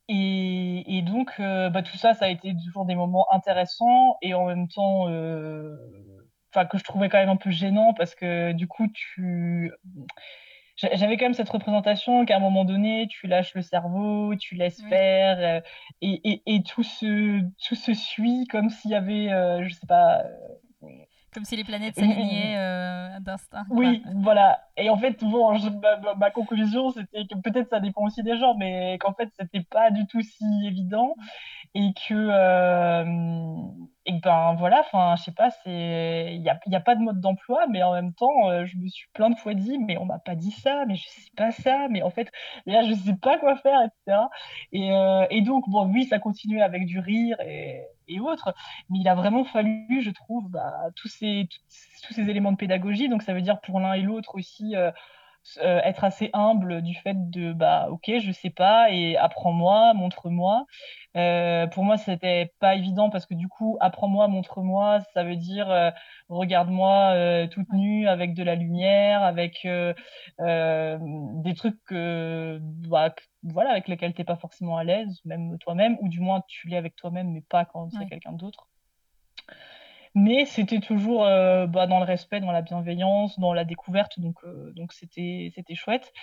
Et, 0.08 0.98
et 0.98 1.02
donc, 1.02 1.32
euh, 1.40 1.70
bah, 1.70 1.82
tout 1.82 1.98
ça, 1.98 2.14
ça 2.14 2.26
a 2.26 2.30
été 2.30 2.54
toujours 2.66 2.86
des 2.86 2.96
moments 2.96 3.26
intéressants 3.32 4.18
et 4.22 4.34
en 4.34 4.46
même 4.46 4.68
temps, 4.68 5.10
euh, 5.10 5.76
enfin, 6.54 6.66
que 6.66 6.78
je 6.78 6.84
trouvais 6.84 7.10
quand 7.10 7.18
même 7.18 7.30
un 7.30 7.38
peu 7.38 7.50
gênant 7.50 7.94
parce 7.94 8.14
que 8.16 8.52
du 8.52 8.68
coup, 8.68 8.88
tu 8.94 9.72
j'avais 10.76 11.16
quand 11.16 11.26
même 11.26 11.34
cette 11.34 11.50
représentation 11.50 12.26
qu'à 12.26 12.36
un 12.36 12.40
moment 12.40 12.66
donné, 12.66 13.08
tu 13.10 13.28
lâches 13.28 13.54
le 13.56 13.62
cerveau, 13.62 14.36
tu 14.36 14.56
laisses 14.56 14.82
oui. 14.84 14.90
faire, 14.90 15.38
euh, 15.40 15.62
et, 16.02 16.20
et, 16.30 16.42
et, 16.46 16.64
tout, 16.64 16.84
se, 16.84 17.42
tout 17.66 17.76
se 17.76 17.94
suit 17.94 18.46
comme 18.48 18.70
s'il 18.70 18.92
y 18.92 18.96
avait, 18.96 19.32
euh, 19.32 19.64
je 19.64 19.74
sais 19.74 19.88
pas. 19.88 20.24
Comme 21.34 21.46
si 21.46 21.56
les 21.56 21.64
planètes 21.64 21.96
s'alignaient 21.96 22.58
euh, 22.58 23.05
d'instinct. 23.26 23.66
Oui, 23.70 24.04
voilà. 24.16 24.62
Et 24.78 24.90
en 24.90 24.98
fait, 24.98 25.24
bon, 25.24 25.58
je, 25.58 25.70
ma, 25.70 26.16
ma, 26.16 26.32
conclusion, 26.32 26.92
c'était 26.92 27.26
que 27.26 27.38
peut-être 27.40 27.70
ça 27.70 27.80
dépend 27.80 28.04
aussi 28.06 28.24
des 28.24 28.38
gens, 28.38 28.56
mais 28.56 28.98
qu'en 29.00 29.14
fait, 29.14 29.30
c'était 29.40 29.64
pas 29.64 29.92
du 29.92 30.06
tout 30.08 30.22
si 30.22 30.46
évident. 30.66 31.16
Et 31.74 31.92
que, 32.08 32.14
euh, 32.14 33.04
et 34.06 34.14
ben 34.24 34.56
voilà, 34.58 34.80
enfin, 34.80 35.16
je 35.18 35.24
sais 35.24 35.34
pas, 35.34 35.50
c'est, 35.50 36.30
il 36.34 36.42
n'y 36.42 36.50
a, 36.50 36.58
y 36.68 36.76
a 36.76 36.80
pas 36.80 36.96
de 36.96 37.02
mode 37.02 37.20
d'emploi, 37.20 37.66
mais 37.70 37.84
en 37.84 37.92
même 37.94 38.14
temps, 38.14 38.50
euh, 38.50 38.66
je 38.66 38.78
me 38.78 38.88
suis 38.88 39.08
plein 39.14 39.30
de 39.30 39.36
fois 39.36 39.54
dit, 39.54 39.78
mais 39.80 39.98
on 39.98 40.06
m'a 40.06 40.20
pas 40.20 40.36
dit 40.36 40.52
ça, 40.52 40.86
mais 40.88 40.96
je 40.96 41.06
sais 41.08 41.32
pas 41.36 41.52
ça, 41.52 41.88
mais 41.90 42.02
en 42.02 42.12
fait, 42.12 42.32
là, 42.66 42.84
je 42.84 42.94
sais 42.94 43.16
pas 43.22 43.38
quoi 43.38 43.58
faire, 43.58 43.82
etc. 43.82 44.28
Et, 44.72 44.92
euh, 44.94 45.26
et 45.30 45.42
donc, 45.42 45.68
bon, 45.68 45.92
oui, 45.92 46.06
ça 46.06 46.20
continuait 46.20 46.62
avec 46.62 46.86
du 46.86 47.00
rire 47.00 47.38
et, 47.42 47.82
et 48.08 48.20
autres, 48.20 48.54
mais 48.90 49.00
il 49.00 49.08
a 49.08 49.16
vraiment 49.16 49.44
fallu, 49.44 50.02
je 50.02 50.12
trouve, 50.12 50.50
bah, 50.50 50.74
tous 50.96 51.08
ces, 51.08 51.48
tous 52.06 52.14
ces 52.14 52.30
éléments 52.30 52.52
de 52.52 52.58
pédagogie. 52.58 53.10
Donc, 53.10 53.24
ça 53.24 53.34
veut 53.34 53.42
dire 53.42 53.60
pour 53.62 53.80
l'un 53.80 53.94
et 53.94 54.02
l'autre 54.02 54.36
aussi 54.36 54.76
euh, 55.58 55.80
être 55.84 56.04
assez 56.04 56.30
humble 56.34 56.82
du 56.82 56.96
fait 56.96 57.30
de, 57.30 57.54
bah, 57.54 57.88
ok, 57.90 58.12
je 58.20 58.32
sais 58.32 58.50
pas, 58.50 58.90
et 58.92 59.16
apprends-moi, 59.18 59.94
montre-moi. 59.94 60.66
Euh, 61.16 61.68
pour 61.68 61.84
moi, 61.84 61.98
c'était 61.98 62.52
pas 62.60 62.76
évident 62.76 63.10
parce 63.10 63.26
que 63.26 63.36
du 63.36 63.48
coup, 63.48 63.78
apprends-moi, 63.80 64.28
montre-moi, 64.28 65.00
ça 65.14 65.24
veut 65.24 65.36
dire 65.36 65.70
euh, 65.70 65.92
regarde-moi 66.30 67.48
toute 67.52 67.72
nue 67.74 68.08
avec 68.08 68.34
de 68.34 68.44
la 68.44 68.56
lumière, 68.56 69.24
avec 69.24 69.68
des 70.40 71.54
trucs 71.56 71.84
que, 71.86 72.60
bah, 72.62 73.14
voilà, 73.44 73.72
avec 73.72 73.88
lesquels 73.88 74.14
t'es 74.14 74.24
pas 74.24 74.36
forcément 74.36 74.78
à 74.78 74.84
l'aise, 74.84 75.22
même 75.26 75.58
toi-même, 75.60 75.98
ou 76.02 76.10
du 76.10 76.20
moins 76.20 76.44
tu 76.48 76.68
l'es 76.68 76.78
avec 76.78 76.96
toi-même, 76.96 77.32
mais 77.32 77.42
pas 77.42 77.66
quand 77.66 77.90
c'est 77.92 78.08
quelqu'un 78.08 78.34
d'autre. 78.34 78.68
Mais 80.16 80.46
c'était 80.46 80.80
toujours 80.80 81.26
euh, 81.26 81.68
bah, 81.68 81.88
dans 81.88 82.00
le 82.00 82.06
respect, 82.06 82.40
dans 82.40 82.54
la 82.54 82.62
bienveillance, 82.62 83.38
dans 83.38 83.54
la 83.54 83.66
découverte, 83.66 84.18
donc 84.20 84.38
euh, 84.46 84.72
donc 84.74 84.94
c'était 84.94 85.52
c'était 85.54 85.76
chouette. 85.76 86.14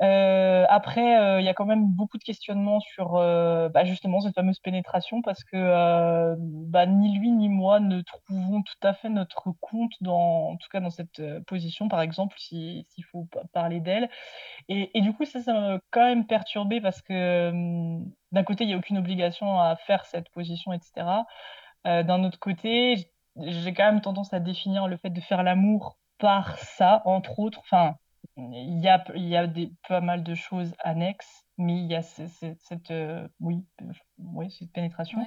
Euh, 0.00 0.64
après, 0.70 1.40
il 1.40 1.44
y 1.44 1.48
a 1.48 1.54
quand 1.54 1.66
même 1.66 1.84
beaucoup 1.86 2.18
de 2.18 2.24
questionnements 2.24 2.80
sur 2.80 3.14
bah, 3.14 3.84
justement 3.84 4.20
cette 4.20 4.34
fameuse 4.34 4.60
pénétration 4.60 5.22
parce 5.22 5.44
que 5.44 6.36
bah, 6.38 6.86
ni 6.86 7.18
lui 7.18 7.30
ni 7.32 7.48
moi 7.48 7.80
ne 7.80 8.00
trouvons 8.02 8.62
tout 8.62 8.74
à 8.82 8.94
fait 8.94 9.08
notre 9.10 9.52
compte 9.60 9.92
dans, 10.00 10.50
en 10.52 10.56
tout 10.56 10.68
cas 10.70 10.80
dans 10.80 10.90
cette 10.90 11.20
position, 11.46 11.88
par 11.88 12.00
exemple, 12.00 12.36
s'il 12.38 12.84
si, 12.90 13.02
faut 13.02 13.28
parler 13.52 13.80
d'elle. 13.80 14.08
Et, 14.68 14.96
et, 14.96 15.00
du 15.02 15.12
coup, 15.12 15.24
ça, 15.24 15.40
ça 15.42 15.52
m'a 15.52 15.80
quand 15.90 16.04
même 16.04 16.26
perturbé 16.26 16.80
parce 16.80 17.02
que 17.02 17.50
d'un 18.32 18.44
côté, 18.44 18.64
il 18.64 18.68
n'y 18.68 18.74
a 18.74 18.78
aucune 18.78 18.98
obligation 18.98 19.60
à 19.60 19.76
faire 19.76 20.06
cette 20.06 20.28
position, 20.30 20.72
etc. 20.72 21.24
d'un 21.84 22.24
autre 22.24 22.38
côté, 22.38 23.10
j'ai 23.40 23.72
quand 23.72 23.84
même 23.84 24.00
tendance 24.00 24.32
à 24.32 24.40
définir 24.40 24.88
le 24.88 24.96
fait 24.96 25.10
de 25.10 25.20
faire 25.20 25.42
l'amour 25.42 25.98
par 26.18 26.58
ça, 26.58 27.02
entre 27.04 27.38
autres. 27.38 27.60
Enfin, 27.60 27.94
il 28.36 28.80
y 28.80 28.88
a, 28.88 29.04
y 29.14 29.36
a 29.36 29.46
des, 29.46 29.72
pas 29.88 30.00
mal 30.00 30.22
de 30.22 30.34
choses 30.34 30.74
annexes, 30.80 31.46
mais 31.56 31.74
il 31.74 31.86
y 31.86 31.94
a 31.94 32.02
cette, 32.02 32.58
cette 32.60 32.90
euh, 32.90 33.26
oui, 33.40 33.64
oui, 34.18 34.50
cette 34.50 34.72
pénétration. 34.72 35.18
Ouais. 35.18 35.26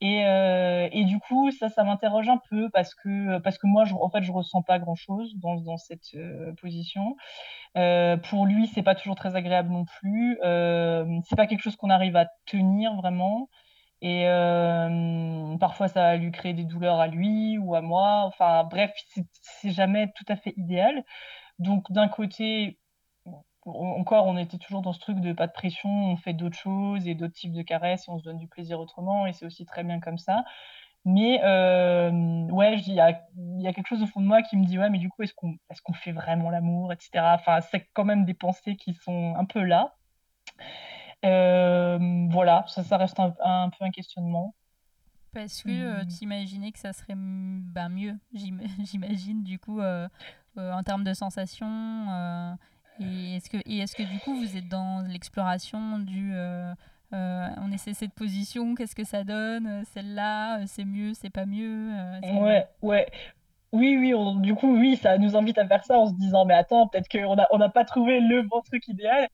Et, 0.00 0.24
euh, 0.24 0.88
et 0.92 1.04
du 1.04 1.18
coup, 1.18 1.50
ça, 1.50 1.68
ça 1.68 1.82
m'interroge 1.82 2.28
un 2.28 2.40
peu 2.50 2.70
parce 2.70 2.94
que, 2.94 3.38
parce 3.38 3.58
que 3.58 3.66
moi, 3.66 3.84
je, 3.84 3.94
en 3.94 4.08
fait, 4.10 4.22
je 4.22 4.30
ressens 4.30 4.62
pas 4.62 4.78
grand-chose 4.78 5.34
dans, 5.36 5.56
dans 5.56 5.76
cette 5.76 6.14
euh, 6.14 6.52
position. 6.60 7.16
Euh, 7.76 8.16
pour 8.16 8.46
lui, 8.46 8.68
c'est 8.68 8.82
pas 8.82 8.94
toujours 8.94 9.16
très 9.16 9.34
agréable 9.34 9.70
non 9.70 9.84
plus. 9.98 10.38
C'est 11.24 11.36
pas 11.36 11.46
quelque 11.46 11.62
chose 11.62 11.76
qu'on 11.76 11.90
arrive 11.90 12.16
à 12.16 12.26
tenir 12.46 12.94
vraiment. 12.94 13.48
Et 14.00 14.28
euh, 14.28 15.56
parfois, 15.58 15.88
ça 15.88 16.02
va 16.02 16.16
lui 16.16 16.30
créer 16.30 16.54
des 16.54 16.64
douleurs 16.64 17.00
à 17.00 17.08
lui 17.08 17.58
ou 17.58 17.74
à 17.74 17.80
moi. 17.80 18.24
Enfin, 18.24 18.64
bref, 18.64 18.92
c'est 19.42 19.70
jamais 19.70 20.12
tout 20.14 20.24
à 20.28 20.36
fait 20.36 20.54
idéal. 20.56 21.04
Donc, 21.58 21.90
d'un 21.90 22.08
côté, 22.08 22.78
encore, 23.66 24.26
on 24.26 24.36
était 24.36 24.58
toujours 24.58 24.82
dans 24.82 24.92
ce 24.92 25.00
truc 25.00 25.20
de 25.20 25.32
pas 25.32 25.46
de 25.46 25.52
pression, 25.52 25.90
on 25.90 26.16
fait 26.16 26.32
d'autres 26.32 26.56
choses 26.56 27.06
et 27.08 27.14
d'autres 27.14 27.34
types 27.34 27.52
de 27.52 27.62
caresses 27.62 28.08
et 28.08 28.10
on 28.10 28.18
se 28.18 28.24
donne 28.24 28.38
du 28.38 28.48
plaisir 28.48 28.80
autrement 28.80 29.26
et 29.26 29.32
c'est 29.32 29.46
aussi 29.46 29.66
très 29.66 29.84
bien 29.84 30.00
comme 30.00 30.18
ça. 30.18 30.44
Mais 31.04 31.40
euh, 31.44 32.10
ouais, 32.50 32.76
il 32.78 32.94
y 32.94 33.00
a, 33.00 33.12
quelque 33.72 33.88
chose 33.88 34.02
au 34.02 34.06
fond 34.06 34.20
de 34.20 34.26
moi 34.26 34.42
qui 34.42 34.56
me 34.56 34.64
dit 34.64 34.78
ouais, 34.78 34.90
mais 34.90 34.98
du 34.98 35.08
coup, 35.08 35.22
est-ce 35.22 35.32
qu'on 35.34 35.52
est 35.52 35.96
fait 35.96 36.12
vraiment 36.12 36.50
l'amour, 36.50 36.92
etc. 36.92 37.34
Enfin, 37.34 37.60
c'est 37.60 37.88
quand 37.94 38.04
même 38.04 38.24
des 38.24 38.34
pensées 38.34 38.76
qui 38.76 38.94
sont 38.94 39.34
un 39.36 39.44
peu 39.44 39.62
là. 39.62 39.94
Euh, 41.24 41.98
voilà, 42.30 42.64
ça, 42.68 42.82
ça 42.84 42.96
reste 42.96 43.18
un, 43.18 43.34
un, 43.42 43.70
peu 43.70 43.84
un 43.84 43.90
questionnement. 43.90 44.54
Parce 45.32 45.62
que 45.62 45.70
euh, 45.70 46.04
tu 46.04 46.24
imaginais 46.24 46.72
que 46.72 46.78
ça 46.78 46.92
serait 46.92 47.14
ben, 47.16 47.88
mieux, 47.88 48.16
j'imagine, 48.84 49.42
du 49.42 49.58
coup, 49.58 49.80
euh, 49.80 50.08
en 50.56 50.82
termes 50.82 51.04
de 51.04 51.14
sensations 51.14 52.56
et 53.00 53.36
est-ce 53.36 53.48
que, 53.48 53.58
et 53.64 53.78
est-ce 53.78 53.94
que 53.94 54.02
du 54.02 54.18
coup 54.18 54.34
vous 54.34 54.56
êtes 54.56 54.68
dans 54.68 55.06
l'exploration 55.06 56.00
du 56.00 56.32
euh, 56.34 56.74
on 57.12 57.70
essaie 57.72 57.94
cette 57.94 58.12
position, 58.12 58.74
qu'est-ce 58.74 58.94
que 58.94 59.04
ça 59.04 59.24
donne 59.24 59.82
Celle-là, 59.94 60.66
c'est 60.66 60.84
mieux, 60.84 61.14
c'est 61.14 61.30
pas 61.30 61.46
mieux 61.46 61.92
Ouais, 62.22 62.66
ouais. 62.82 63.06
Oui, 63.72 63.96
oui, 63.98 64.40
du 64.40 64.54
coup, 64.54 64.78
oui, 64.78 64.96
ça 64.96 65.18
nous 65.18 65.36
invite 65.36 65.58
à 65.58 65.66
faire 65.66 65.84
ça 65.84 65.98
en 65.98 66.06
se 66.06 66.14
disant, 66.14 66.44
mais 66.44 66.54
attends, 66.54 66.86
peut-être 66.88 67.08
qu'on 67.08 67.36
n'a 67.36 67.46
on 67.50 67.60
a 67.60 67.68
pas 67.68 67.84
trouvé 67.84 68.20
le 68.20 68.42
bon 68.42 68.60
truc 68.62 68.88
idéal. 68.88 69.28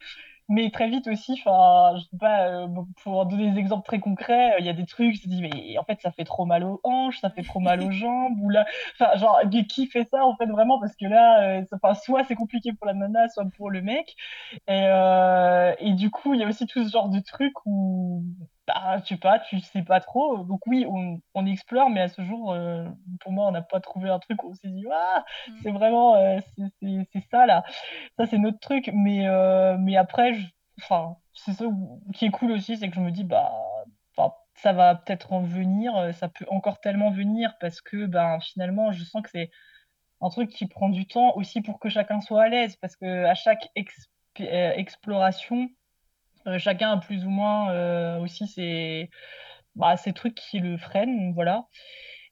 Mais 0.48 0.70
très 0.70 0.90
vite 0.90 1.06
aussi, 1.08 1.32
enfin, 1.32 1.96
je 1.96 2.02
sais 2.02 2.18
pas, 2.18 2.48
euh, 2.48 2.68
pour 3.02 3.24
donner 3.24 3.50
des 3.50 3.58
exemples 3.58 3.86
très 3.86 3.98
concrets, 3.98 4.52
euh, 4.54 4.56
il 4.58 4.66
y 4.66 4.68
a 4.68 4.74
des 4.74 4.84
trucs, 4.84 5.14
je 5.14 5.26
dis, 5.26 5.40
mais 5.40 5.78
en 5.78 5.84
fait, 5.84 6.00
ça 6.02 6.12
fait 6.12 6.24
trop 6.24 6.44
mal 6.44 6.64
aux 6.64 6.80
hanches, 6.84 7.18
ça 7.20 7.30
fait 7.30 7.42
trop 7.42 7.60
mal 7.60 7.82
aux 7.82 7.90
jambes, 7.92 8.38
ou 8.42 8.50
là, 8.50 8.66
enfin, 8.92 9.16
genre, 9.16 9.40
qui 9.70 9.86
fait 9.86 10.04
ça, 10.10 10.24
en 10.26 10.36
fait, 10.36 10.46
vraiment, 10.46 10.78
parce 10.78 10.96
que 10.96 11.06
là, 11.06 11.60
euh, 11.60 11.64
enfin, 11.72 11.94
soit 11.94 12.24
c'est 12.24 12.34
compliqué 12.34 12.74
pour 12.74 12.86
la 12.86 12.92
nana, 12.92 13.26
soit 13.30 13.46
pour 13.56 13.70
le 13.70 13.80
mec. 13.80 14.16
Et, 14.68 14.84
et 15.80 15.92
du 15.94 16.10
coup, 16.10 16.34
il 16.34 16.40
y 16.40 16.44
a 16.44 16.48
aussi 16.48 16.66
tout 16.66 16.84
ce 16.84 16.90
genre 16.90 17.08
de 17.08 17.20
trucs 17.20 17.54
où, 17.64 18.22
bah, 18.66 18.98
je 19.02 19.08
sais 19.08 19.16
pas, 19.16 19.38
tu 19.40 19.60
sais 19.60 19.82
pas 19.82 20.00
trop. 20.00 20.44
Donc 20.44 20.60
oui, 20.66 20.86
on, 20.88 21.20
on 21.34 21.46
explore, 21.46 21.90
mais 21.90 22.00
à 22.02 22.08
ce 22.08 22.22
jour, 22.22 22.56
pour 23.20 23.32
moi, 23.32 23.46
on 23.48 23.50
n'a 23.50 23.62
pas 23.62 23.80
trouvé 23.80 24.08
un 24.10 24.18
truc 24.18 24.42
où 24.42 24.50
on 24.50 24.54
s'est 24.54 24.68
dit, 24.68 24.86
ah, 24.92 25.24
c'est 25.62 25.70
vraiment, 25.70 26.40
c'est 26.80 27.24
ça, 27.30 27.46
là. 27.46 27.64
Ça, 28.18 28.26
c'est 28.26 28.38
notre 28.38 28.60
truc. 28.60 28.90
Mais, 28.94 29.26
mais 29.78 29.96
après, 29.96 30.34
enfin, 30.80 31.16
c'est 31.34 31.52
ça 31.52 31.66
qui 32.14 32.26
est 32.26 32.30
cool 32.30 32.52
aussi, 32.52 32.76
c'est 32.76 32.88
que 32.88 32.94
je 32.96 33.00
me 33.00 33.10
dis, 33.10 33.24
bah, 33.24 33.52
ça 34.56 34.72
va 34.72 34.94
peut-être 34.94 35.32
en 35.32 35.42
venir, 35.42 35.96
euh, 35.96 36.12
ça 36.12 36.28
peut 36.28 36.46
encore 36.48 36.80
tellement 36.80 37.10
venir 37.10 37.54
parce 37.60 37.80
que 37.80 38.06
ben, 38.06 38.38
finalement, 38.40 38.92
je 38.92 39.04
sens 39.04 39.22
que 39.22 39.30
c'est 39.30 39.50
un 40.20 40.30
truc 40.30 40.50
qui 40.50 40.66
prend 40.66 40.88
du 40.88 41.06
temps 41.06 41.34
aussi 41.36 41.60
pour 41.60 41.78
que 41.78 41.88
chacun 41.88 42.20
soit 42.20 42.44
à 42.44 42.48
l'aise 42.48 42.76
parce 42.76 42.96
que 42.96 43.24
à 43.24 43.34
chaque 43.34 43.68
euh, 44.40 44.72
exploration, 44.72 45.68
euh, 46.46 46.58
chacun 46.58 46.92
a 46.92 46.96
plus 46.98 47.24
ou 47.24 47.30
moins 47.30 48.18
aussi 48.18 48.46
ses, 48.46 49.10
bah, 49.76 49.96
ces 49.96 50.12
trucs 50.12 50.34
qui 50.34 50.60
le 50.60 50.76
freinent, 50.78 51.32
voilà. 51.34 51.66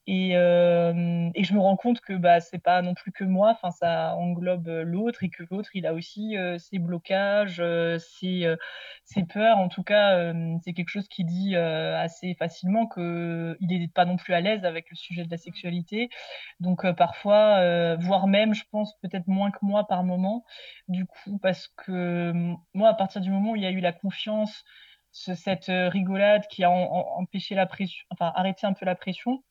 Et, 0.09 0.37
euh, 0.37 1.31
et, 1.37 1.45
je 1.45 1.55
me 1.55 1.61
rends 1.61 1.77
compte 1.77 2.01
que 2.01 2.15
bah, 2.15 2.41
c'est 2.41 2.59
pas 2.59 2.83
non 2.83 2.93
plus 2.95 3.13
que 3.13 3.23
moi, 3.23 3.51
enfin 3.53 3.71
ça 3.71 4.17
englobe 4.17 4.67
l'autre 4.85 5.23
et 5.23 5.31
que 5.31 5.45
l'autre 5.49 5.71
il 5.75 5.87
a 5.87 5.95
aussi 5.95 6.37
euh, 6.37 6.59
ses 6.59 6.81
blocages, 6.81 7.61
euh, 7.61 7.99
ses, 7.99 8.45
euh, 8.47 8.57
ses, 9.05 9.23
peurs. 9.25 9.59
En 9.59 9.69
tout 9.69 9.85
cas, 9.85 10.17
euh, 10.17 10.57
c'est 10.65 10.73
quelque 10.73 10.89
chose 10.89 11.07
qui 11.07 11.25
dit 11.25 11.55
euh, 11.55 11.97
assez 11.97 12.35
facilement 12.35 12.89
qu'il 12.89 13.57
n'est 13.61 13.89
pas 13.95 14.05
non 14.05 14.17
plus 14.17 14.35
à 14.35 14.41
l'aise 14.41 14.65
avec 14.65 14.91
le 14.91 14.97
sujet 14.97 15.25
de 15.25 15.31
la 15.31 15.37
sexualité. 15.37 16.11
Donc 16.59 16.85
parfois, 16.97 17.97
voire 17.97 18.27
même, 18.27 18.55
je 18.55 18.65
pense 18.73 18.99
peut-être 19.03 19.29
moins 19.29 19.53
que 19.53 19.59
moi 19.63 19.87
par 19.87 20.03
moment. 20.03 20.45
Du 20.89 21.07
coup, 21.07 21.39
parce 21.39 21.69
que 21.77 22.33
moi, 22.75 22.89
à 22.89 22.95
partir 22.95 23.21
du 23.21 23.31
moment 23.31 23.53
où 23.53 23.57
il 23.57 23.63
y 23.63 23.67
a 23.67 23.71
eu 23.71 23.81
la 23.81 23.93
confiance, 23.93 24.65
ce, 25.13 25.35
cette 25.35 25.67
rigolade 25.69 26.47
qui 26.49 26.65
a 26.65 26.71
en, 26.71 26.75
en, 26.75 27.21
empêché 27.21 27.55
la 27.55 27.67
pression, 27.67 28.05
enfin 28.11 28.33
arrêté 28.35 28.67
un 28.67 28.73
peu 28.73 28.85
la 28.87 28.95
pression 28.97 29.43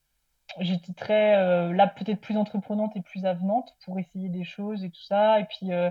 j'étais 0.59 0.93
très 0.93 1.35
euh, 1.35 1.73
là 1.73 1.87
peut-être 1.87 2.21
plus 2.21 2.37
entreprenante 2.37 2.95
et 2.95 3.01
plus 3.01 3.25
avenante 3.25 3.75
pour 3.85 3.99
essayer 3.99 4.29
des 4.29 4.43
choses 4.43 4.83
et 4.83 4.89
tout 4.89 5.03
ça. 5.03 5.39
Et 5.39 5.45
puis 5.45 5.73
euh, 5.73 5.89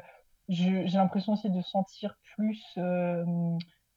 j'ai 0.48 0.84
l'impression 0.94 1.34
aussi 1.34 1.50
de 1.50 1.62
sentir 1.62 2.16
plus 2.34 2.62
euh, 2.78 3.24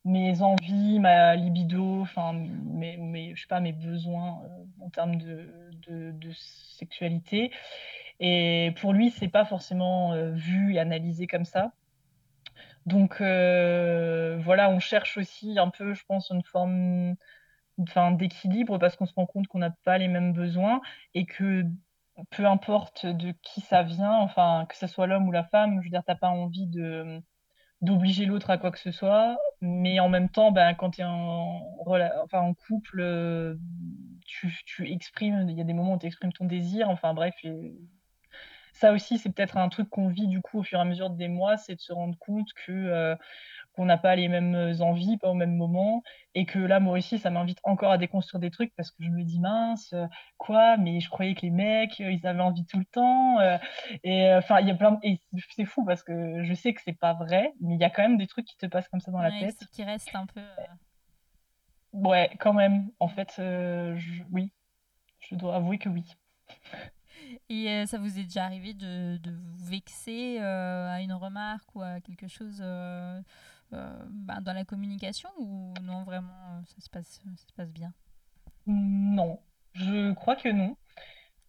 mes 0.05 0.41
envies 0.41 0.99
ma 0.99 1.35
libido 1.35 2.01
enfin 2.01 2.33
mes, 2.33 2.97
mes 2.97 3.35
je 3.35 3.41
sais 3.41 3.47
pas 3.47 3.59
mes 3.59 3.73
besoins 3.73 4.41
en 4.81 4.89
termes 4.89 5.15
de, 5.15 5.49
de, 5.87 6.11
de, 6.11 6.31
sexualité. 6.33 7.51
Et 8.19 8.73
pour 8.79 8.93
lui 8.93 9.11
c'est 9.11 9.27
pas 9.27 9.45
forcément 9.45 10.13
vu 10.31 10.75
et 10.75 10.79
analysé 10.79 11.27
comme 11.27 11.45
ça. 11.45 11.71
Donc 12.85 13.21
voilà 13.21 14.69
on 14.69 14.79
cherche 14.79 15.17
aussi 15.17 15.57
un 15.57 15.69
peu 15.69 15.93
je 15.93 16.03
pense 16.05 16.29
une 16.29 16.43
forme 16.43 17.15
enfin, 17.81 18.11
d'équilibre 18.11 18.77
parce 18.77 18.95
qu'on 18.95 19.05
se 19.05 19.13
rend 19.13 19.25
compte 19.25 19.47
qu'on 19.47 19.59
n'a 19.59 19.71
pas 19.83 19.97
les 19.97 20.07
mêmes 20.07 20.33
besoins 20.33 20.81
et 21.13 21.25
que 21.25 21.63
peu 22.31 22.45
importe 22.45 23.05
de 23.05 23.33
qui 23.41 23.61
ça 23.61 23.83
vient, 23.83 24.13
enfin, 24.17 24.65
que 24.69 24.75
ce 24.75 24.87
soit 24.87 25.07
l'homme 25.07 25.27
ou 25.27 25.31
la 25.31 25.43
femme, 25.43 25.79
je 25.81 25.87
veux 25.87 25.89
dire, 25.89 26.03
t'as 26.05 26.15
pas 26.15 26.29
envie 26.29 26.67
de 26.67 27.21
d'obliger 27.81 28.25
l'autre 28.25 28.49
à 28.49 28.57
quoi 28.57 28.71
que 28.71 28.79
ce 28.79 28.91
soit, 28.91 29.37
mais 29.59 29.99
en 29.99 30.07
même 30.07 30.29
temps, 30.29 30.51
ben, 30.53 30.73
quand 30.73 30.91
tu 30.91 31.01
es 31.01 31.03
en, 31.03 31.61
enfin, 31.85 32.39
en 32.39 32.53
couple, 32.53 33.57
tu, 34.25 34.53
tu 34.65 34.89
exprimes, 34.89 35.49
il 35.49 35.57
y 35.57 35.61
a 35.61 35.65
des 35.65 35.73
moments 35.73 35.95
où 35.95 35.99
tu 35.99 36.05
exprimes 36.05 36.31
ton 36.31 36.45
désir, 36.45 36.89
enfin 36.89 37.13
bref, 37.13 37.35
ça 38.73 38.91
aussi, 38.91 39.17
c'est 39.17 39.29
peut-être 39.31 39.57
un 39.57 39.69
truc 39.69 39.89
qu'on 39.89 40.09
vit 40.09 40.27
du 40.27 40.41
coup 40.41 40.59
au 40.59 40.63
fur 40.63 40.79
et 40.79 40.81
à 40.81 40.85
mesure 40.85 41.09
des 41.09 41.27
mois, 41.27 41.57
c'est 41.57 41.75
de 41.75 41.81
se 41.81 41.93
rendre 41.93 42.17
compte 42.17 42.51
que 42.53 42.71
euh, 42.71 43.15
qu'on 43.73 43.85
n'a 43.85 43.97
pas 43.97 44.15
les 44.15 44.27
mêmes 44.27 44.73
envies, 44.79 45.17
pas 45.17 45.29
au 45.29 45.33
même 45.33 45.55
moment, 45.55 46.03
et 46.35 46.45
que 46.45 46.59
là, 46.59 46.79
moi 46.79 46.97
aussi, 46.97 47.19
ça 47.19 47.29
m'invite 47.29 47.59
encore 47.63 47.91
à 47.91 47.97
déconstruire 47.97 48.39
des 48.39 48.51
trucs 48.51 48.73
parce 48.75 48.91
que 48.91 49.03
je 49.03 49.09
me 49.09 49.23
dis 49.23 49.39
mince, 49.39 49.93
quoi, 50.37 50.77
mais 50.77 50.99
je 50.99 51.09
croyais 51.09 51.33
que 51.33 51.41
les 51.41 51.49
mecs, 51.49 51.99
ils 51.99 52.25
avaient 52.25 52.41
envie 52.41 52.65
tout 52.65 52.79
le 52.79 52.85
temps, 52.85 53.39
euh, 53.39 53.57
et 54.03 54.33
enfin, 54.33 54.59
il 54.59 54.67
y 54.67 54.71
a 54.71 54.75
plein, 54.75 54.91
de... 54.91 54.99
et 55.03 55.19
c'est 55.49 55.65
fou 55.65 55.83
parce 55.85 56.03
que 56.03 56.43
je 56.43 56.53
sais 56.53 56.73
que 56.73 56.81
c'est 56.83 56.97
pas 56.97 57.13
vrai, 57.13 57.53
mais 57.61 57.75
il 57.75 57.81
y 57.81 57.83
a 57.83 57.89
quand 57.89 58.03
même 58.03 58.17
des 58.17 58.27
trucs 58.27 58.45
qui 58.45 58.57
te 58.57 58.65
passent 58.65 58.87
comme 58.87 58.99
ça 58.99 59.11
dans 59.11 59.19
ouais, 59.19 59.29
la 59.29 59.47
tête. 59.47 59.67
Qui 59.71 59.83
reste 59.83 60.15
un 60.15 60.25
peu. 60.25 60.39
Euh... 60.39 60.65
Ouais, 61.93 62.31
quand 62.39 62.53
même. 62.53 62.89
En 62.99 63.07
fait, 63.07 63.35
euh, 63.39 63.95
je... 63.97 64.23
oui, 64.31 64.51
je 65.19 65.35
dois 65.35 65.55
avouer 65.55 65.77
que 65.77 65.89
oui. 65.89 66.03
Et 67.49 67.69
euh, 67.69 67.85
ça 67.85 67.97
vous 67.97 68.19
est 68.19 68.23
déjà 68.23 68.45
arrivé 68.45 68.73
de, 68.73 69.17
de 69.17 69.31
vous 69.31 69.65
vexer 69.65 70.39
euh, 70.39 70.89
à 70.91 71.01
une 71.01 71.13
remarque 71.13 71.75
ou 71.75 71.81
à 71.81 72.01
quelque 72.01 72.27
chose 72.27 72.59
euh, 72.61 73.21
bah, 74.09 74.39
dans 74.41 74.53
la 74.53 74.65
communication 74.65 75.29
ou 75.37 75.73
non, 75.81 76.03
vraiment, 76.03 76.61
ça 76.65 76.81
se 76.81 76.89
passe, 76.89 77.21
ça 77.23 77.47
se 77.47 77.53
passe 77.53 77.71
bien? 77.71 77.93
Non, 78.67 79.39
je 79.73 80.13
crois 80.13 80.35
que 80.35 80.49
non. 80.49 80.75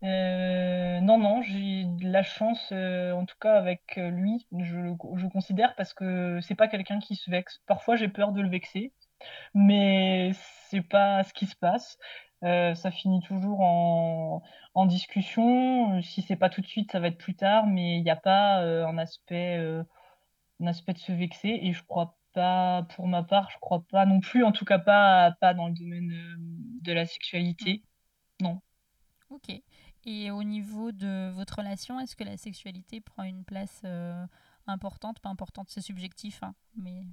non, 0.03 1.19
non, 1.19 1.43
j'ai 1.43 1.85
de 1.85 2.09
la 2.09 2.23
chance, 2.23 2.73
en 2.73 3.25
tout 3.25 3.37
cas 3.41 3.57
avec 3.57 3.97
lui, 3.97 4.47
je, 4.59 4.95
je 5.17 5.27
considère 5.29 5.75
parce 5.77 5.95
que 5.95 6.41
c'est 6.43 6.55
pas 6.55 6.69
quelqu'un 6.69 6.99
qui 6.99 7.17
se 7.17 7.31
vexe. 7.31 7.61
Parfois, 7.67 7.97
j'ai 7.97 8.09
peur 8.09 8.33
de 8.33 8.41
le 8.41 8.49
vexer, 8.49 8.93
mais 9.55 10.33
c'est 10.69 10.83
pas 10.83 11.23
ce 11.25 11.33
qui 11.33 11.47
se 11.47 11.57
passe. 11.57 11.99
Euh, 12.45 12.75
ça 12.75 12.91
finit 12.91 13.21
toujours 13.21 13.61
en, 13.61 14.43
en 14.75 14.87
discussion. 14.87 16.03
Si 16.03 16.21
c'est 16.23 16.37
pas 16.37 16.51
tout 16.51 16.61
de 16.61 16.67
suite, 16.67 16.93
ça 16.93 17.01
va 17.01 17.09
être 17.09 17.19
plus 17.19 17.35
tard, 17.35 17.67
mais 17.67 17.97
il 17.97 18.03
n'y 18.03 18.11
a 18.11 18.17
pas 18.17 18.63
euh, 18.63 18.87
un 18.87 18.99
aspect, 18.99 19.57
euh, 19.59 19.83
un 20.61 20.67
aspect 20.67 20.93
de 20.93 20.99
se 20.99 21.13
vexer. 21.13 21.59
Et 21.63 21.73
je 21.73 21.83
crois 21.85 22.17
pas, 22.33 22.87
pour 22.95 23.07
ma 23.07 23.23
part, 23.23 23.51
je 23.51 23.59
crois 23.61 23.85
pas 23.91 24.07
non 24.07 24.21
plus, 24.21 24.45
en 24.45 24.53
tout 24.53 24.65
cas 24.65 24.79
pas, 24.79 25.33
pas 25.41 25.55
dans 25.55 25.69
le 25.69 25.75
domaine 25.75 26.13
de 26.83 26.93
la 26.93 27.07
sexualité. 27.07 27.83
Non. 28.41 28.61
Ok. 29.31 29.51
Et 30.07 30.31
au 30.31 30.43
niveau 30.43 30.93
de 30.93 31.31
votre 31.31 31.59
relation, 31.59 31.99
est-ce 32.01 32.15
que 32.15 32.25
la 32.25 32.37
sexualité 32.37 33.01
prend 33.01 33.23
une 33.23 33.45
place 33.45 33.83
importante? 34.67 35.21
Pas 35.21 35.31
importante, 35.31 35.71
c'est 35.71 35.81
subjectif, 35.81 36.43
hein, 36.43 36.55
mais. 36.77 37.05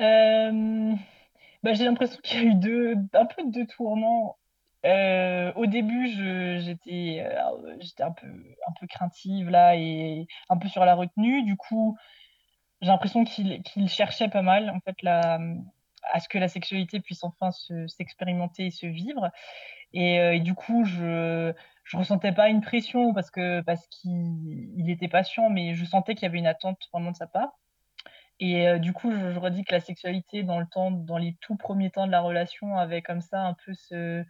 Euh, 0.00 0.94
bah, 1.62 1.74
j'ai 1.74 1.84
l'impression 1.84 2.18
qu'il 2.22 2.38
y 2.38 2.40
a 2.40 2.44
eu 2.44 2.54
deux, 2.54 2.94
un 3.12 3.26
peu 3.26 3.42
deux 3.46 3.66
tournants. 3.66 4.38
Euh, 4.86 5.52
au 5.56 5.66
début, 5.66 6.08
j'étais 6.60 7.22
euh, 7.22 7.76
un 8.00 8.12
peu, 8.12 8.86
craintive 8.88 9.50
là 9.50 9.76
et 9.76 10.26
un 10.48 10.56
peu 10.56 10.68
sur 10.68 10.84
la 10.84 10.94
retenue. 10.94 11.42
Du 11.42 11.56
coup, 11.56 11.98
j'ai 12.80 12.88
l'impression 12.88 13.24
qu'il 13.24 13.88
cherchait 13.88 14.28
pas 14.28 14.42
mal 14.42 14.70
en 14.70 14.80
fait 14.80 14.96
à 15.06 16.20
ce 16.20 16.28
que 16.28 16.38
la 16.38 16.48
sexualité 16.48 17.00
puisse 17.00 17.24
enfin 17.24 17.50
s'expérimenter 17.88 18.66
et 18.66 18.70
se 18.70 18.86
vivre. 18.86 19.30
Et, 19.92 20.40
du 20.40 20.54
coup, 20.54 20.84
je 20.84 21.52
je 21.84 21.96
ressentais 21.96 22.32
pas 22.32 22.48
une 22.48 22.60
pression 22.60 23.12
parce 23.12 23.30
qu'il 23.32 24.88
était 24.88 25.08
patient, 25.08 25.50
mais 25.50 25.74
je 25.74 25.84
sentais 25.84 26.14
qu'il 26.14 26.22
y 26.22 26.26
avait 26.26 26.38
une 26.38 26.46
attente 26.46 26.78
vraiment 26.92 27.10
de 27.10 27.16
sa 27.16 27.26
part. 27.26 27.58
Et 28.38 28.78
du 28.78 28.94
coup, 28.94 29.12
je, 29.12 29.38
redis 29.38 29.64
que 29.64 29.74
la 29.74 29.80
sexualité 29.80 30.42
dans 30.44 31.18
les 31.18 31.36
tout 31.40 31.56
premiers 31.56 31.90
temps 31.90 32.06
de 32.06 32.12
la 32.12 32.20
relation, 32.22 32.78
avait 32.78 33.02
comme 33.02 33.20
ça 33.20 33.42
un 33.42 33.54
peu 33.54 33.74
ce, 33.74 34.24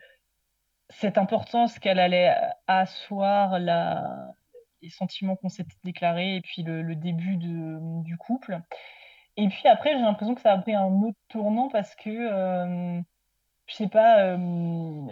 cette 0.90 1.18
importance 1.18 1.78
qu'elle 1.78 1.98
allait 1.98 2.34
asseoir 2.66 3.58
la, 3.58 4.34
les 4.82 4.90
sentiments 4.90 5.36
qu'on 5.36 5.48
s'était 5.48 5.76
déclarés 5.84 6.36
et 6.36 6.40
puis 6.40 6.62
le, 6.62 6.94
début 6.94 7.36
de, 7.36 8.02
du 8.02 8.16
couple. 8.16 8.60
Et 9.36 9.48
puis 9.48 9.68
après, 9.68 9.92
j'ai 9.92 10.02
l'impression 10.02 10.34
que 10.34 10.40
ça 10.40 10.52
a 10.52 10.58
pris 10.58 10.74
un 10.74 11.02
autre 11.02 11.18
tournant 11.28 11.68
parce 11.68 11.94
que, 11.94 12.10
euh, 12.10 13.00
je 13.66 13.74
sais 13.74 13.88
pas, 13.88 14.20
euh, 14.24 15.06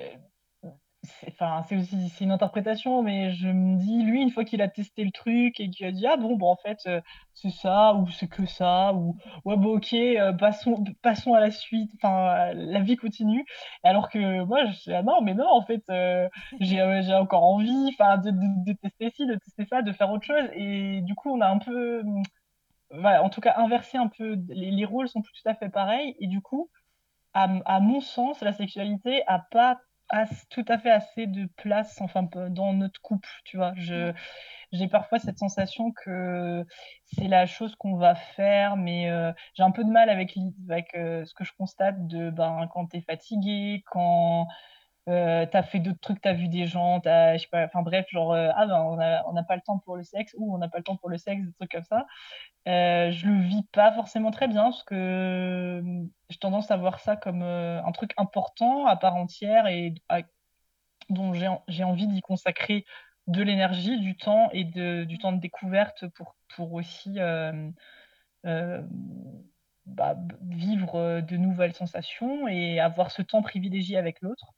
c'est 1.02 1.76
aussi 1.76 2.08
c'est 2.08 2.24
une 2.24 2.32
interprétation 2.32 3.02
mais 3.02 3.30
je 3.32 3.48
me 3.48 3.78
dis 3.78 4.02
lui 4.02 4.20
une 4.20 4.30
fois 4.30 4.44
qu'il 4.44 4.60
a 4.62 4.68
testé 4.68 5.04
le 5.04 5.12
truc 5.12 5.60
et 5.60 5.70
qu'il 5.70 5.86
a 5.86 5.92
dit 5.92 6.06
ah 6.06 6.16
bon 6.16 6.36
bon 6.36 6.48
en 6.50 6.56
fait 6.56 6.80
euh, 6.86 7.00
c'est 7.34 7.50
ça 7.50 7.94
ou 7.94 8.08
c'est 8.10 8.26
que 8.28 8.46
ça 8.46 8.92
ou 8.94 9.16
ouais 9.44 9.56
bon 9.56 9.76
ok 9.76 9.92
euh, 9.94 10.32
passons 10.32 10.82
passons 11.02 11.34
à 11.34 11.40
la 11.40 11.50
suite 11.50 11.90
enfin 11.96 12.52
la 12.54 12.80
vie 12.80 12.96
continue. 12.96 13.44
Alors 13.84 14.08
que 14.10 14.42
moi 14.44 14.64
je 14.66 14.72
suis 14.72 14.92
ah 14.92 15.02
non 15.02 15.20
mais 15.22 15.34
non 15.34 15.46
en 15.48 15.62
fait 15.62 15.82
euh, 15.90 16.28
j'ai 16.60 16.76
j'ai 17.02 17.14
encore 17.14 17.44
envie 17.44 17.90
enfin 17.92 18.18
de, 18.18 18.30
de, 18.32 18.72
tester 18.72 19.10
ci 19.14 19.26
de 19.26 19.34
tester 19.36 19.66
ça 19.66 19.82
de 19.82 19.92
faire 19.92 20.10
autre 20.10 20.24
chose. 20.24 20.48
Et 20.54 21.00
du 21.02 21.14
coup 21.14 21.30
on 21.30 21.40
a 21.40 21.48
un 21.48 21.58
peu 21.58 22.02
en 22.92 23.28
tout 23.30 23.40
cas 23.40 23.54
inversé 23.58 23.98
un 23.98 24.08
peu 24.08 24.36
les, 24.48 24.70
les 24.70 24.84
rôles 24.84 25.08
sont 25.08 25.22
plus 25.22 25.32
tout 25.42 25.48
à 25.48 25.54
fait 25.54 25.68
pareils. 25.68 26.16
Et 26.20 26.26
du 26.26 26.40
coup 26.40 26.70
à, 27.34 27.48
à 27.66 27.80
mon 27.80 28.00
sens 28.00 28.40
la 28.42 28.52
sexualité 28.52 29.22
a 29.26 29.38
pas 29.38 29.78
tout 30.50 30.64
à 30.68 30.78
fait 30.78 30.90
assez 30.90 31.26
de 31.26 31.46
place 31.56 32.00
enfin 32.00 32.22
dans 32.50 32.72
notre 32.72 33.00
couple 33.00 33.28
tu 33.44 33.56
vois. 33.56 33.72
Je 33.76 34.12
j'ai 34.72 34.88
parfois 34.88 35.18
cette 35.18 35.38
sensation 35.38 35.92
que 35.92 36.64
c'est 37.04 37.28
la 37.28 37.46
chose 37.46 37.74
qu'on 37.76 37.96
va 37.96 38.14
faire 38.14 38.76
mais 38.76 39.10
euh, 39.10 39.32
j'ai 39.54 39.62
un 39.62 39.70
peu 39.70 39.84
de 39.84 39.90
mal 39.90 40.10
avec 40.10 40.36
avec 40.68 40.94
euh, 40.94 41.24
ce 41.24 41.34
que 41.34 41.44
je 41.44 41.52
constate 41.52 42.06
de 42.06 42.30
ben 42.30 42.68
quand 42.72 42.86
tu 42.86 42.98
es 42.98 43.00
fatigué 43.00 43.82
quand 43.90 44.46
euh, 45.08 45.46
t'as 45.46 45.62
fait 45.62 45.80
d'autres 45.80 46.00
trucs, 46.00 46.20
t'as 46.20 46.34
vu 46.34 46.48
des 46.48 46.66
gens, 46.66 47.00
t'as, 47.00 47.36
je 47.36 47.42
sais 47.42 47.48
pas, 47.50 47.64
enfin 47.64 47.82
bref, 47.82 48.06
genre, 48.10 48.32
euh, 48.32 48.50
ah 48.54 48.66
ben, 48.66 49.22
on 49.26 49.32
n'a 49.32 49.42
pas 49.42 49.56
le 49.56 49.62
temps 49.62 49.78
pour 49.78 49.96
le 49.96 50.02
sexe, 50.04 50.34
ou 50.36 50.54
on 50.54 50.58
n'a 50.58 50.68
pas 50.68 50.78
le 50.78 50.84
temps 50.84 50.96
pour 50.96 51.08
le 51.08 51.16
sexe, 51.16 51.46
des 51.46 51.52
trucs 51.54 51.70
comme 51.72 51.84
ça. 51.84 52.06
Euh, 52.68 53.10
je 53.10 53.26
le 53.26 53.40
vis 53.40 53.62
pas 53.72 53.92
forcément 53.92 54.30
très 54.30 54.48
bien, 54.48 54.64
parce 54.64 54.82
que 54.84 55.82
j'ai 56.28 56.38
tendance 56.38 56.70
à 56.70 56.76
voir 56.76 57.00
ça 57.00 57.16
comme 57.16 57.42
un 57.42 57.92
truc 57.92 58.12
important 58.18 58.86
à 58.86 58.96
part 58.96 59.16
entière 59.16 59.66
et 59.66 59.94
dont 61.08 61.32
j'ai, 61.32 61.48
j'ai 61.68 61.84
envie 61.84 62.06
d'y 62.06 62.20
consacrer 62.20 62.84
de 63.28 63.42
l'énergie, 63.42 63.98
du 64.00 64.16
temps 64.16 64.50
et 64.52 64.64
de, 64.64 65.04
du 65.04 65.18
temps 65.18 65.32
de 65.32 65.40
découverte 65.40 66.06
pour, 66.08 66.36
pour 66.54 66.74
aussi 66.74 67.18
bah, 69.86 70.16
vivre 70.42 71.20
de 71.22 71.36
nouvelles 71.38 71.74
sensations 71.74 72.46
et 72.46 72.78
avoir 72.78 73.10
ce 73.10 73.22
temps 73.22 73.42
privilégié 73.42 73.96
avec 73.96 74.20
l'autre. 74.20 74.52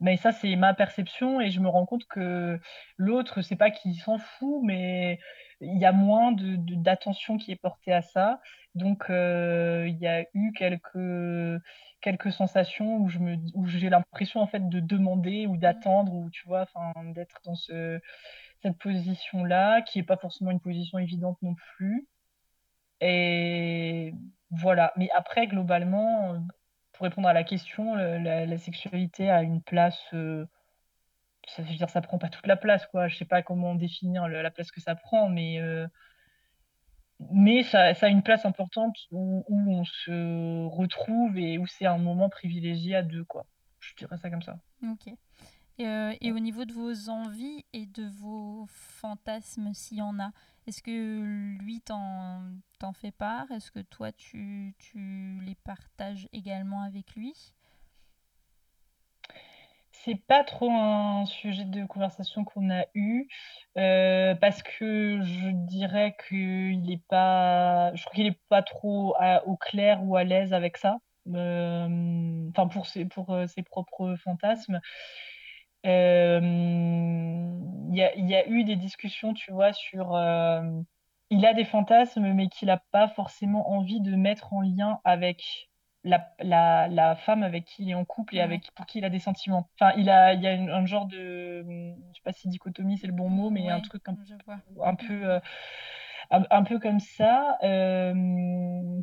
Mais 0.00 0.16
ça, 0.16 0.32
c'est 0.32 0.54
ma 0.56 0.74
perception 0.74 1.40
et 1.40 1.50
je 1.50 1.60
me 1.60 1.68
rends 1.68 1.86
compte 1.86 2.06
que 2.06 2.60
l'autre, 2.96 3.42
c'est 3.42 3.56
pas 3.56 3.70
qu'il 3.70 3.94
s'en 3.96 4.18
fout, 4.18 4.60
mais 4.64 5.18
il 5.60 5.78
y 5.78 5.84
a 5.84 5.92
moins 5.92 6.32
de, 6.32 6.56
d'attention 6.76 7.36
qui 7.36 7.50
est 7.52 7.56
portée 7.56 7.92
à 7.92 8.02
ça. 8.02 8.40
Donc, 8.74 9.10
euh, 9.10 9.86
il 9.88 9.98
y 9.98 10.06
a 10.06 10.24
eu 10.34 10.52
quelques, 10.52 11.60
quelques 12.00 12.32
sensations 12.32 12.98
où, 12.98 13.08
je 13.08 13.18
me, 13.18 13.36
où 13.54 13.66
j'ai 13.66 13.90
l'impression 13.90 14.40
en 14.40 14.46
fait 14.46 14.68
de 14.68 14.80
demander 14.80 15.46
ou 15.46 15.56
d'attendre 15.56 16.14
ou 16.14 16.30
tu 16.30 16.46
vois, 16.46 16.62
enfin, 16.62 16.92
d'être 17.12 17.40
dans 17.44 17.56
ce, 17.56 18.00
cette 18.62 18.78
position-là, 18.78 19.82
qui 19.82 19.98
est 19.98 20.02
pas 20.04 20.16
forcément 20.16 20.50
une 20.52 20.60
position 20.60 20.98
évidente 20.98 21.38
non 21.42 21.54
plus. 21.76 22.06
Et 23.00 24.12
voilà. 24.50 24.92
Mais 24.96 25.08
après, 25.14 25.46
globalement, 25.46 26.40
pour 26.98 27.04
répondre 27.04 27.28
à 27.28 27.32
la 27.32 27.44
question, 27.44 27.94
la, 27.94 28.58
sexualité 28.58 29.30
a 29.30 29.42
une 29.44 29.62
place. 29.62 30.00
Euh, 30.14 30.44
ça, 31.46 31.62
veut 31.62 31.72
dire, 31.72 31.88
ça 31.88 32.00
prend 32.00 32.18
pas 32.18 32.28
toute 32.28 32.48
la 32.48 32.56
place, 32.56 32.88
quoi. 32.88 33.06
Je 33.06 33.16
sais 33.16 33.24
pas 33.24 33.40
comment 33.40 33.76
définir 33.76 34.26
la 34.26 34.50
place 34.50 34.72
que 34.72 34.80
ça 34.80 34.96
prend, 34.96 35.28
mais 35.28 35.60
euh, 35.60 35.86
mais 37.30 37.62
ça, 37.62 37.92
a 38.00 38.08
une 38.08 38.24
place 38.24 38.44
importante 38.44 38.96
où, 39.12 39.44
on 39.48 39.84
se 39.84 40.66
retrouve 40.66 41.38
et 41.38 41.58
où 41.58 41.68
c'est 41.68 41.86
un 41.86 41.98
moment 41.98 42.28
privilégié 42.28 42.96
à 42.96 43.02
deux, 43.02 43.24
quoi. 43.24 43.46
Je 43.78 43.94
dirais 43.94 44.18
ça 44.18 44.28
comme 44.28 44.42
ça. 44.42 44.58
Ok. 44.82 45.14
Euh, 45.78 46.12
et, 46.20 46.32
au 46.32 46.40
niveau 46.40 46.64
de 46.64 46.72
vos 46.72 47.10
envies 47.10 47.64
et 47.72 47.86
de 47.86 48.08
vos 48.08 48.66
fantasmes, 48.68 49.72
s'il 49.72 49.98
y 49.98 50.02
en 50.02 50.18
a, 50.18 50.32
est-ce 50.68 50.82
que 50.82 51.56
lui 51.62 51.80
t'en, 51.80 52.42
t'en 52.78 52.92
fait 52.92 53.10
part? 53.10 53.50
Est-ce 53.50 53.70
que 53.70 53.80
toi 53.80 54.12
tu, 54.12 54.74
les 54.94 55.54
partages 55.64 56.28
également 56.34 56.82
avec 56.82 57.16
lui? 57.16 57.34
C'est 59.92 60.22
pas 60.26 60.44
trop 60.44 60.70
un 60.70 61.24
sujet 61.24 61.64
de 61.64 61.86
conversation 61.86 62.44
qu'on 62.44 62.70
a 62.70 62.84
eu 62.94 63.28
euh, 63.78 64.34
parce 64.34 64.62
que 64.62 65.20
je 65.22 65.50
dirais 65.66 66.14
qu'il 66.28 66.92
est 66.92 67.02
pas, 67.08 67.94
je 67.94 68.02
trouve 68.02 68.14
qu'il 68.14 68.26
est 68.26 68.40
pas 68.50 68.62
trop 68.62 69.16
au 69.46 69.56
clair 69.56 70.04
ou 70.04 70.16
à 70.16 70.24
l'aise 70.24 70.52
avec 70.52 70.76
ça. 70.76 70.98
Euh, 71.34 72.50
pour 73.10 73.34
euh, 73.34 73.46
ses 73.46 73.62
propres 73.62 74.16
fantasmes. 74.22 74.80
Y 77.94 78.02
a, 78.02 78.16
y 78.16 78.34
a 78.34 78.48
eu 78.48 78.64
des 78.64 78.76
discussions, 78.76 79.34
tu 79.34 79.52
vois, 79.52 79.72
sur 79.72 80.14
euh, 80.14 80.62
il 81.30 81.44
a 81.46 81.54
des 81.54 81.64
fantasmes, 81.64 82.32
mais 82.32 82.48
qu'il 82.48 82.68
n'a 82.68 82.82
pas 82.90 83.08
forcément 83.08 83.70
envie 83.70 84.00
de 84.00 84.14
mettre 84.16 84.52
en 84.52 84.62
lien 84.62 85.00
avec 85.04 85.68
la, 86.04 86.28
la, 86.40 86.88
la, 86.88 87.16
femme 87.16 87.42
avec 87.42 87.64
qui 87.64 87.82
il 87.82 87.90
est 87.90 87.94
en 87.94 88.04
couple 88.04 88.36
et 88.36 88.40
avec 88.40 88.70
pour 88.74 88.86
qui 88.86 88.98
il 88.98 89.04
a 89.04 89.10
des 89.10 89.18
sentiments. 89.18 89.68
Enfin, 89.74 89.92
il 89.96 90.08
a, 90.08 90.32
il 90.32 90.42
y 90.42 90.46
a 90.46 90.52
un 90.52 90.86
genre 90.86 91.06
de, 91.06 91.62
je 91.62 92.14
sais 92.14 92.22
pas 92.24 92.32
si 92.32 92.48
dichotomie 92.48 92.98
c'est 92.98 93.08
le 93.08 93.12
bon 93.12 93.28
mot, 93.28 93.50
mais 93.50 93.68
un 93.68 93.80
truc 93.80 94.02
un, 94.08 94.16
un 94.82 94.94
peu 94.94 95.28
euh, 95.28 95.40
un, 96.30 96.62
peu 96.62 96.78
comme 96.78 97.00
ça, 97.00 97.58
euh, 97.62 98.12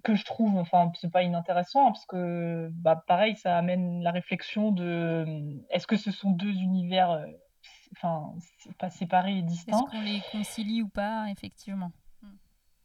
que 0.03 0.15
je 0.15 0.23
trouve, 0.25 0.57
enfin, 0.57 0.91
c'est 0.95 1.11
pas 1.11 1.23
inintéressant, 1.23 1.87
hein, 1.87 1.91
parce 1.91 2.05
que, 2.05 2.69
bah, 2.73 3.03
pareil, 3.07 3.35
ça 3.35 3.57
amène 3.57 4.01
la 4.03 4.11
réflexion 4.11 4.71
de 4.71 5.25
est-ce 5.71 5.87
que 5.87 5.97
ce 5.97 6.11
sont 6.11 6.31
deux 6.31 6.53
univers, 6.53 7.25
enfin, 7.95 8.33
pas 8.77 8.89
séparés 8.89 9.37
et 9.37 9.41
distincts 9.41 9.77
Est-ce 9.77 9.91
qu'on 9.91 10.01
les 10.01 10.21
concilie 10.31 10.81
ou 10.81 10.89
pas, 10.89 11.27
effectivement? 11.29 11.91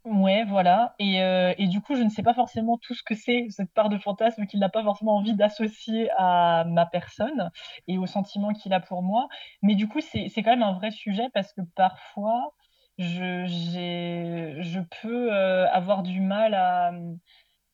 Ouais, 0.06 0.44
voilà. 0.44 0.94
Et, 0.98 1.22
euh, 1.22 1.52
et, 1.58 1.66
du 1.66 1.82
coup, 1.82 1.94
je 1.94 2.02
ne 2.02 2.08
sais 2.08 2.22
pas 2.22 2.32
forcément 2.32 2.78
tout 2.78 2.94
ce 2.94 3.02
que 3.02 3.14
c'est, 3.14 3.46
cette 3.50 3.72
part 3.74 3.90
de 3.90 3.98
fantasme 3.98 4.46
qu'il 4.46 4.58
n'a 4.58 4.70
pas 4.70 4.82
forcément 4.82 5.16
envie 5.16 5.34
d'associer 5.34 6.08
à 6.16 6.64
ma 6.66 6.86
personne 6.86 7.50
et 7.86 7.98
aux 7.98 8.06
sentiments 8.06 8.54
qu'il 8.54 8.72
a 8.72 8.80
pour 8.80 9.02
moi. 9.02 9.28
Mais 9.62 9.74
du 9.74 9.88
coup, 9.88 10.00
c'est 10.00 10.30
quand 10.36 10.50
même 10.50 10.62
un 10.62 10.72
vrai 10.72 10.90
sujet 10.90 11.28
parce 11.34 11.52
que 11.52 11.60
parfois, 11.76 12.54
je, 12.96 13.44
je 13.46 14.80
peux 15.02 15.32
euh, 15.34 15.68
avoir 15.70 16.02
du 16.02 16.20
mal 16.20 16.54
à, 16.54 16.92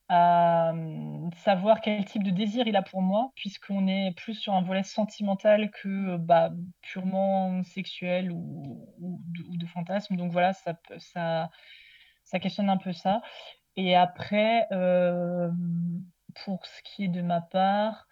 à, 0.08 0.72
savoir 1.44 1.80
quel 1.80 2.04
type 2.04 2.22
de 2.22 2.30
désir 2.30 2.66
il 2.66 2.76
a 2.76 2.82
pour 2.82 3.02
moi, 3.02 3.32
puisqu'on 3.34 3.86
est 3.88 4.12
plus 4.16 4.34
sur 4.34 4.54
un 4.54 4.62
volet 4.62 4.82
sentimental 4.82 5.70
que 5.70 6.16
bah, 6.16 6.50
purement 6.82 7.62
sexuel 7.64 8.30
ou, 8.32 8.88
ou, 9.00 9.20
de, 9.56 9.66
fantasme. 9.66 10.16
Donc 10.16 10.32
voilà, 10.32 10.52
ça, 10.52 10.74
ça, 10.98 11.50
ça 12.24 12.38
questionne 12.38 12.70
un 12.70 12.76
peu 12.76 12.92
ça. 12.92 13.22
Et 13.76 13.94
après, 13.96 14.66
euh, 14.72 15.50
pour 16.44 16.64
ce 16.66 16.82
qui 16.82 17.04
est 17.04 17.08
de 17.08 17.22
ma 17.22 17.40
part, 17.40 18.06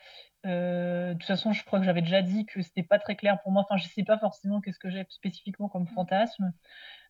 euh, 0.47 1.15
de 1.15 1.19
toute 1.19 1.25
façon, 1.25 1.53
je 1.53 1.65
crois 1.65 1.79
que 1.79 1.85
j'avais 1.85 2.03
déjà 2.03 2.23
dit 2.23 2.45
que 2.47 2.61
c'était 2.63 2.83
pas 2.83 2.99
très 2.99 3.17
clair 3.17 3.41
pour 3.43 3.53
moi. 3.53 3.63
Enfin, 3.63 3.77
je 3.77 3.89
sais 3.89 4.05
pas 4.05 4.19
forcément 4.19 4.61
qu'est-ce 4.61 4.79
que 4.79 4.91
j'ai 4.91 5.07
spécifiquement 5.09 5.69
comme 5.69 5.87
fantasme. 5.89 6.53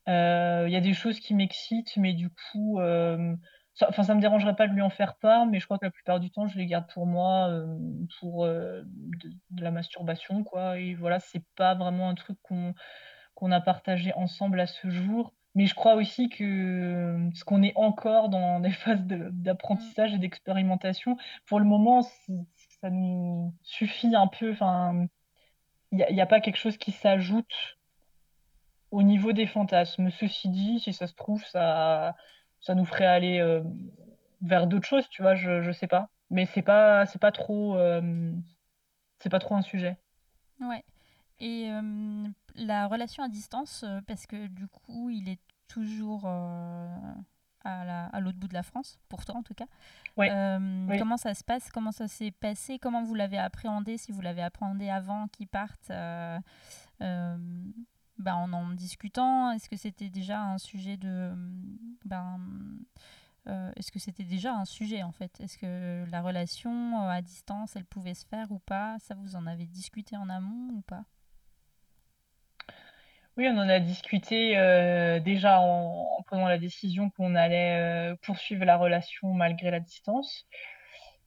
Euh, 0.09 0.65
il 0.69 0.73
y 0.73 0.77
a 0.77 0.81
des 0.81 0.95
choses 0.95 1.19
qui 1.19 1.35
m'excitent, 1.35 1.97
mais 1.97 2.13
du 2.13 2.31
coup, 2.31 2.79
euh, 2.79 3.35
ça, 3.75 3.89
enfin, 3.89 4.03
ça 4.05 4.15
me 4.15 4.21
dérangerait 4.21 4.57
pas 4.57 4.69
de 4.69 4.73
lui 4.73 4.83
en 4.83 4.91
faire 4.91 5.17
part, 5.17 5.47
mais 5.47 5.61
je 5.61 5.65
crois 5.65 5.79
que 5.79 5.85
la 5.85 5.91
plupart 5.91 6.21
du 6.21 6.31
temps, 6.31 6.47
je 6.47 6.59
les 6.59 6.67
garde 6.67 6.87
pour 6.93 7.07
moi, 7.07 7.49
euh, 7.51 7.77
pour 8.21 8.47
de, 8.47 8.87
la 9.59 9.71
masturbation, 9.71 10.45
quoi. 10.45 10.79
Et 10.79 10.95
voilà, 10.95 11.19
c'est 11.21 11.45
pas 11.57 11.75
vraiment 11.75 12.09
un 12.09 12.15
truc 12.15 12.39
qu'on 12.43 12.75
qu'on 13.35 13.51
a 13.51 13.61
partagé 13.61 14.13
ensemble 14.15 14.61
à 14.61 14.67
ce 14.67 14.89
jour. 14.91 15.33
Mais 15.55 15.67
je 15.67 15.75
crois 15.75 15.95
aussi 15.95 16.29
que 16.29 17.31
ce 17.35 17.45
qu'on 17.45 17.63
est 17.63 17.77
encore 17.77 18.29
dans 18.29 18.61
des 18.61 18.71
phases 18.73 19.05
d'apprentissage 19.05 20.15
et 20.15 20.19
d'expérimentation, 20.19 21.17
pour 21.47 21.61
le 21.61 21.65
moment, 21.65 22.03
ça 22.03 22.91
nous 22.91 23.55
suffit 23.63 24.15
un 24.17 24.27
peu. 24.27 24.53
Enfin, 24.53 25.07
il 25.93 26.07
n'y 26.11 26.21
a, 26.21 26.27
pas 26.27 26.41
quelque 26.41 26.57
chose 26.57 26.77
qui 26.77 26.91
s'ajoute 26.91 27.77
au 28.91 29.03
niveau 29.03 29.33
des 29.33 29.47
fantasmes. 29.47 30.11
Ceci 30.11 30.49
dit, 30.49 30.81
si 30.81 30.93
ça 30.93 31.07
se 31.07 31.15
trouve, 31.15 31.45
ça, 31.45 32.17
ça 32.65 32.75
nous 32.75 32.85
ferait 32.85 33.07
aller 33.07 33.39
euh, 33.41 33.63
vers 34.43 34.67
d'autres 34.67 34.87
choses, 34.87 35.09
tu 35.09 35.23
vois, 35.23 35.35
je, 35.35 35.63
je 35.63 35.71
sais 35.71 35.87
pas. 35.87 36.09
mais 36.31 36.47
c'est 36.47 36.63
pas, 36.63 37.07
c'est 37.07 37.21
pas 37.21 37.33
trop, 37.33 37.79
c'est 39.21 39.31
pas 39.31 39.39
trop 39.39 39.55
un 39.55 39.63
sujet. 39.63 39.97
Ouais. 40.61 40.85
Et 41.41 41.71
la 42.57 42.87
relation 42.87 43.23
à 43.23 43.29
distance, 43.29 43.85
parce 44.07 44.27
que 44.27 44.47
du 44.49 44.67
coup, 44.67 45.11
il 45.11 45.29
est 45.29 45.41
toujours 45.69 46.27
à 47.65 48.21
l'autre 48.21 48.39
bout 48.39 48.49
de 48.49 48.55
la 48.55 48.63
France, 48.63 48.99
pour 49.09 49.25
toi 49.25 49.37
en 49.37 49.43
tout 49.43 49.55
cas. 49.55 49.67
Euh, 50.19 50.99
comment 50.99 51.17
ça 51.17 51.35
se 51.35 51.43
passe? 51.43 51.71
Comment 51.71 51.93
ça 51.93 52.09
s'est 52.09 52.31
passé? 52.31 52.79
Comment 52.79 53.03
vous 53.03 53.15
l'avez 53.15 53.39
appréhendé 53.39 53.97
Si 53.97 54.13
vous 54.13 54.21
l'avez 54.21 54.43
appréhendé 54.43 54.91
avant 54.91 55.29
qu'il 55.29 55.49
parte 55.49 55.91
euh, 55.91 56.39
euh, 57.01 57.37
ben, 58.19 58.35
en 58.35 58.53
en 58.53 58.71
discutant, 58.71 59.51
est-ce 59.53 59.69
que 59.69 59.77
c'était 59.77 60.11
déjà 60.11 60.41
un 60.41 60.59
sujet 60.59 60.97
de... 60.97 61.33
Ben, 62.05 62.39
est-ce 63.77 63.93
que 63.93 63.99
c'était 63.99 64.25
déjà 64.25 64.55
un 64.55 64.65
sujet 64.65 65.03
en 65.03 65.13
fait? 65.13 65.39
Est-ce 65.41 65.59
que 65.59 66.11
la 66.11 66.23
relation 66.23 66.99
à 67.09 67.21
distance, 67.21 67.77
elle 67.77 67.85
pouvait 67.85 68.15
se 68.15 68.25
faire 68.27 68.51
ou 68.51 68.59
pas? 68.59 68.97
Ça, 69.01 69.15
vous 69.15 69.37
en 69.37 69.47
avez 69.47 69.67
discuté 69.67 70.17
en 70.17 70.29
amont 70.31 70.73
ou 70.73 70.81
pas? 70.83 71.05
Oui, 73.37 73.49
on 73.49 73.59
en 73.59 73.69
a 73.69 73.81
discuté 73.81 74.57
euh, 74.57 75.19
déjà 75.19 75.61
en, 75.61 76.23
prenant 76.27 76.47
la 76.47 76.59
décision 76.59 77.11
qu'on 77.11 77.35
allait 77.35 78.13
euh, 78.13 78.17
poursuivre 78.23 78.65
la 78.65 78.77
relation 78.77 79.35
malgré 79.35 79.73
la 79.73 79.81
distance. 79.81 80.47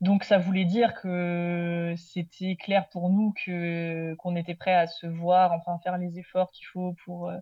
Donc 0.02 0.24
ça 0.24 0.38
voulait 0.38 0.66
dire 0.66 0.94
que 0.94 1.94
c'était 1.98 2.56
clair 2.56 2.88
pour 2.90 3.10
nous 3.10 3.34
que 3.46 4.14
qu'on 4.16 4.36
était 4.36 4.56
prêt 4.56 4.74
à 4.74 4.88
se 4.88 5.08
voir, 5.08 5.52
enfin 5.54 5.80
faire 5.84 5.98
les 5.98 6.20
efforts 6.20 6.52
qu'il 6.52 6.68
faut 6.68 6.96
pour 7.06 7.30
euh, 7.30 7.38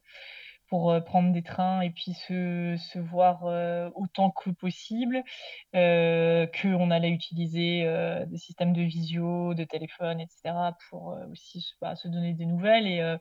pour 0.69 0.95
prendre 1.05 1.31
des 1.31 1.43
trains 1.43 1.81
et 1.81 1.91
puis 1.91 2.13
se, 2.13 2.75
se 2.77 2.97
voir 2.97 3.43
autant 3.95 4.31
que 4.31 4.49
possible, 4.49 5.23
euh, 5.75 6.47
qu'on 6.59 6.89
allait 6.89 7.11
utiliser 7.11 7.83
des 8.27 8.37
systèmes 8.37 8.73
de 8.73 8.81
visio, 8.81 9.53
de 9.53 9.63
téléphone, 9.63 10.19
etc. 10.19 10.75
pour 10.89 11.15
aussi 11.31 11.63
bah, 11.81 11.95
se 11.95 12.07
donner 12.07 12.33
des 12.33 12.47
nouvelles 12.47 12.87
et 12.87 13.17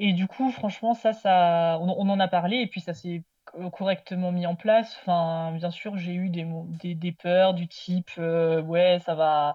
et 0.00 0.14
du 0.14 0.26
coup, 0.26 0.50
franchement, 0.50 0.94
ça, 0.94 1.12
ça, 1.12 1.78
on, 1.82 2.08
en 2.08 2.20
a 2.20 2.26
parlé 2.26 2.56
et 2.56 2.66
puis 2.66 2.80
ça 2.80 2.94
s'est 2.94 3.22
correctement 3.72 4.32
mis 4.32 4.46
en 4.46 4.54
place. 4.54 4.96
Enfin, 5.00 5.52
bien 5.52 5.70
sûr, 5.70 5.96
j'ai 5.96 6.14
eu 6.14 6.28
des, 6.30 6.46
des, 6.94 7.12
peurs 7.12 7.54
du 7.54 7.68
type, 7.68 8.10
euh, 8.18 8.62
ouais, 8.62 8.98
ça 9.04 9.14
va, 9.14 9.54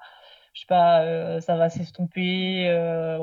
je 0.54 0.62
sais 0.62 0.68
pas, 0.68 1.02
euh, 1.04 1.39
ça 1.41 1.56
va 1.58 1.70
s'estomper. 1.70 2.68
Euh, 2.70 3.20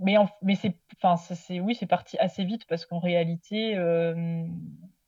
mais, 0.00 0.16
mais 0.42 0.54
c'est, 0.54 0.76
enfin, 0.96 1.16
c'est, 1.16 1.60
oui, 1.60 1.74
c'est 1.74 1.86
parti 1.86 2.18
assez 2.18 2.44
vite 2.44 2.66
parce 2.68 2.86
qu'en 2.86 2.98
réalité, 2.98 3.78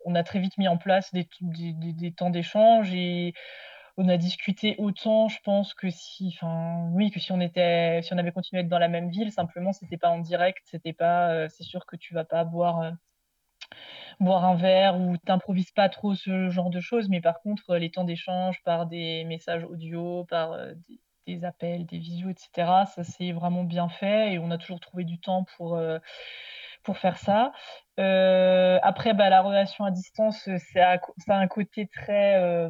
on 0.05 0.14
a 0.14 0.23
très 0.23 0.39
vite 0.41 0.57
mis 0.59 0.68
en 0.68 0.79
place 0.79 1.12
des, 1.12 1.29
des, 1.43 2.12
temps 2.12 2.31
d'échange 2.31 2.93
et 2.95 3.35
on 3.99 4.09
a 4.09 4.16
discuté 4.16 4.77
autant, 4.79 5.29
je 5.29 5.39
pense, 5.45 5.75
que 5.75 5.91
si, 5.91 6.29
enfin, 6.29 6.89
oui, 6.93 7.11
que 7.11 7.21
si 7.21 7.33
on 7.33 7.41
était, 7.41 8.01
si 8.03 8.14
on 8.14 8.18
avait 8.18 8.33
continué 8.33 8.61
à 8.61 8.64
être 8.64 8.71
dans 8.71 8.79
la 8.79 8.89
même 8.89 9.11
ville, 9.11 9.31
simplement, 9.31 9.73
c'était 9.73 9.99
pas 9.99 10.09
en 10.09 10.21
direct, 10.21 10.62
c'était 10.64 10.95
pas, 10.95 11.49
c'est 11.51 11.64
sûr 11.64 11.85
que 11.87 11.97
tu 11.97 12.14
vas 12.14 12.25
pas 12.25 12.45
boire, 12.45 12.93
boire 14.21 14.45
un 14.45 14.55
verre 14.55 15.01
ou 15.01 15.16
t'improvises 15.16 15.71
pas 15.73 15.89
trop 15.89 16.14
ce 16.14 16.51
genre 16.51 16.71
de 16.71 16.81
choses, 16.81 17.09
mais 17.09 17.21
par 17.21 17.41
contre, 17.41 17.77
les 17.77 17.91
temps 17.91 18.05
d'échange 18.05 18.62
par 18.64 18.87
des 18.87 19.25
messages 19.25 19.64
audio, 19.64 20.25
par 20.25 20.53
euh, 20.53 20.73
des, 21.27 21.45
appels, 21.45 21.87
des 21.87 21.99
visios, 21.99 22.31
etc., 22.31 22.87
ça 22.87 23.05
s'est 23.05 23.33
vraiment 23.33 23.64
bien 23.64 23.89
fait 23.89 24.35
et 24.35 24.39
on 24.39 24.51
a 24.51 24.59
toujours 24.59 24.81
trouvé 24.81 25.05
du 25.05 25.18
temps 25.21 25.45
pour 25.57 25.79
pour 26.83 26.99
faire 26.99 27.18
ça. 27.18 27.53
Euh, 27.99 28.78
après, 28.83 29.12
bah, 29.12 29.28
la 29.28 29.43
relation 29.43 29.85
à 29.85 29.91
distance, 29.91 30.49
euh, 30.49 30.57
ça 30.72 30.99
a, 31.28 31.35
un 31.35 31.49
côté 31.49 31.87
très, 31.87 32.37
euh, 32.43 32.68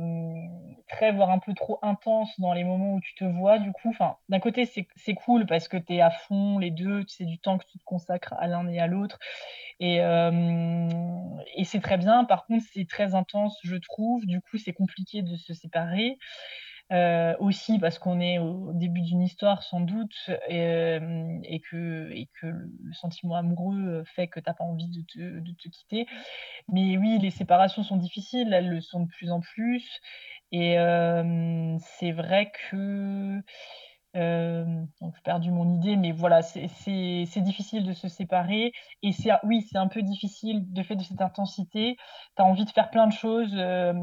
très, 0.89 1.13
voire 1.13 1.31
un 1.31 1.39
peu 1.39 1.55
trop 1.55 1.79
intense 1.83 2.29
dans 2.41 2.53
les 2.53 2.65
moments 2.65 2.95
où 2.95 3.01
tu 3.01 3.15
te 3.15 3.25
vois. 3.25 3.59
Du 3.59 3.71
coup, 3.73 3.95
d'un 4.29 4.41
côté, 4.41 4.65
c'est 4.65 5.15
cool 5.15 5.47
parce 5.47 5.69
que 5.69 5.77
tu 5.77 5.95
es 5.95 6.01
à 6.01 6.11
fond, 6.11 6.59
les 6.59 6.71
deux, 6.71 7.05
c'est 7.07 7.27
du 7.27 7.39
temps 7.39 7.59
que 7.59 7.67
tu 7.71 7.79
te 7.79 7.85
consacres 7.85 8.35
à 8.39 8.49
l'un 8.49 8.67
et 8.69 8.81
à 8.81 8.89
l'autre. 8.89 9.19
Et, 9.79 9.97
et 9.97 11.65
c'est 11.65 11.81
très 11.81 11.97
bien. 11.97 12.25
Par 12.25 12.47
contre, 12.47 12.65
c'est 12.73 12.87
très 12.89 13.15
intense, 13.15 13.57
je 13.63 13.77
trouve. 13.77 14.27
Du 14.27 14.41
coup, 14.41 14.59
c'est 14.59 14.73
compliqué 14.73 15.23
de 15.23 15.37
se 15.37 15.55
séparer. 15.55 16.19
Euh, 16.93 17.37
aussi 17.39 17.79
parce 17.79 18.01
qu'on 18.01 18.19
est 18.21 18.39
au 18.39 18.73
début 18.73 19.03
d'une 19.03 19.23
histoire 19.23 19.63
sans 19.63 19.79
doute 19.79 20.29
euh, 20.51 21.39
et, 21.45 21.61
que, 21.61 22.11
et 22.11 22.29
que 22.41 22.47
le 22.47 22.93
sentiment 22.95 23.37
amoureux 23.37 24.03
fait 24.17 24.27
que 24.27 24.41
tu 24.41 24.49
n'as 24.49 24.55
pas 24.55 24.65
envie 24.65 24.89
de 24.89 25.03
te, 25.03 25.39
de 25.39 25.53
te, 25.53 25.69
quitter. 25.69 26.07
Mais 26.69 26.99
oui, 26.99 27.19
les 27.21 27.31
séparations 27.31 27.85
sont 27.85 27.97
difficiles, 27.97 28.53
elles 28.53 28.69
le 28.69 28.81
sont 28.81 29.01
de 29.05 29.09
plus 29.09 29.31
en 29.31 29.41
plus. 29.41 30.01
Et 30.51 30.81
euh, 30.81 31.77
c'est 31.79 32.11
vrai 32.11 32.51
que 32.71 33.41
euh, 34.17 34.65
donc 35.01 35.15
j'ai 35.15 35.23
perdu 35.23 35.51
mon 35.51 35.69
idée, 35.77 35.97
mais 35.97 36.13
voilà, 36.13 36.43
c'est 36.43 37.41
difficile 37.41 37.85
de 37.85 37.93
se 37.93 38.09
séparer. 38.09 38.73
Et 39.03 39.13
c'est 39.13 39.31
oui, 39.45 39.67
c'est 39.71 39.79
un 39.79 39.89
peu 39.89 40.03
difficile 40.03 40.73
de 40.73 40.83
fait 40.83 40.97
de 40.97 41.03
cette 41.03 41.21
intensité. 41.21 41.97
Tu 42.37 42.43
as 42.43 42.45
envie 42.45 42.65
de 42.65 42.71
faire 42.71 42.91
plein 42.91 43.07
de 43.07 43.13
choses 43.13 43.55
euh, 43.55 43.95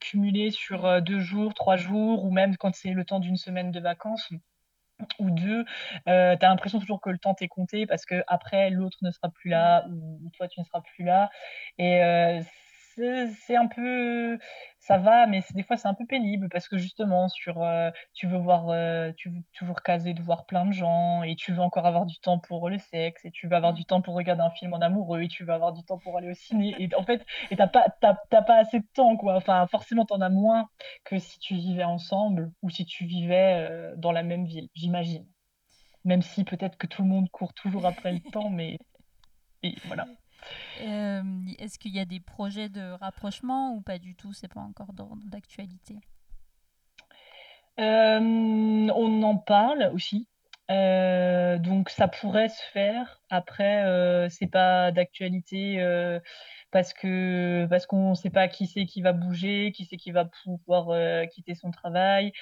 cumulées 0.00 0.50
sur 0.50 0.86
euh, 0.86 1.00
deux 1.00 1.20
jours, 1.20 1.54
trois 1.54 1.76
jours, 1.76 2.24
ou 2.24 2.30
même 2.30 2.56
quand 2.56 2.74
c'est 2.74 2.92
le 2.92 3.04
temps 3.04 3.20
d'une 3.20 3.36
semaine 3.36 3.70
de 3.70 3.80
vacances 3.80 4.30
ou 5.18 5.30
deux, 5.30 5.64
euh, 6.08 6.36
tu 6.36 6.44
as 6.44 6.48
l'impression 6.48 6.78
toujours 6.78 7.00
que 7.00 7.10
le 7.10 7.18
temps 7.18 7.34
t'est 7.34 7.48
compté 7.48 7.86
parce 7.86 8.04
que 8.06 8.22
après 8.26 8.70
l'autre 8.70 8.98
ne 9.02 9.10
sera 9.10 9.28
plus 9.30 9.50
là 9.50 9.84
ou, 9.90 10.30
toi 10.36 10.48
tu 10.48 10.60
ne 10.60 10.64
seras 10.64 10.80
plus 10.80 11.04
là. 11.04 11.30
Euh, 11.80 12.40
c'est 12.96 13.56
un 13.56 13.66
peu 13.66 14.38
ça 14.78 14.98
va 14.98 15.26
mais 15.26 15.42
des 15.54 15.62
fois 15.62 15.76
c'est 15.76 15.88
un 15.88 15.94
peu 15.94 16.04
pénible 16.06 16.48
parce 16.48 16.68
que 16.68 16.76
justement 16.76 17.28
sur 17.28 17.62
euh, 17.62 17.90
tu 18.14 18.26
veux 18.26 18.38
voir 18.38 18.68
euh, 18.70 19.12
tu 19.16 19.30
veux 19.30 19.40
toujours 19.54 19.82
caser 19.82 20.12
de 20.14 20.22
voir 20.22 20.44
plein 20.46 20.66
de 20.66 20.72
gens 20.72 21.22
et 21.22 21.36
tu 21.36 21.52
veux 21.52 21.60
encore 21.60 21.86
avoir 21.86 22.06
du 22.06 22.18
temps 22.18 22.38
pour 22.38 22.68
le 22.68 22.78
sexe 22.78 23.24
et 23.24 23.30
tu 23.30 23.46
veux 23.48 23.56
avoir 23.56 23.74
du 23.74 23.84
temps 23.84 24.02
pour 24.02 24.14
regarder 24.14 24.42
un 24.42 24.50
film 24.50 24.74
en 24.74 24.80
amoureux 24.80 25.22
et 25.22 25.28
tu 25.28 25.44
veux 25.44 25.52
avoir 25.52 25.72
du 25.72 25.84
temps 25.84 25.98
pour 25.98 26.16
aller 26.18 26.30
au 26.30 26.34
ciné 26.34 26.74
et 26.78 26.94
en 26.94 27.04
fait 27.04 27.24
et 27.50 27.56
t'as 27.56 27.68
pas 27.68 27.86
t'as 28.00 28.42
pas 28.42 28.56
assez 28.56 28.80
de 28.80 28.86
temps 28.94 29.16
quoi. 29.16 29.36
Enfin 29.36 29.66
forcément 29.68 30.04
t'en 30.04 30.20
as 30.20 30.30
moins 30.30 30.68
que 31.04 31.18
si 31.18 31.38
tu 31.38 31.54
vivais 31.54 31.84
ensemble 31.84 32.52
ou 32.62 32.70
si 32.70 32.84
tu 32.84 33.06
vivais 33.06 33.68
euh, 33.70 33.94
dans 33.96 34.12
la 34.12 34.22
même 34.22 34.44
ville 34.46 34.68
j'imagine. 34.74 35.26
Même 36.04 36.22
si 36.22 36.44
peut-être 36.44 36.76
que 36.76 36.86
tout 36.86 37.02
le 37.02 37.08
monde 37.08 37.30
court 37.30 37.54
toujours 37.54 37.86
après 37.86 38.12
le 38.12 38.20
temps 38.32 38.50
mais 38.50 38.78
et 39.62 39.74
voilà 39.84 40.06
euh, 40.80 41.22
est-ce 41.58 41.78
qu'il 41.78 41.94
y 41.94 42.00
a 42.00 42.04
des 42.04 42.20
projets 42.20 42.68
de 42.68 42.92
rapprochement 42.92 43.74
ou 43.74 43.80
pas 43.80 43.98
du 43.98 44.14
tout? 44.14 44.32
C'est 44.32 44.52
pas 44.52 44.60
encore 44.60 44.92
d'actualité 45.24 45.96
euh, 47.80 48.20
On 48.20 49.22
en 49.22 49.36
parle 49.36 49.90
aussi. 49.94 50.28
Euh, 50.70 51.58
donc 51.58 51.90
ça 51.90 52.08
pourrait 52.08 52.48
se 52.48 52.62
faire. 52.72 53.20
Après, 53.30 54.28
c'est 54.30 54.46
pas 54.46 54.92
d'actualité 54.92 55.78
parce 56.72 56.94
que 56.94 57.66
parce 57.66 57.86
qu'on 57.86 58.10
ne 58.10 58.14
sait 58.14 58.30
pas 58.30 58.48
qui 58.48 58.66
c'est 58.66 58.86
qui 58.86 59.02
va 59.02 59.12
bouger, 59.12 59.72
qui 59.72 59.84
c'est 59.84 59.98
qui 59.98 60.10
va 60.10 60.24
pouvoir 60.24 60.88
euh, 60.90 61.26
quitter 61.26 61.54
son 61.54 61.70
travail, 61.70 62.32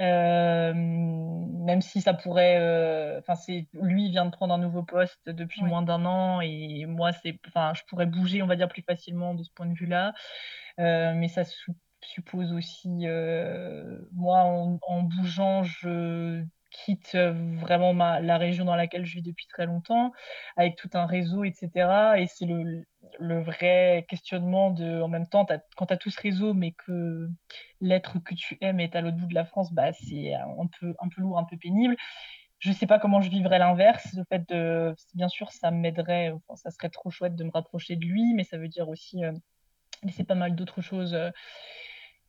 euh, 0.00 0.72
même 0.74 1.82
si 1.82 2.00
ça 2.00 2.14
pourrait. 2.14 2.56
Euh, 2.60 3.18
enfin, 3.18 3.34
c'est 3.34 3.66
lui 3.74 4.08
vient 4.10 4.24
de 4.24 4.30
prendre 4.30 4.54
un 4.54 4.58
nouveau 4.58 4.84
poste 4.84 5.28
depuis 5.28 5.62
moins 5.64 5.82
d'un 5.82 6.06
an 6.06 6.40
et 6.40 6.86
moi 6.86 7.12
c'est, 7.12 7.38
enfin, 7.48 7.72
je 7.74 7.82
pourrais 7.88 8.06
bouger, 8.06 8.42
on 8.42 8.46
va 8.46 8.56
dire 8.56 8.68
plus 8.68 8.82
facilement 8.82 9.34
de 9.34 9.42
ce 9.42 9.50
point 9.50 9.66
de 9.66 9.74
vue-là, 9.74 10.14
mais 10.78 11.28
ça 11.28 11.42
suppose 12.02 12.52
aussi 12.52 12.88
moi 14.12 14.38
en, 14.44 14.78
en, 14.82 15.02
bougeant 15.02 15.64
je 15.64 16.44
quitte 16.70 17.16
vraiment 17.16 17.92
ma, 17.94 18.20
la 18.20 18.38
région 18.38 18.64
dans 18.64 18.76
laquelle 18.76 19.04
je 19.04 19.16
vis 19.16 19.22
depuis 19.22 19.46
très 19.46 19.66
longtemps, 19.66 20.12
avec 20.56 20.76
tout 20.76 20.90
un 20.94 21.06
réseau, 21.06 21.44
etc. 21.44 22.14
Et 22.18 22.26
c'est 22.26 22.46
le, 22.46 22.84
le, 23.18 23.42
vrai 23.42 24.06
questionnement 24.08 24.70
de, 24.70 25.00
en 25.00 25.08
même 25.08 25.26
temps, 25.26 25.46
quand 25.76 25.86
tu 25.86 25.92
as 25.92 25.96
tout 25.96 26.10
ce 26.10 26.20
réseau, 26.20 26.54
mais 26.54 26.72
que 26.72 27.28
l'être 27.80 28.18
que 28.20 28.34
tu 28.34 28.56
aimes 28.60 28.80
est 28.80 28.94
à 28.96 29.00
l'autre 29.00 29.16
bout 29.16 29.26
de 29.26 29.34
la 29.34 29.44
France, 29.44 29.72
bah, 29.72 29.92
c'est 29.92 30.34
un 30.34 30.68
peu, 30.78 30.94
un 31.00 31.08
peu 31.08 31.20
lourd, 31.22 31.38
un 31.38 31.44
peu 31.44 31.56
pénible. 31.56 31.96
Je 32.60 32.72
sais 32.72 32.86
pas 32.86 32.98
comment 32.98 33.22
je 33.22 33.30
vivrais 33.30 33.58
l'inverse. 33.58 34.12
Le 34.14 34.24
fait 34.24 34.46
de, 34.50 34.94
bien 35.14 35.28
sûr, 35.28 35.50
ça 35.50 35.70
m'aiderait, 35.70 36.32
ça 36.54 36.70
serait 36.70 36.90
trop 36.90 37.10
chouette 37.10 37.34
de 37.34 37.44
me 37.44 37.50
rapprocher 37.50 37.96
de 37.96 38.04
lui, 38.04 38.34
mais 38.34 38.44
ça 38.44 38.58
veut 38.58 38.68
dire 38.68 38.88
aussi 38.88 39.24
euh, 39.24 39.32
laisser 40.02 40.24
pas 40.24 40.34
mal 40.34 40.54
d'autres 40.54 40.82
choses. 40.82 41.14
Euh, 41.14 41.30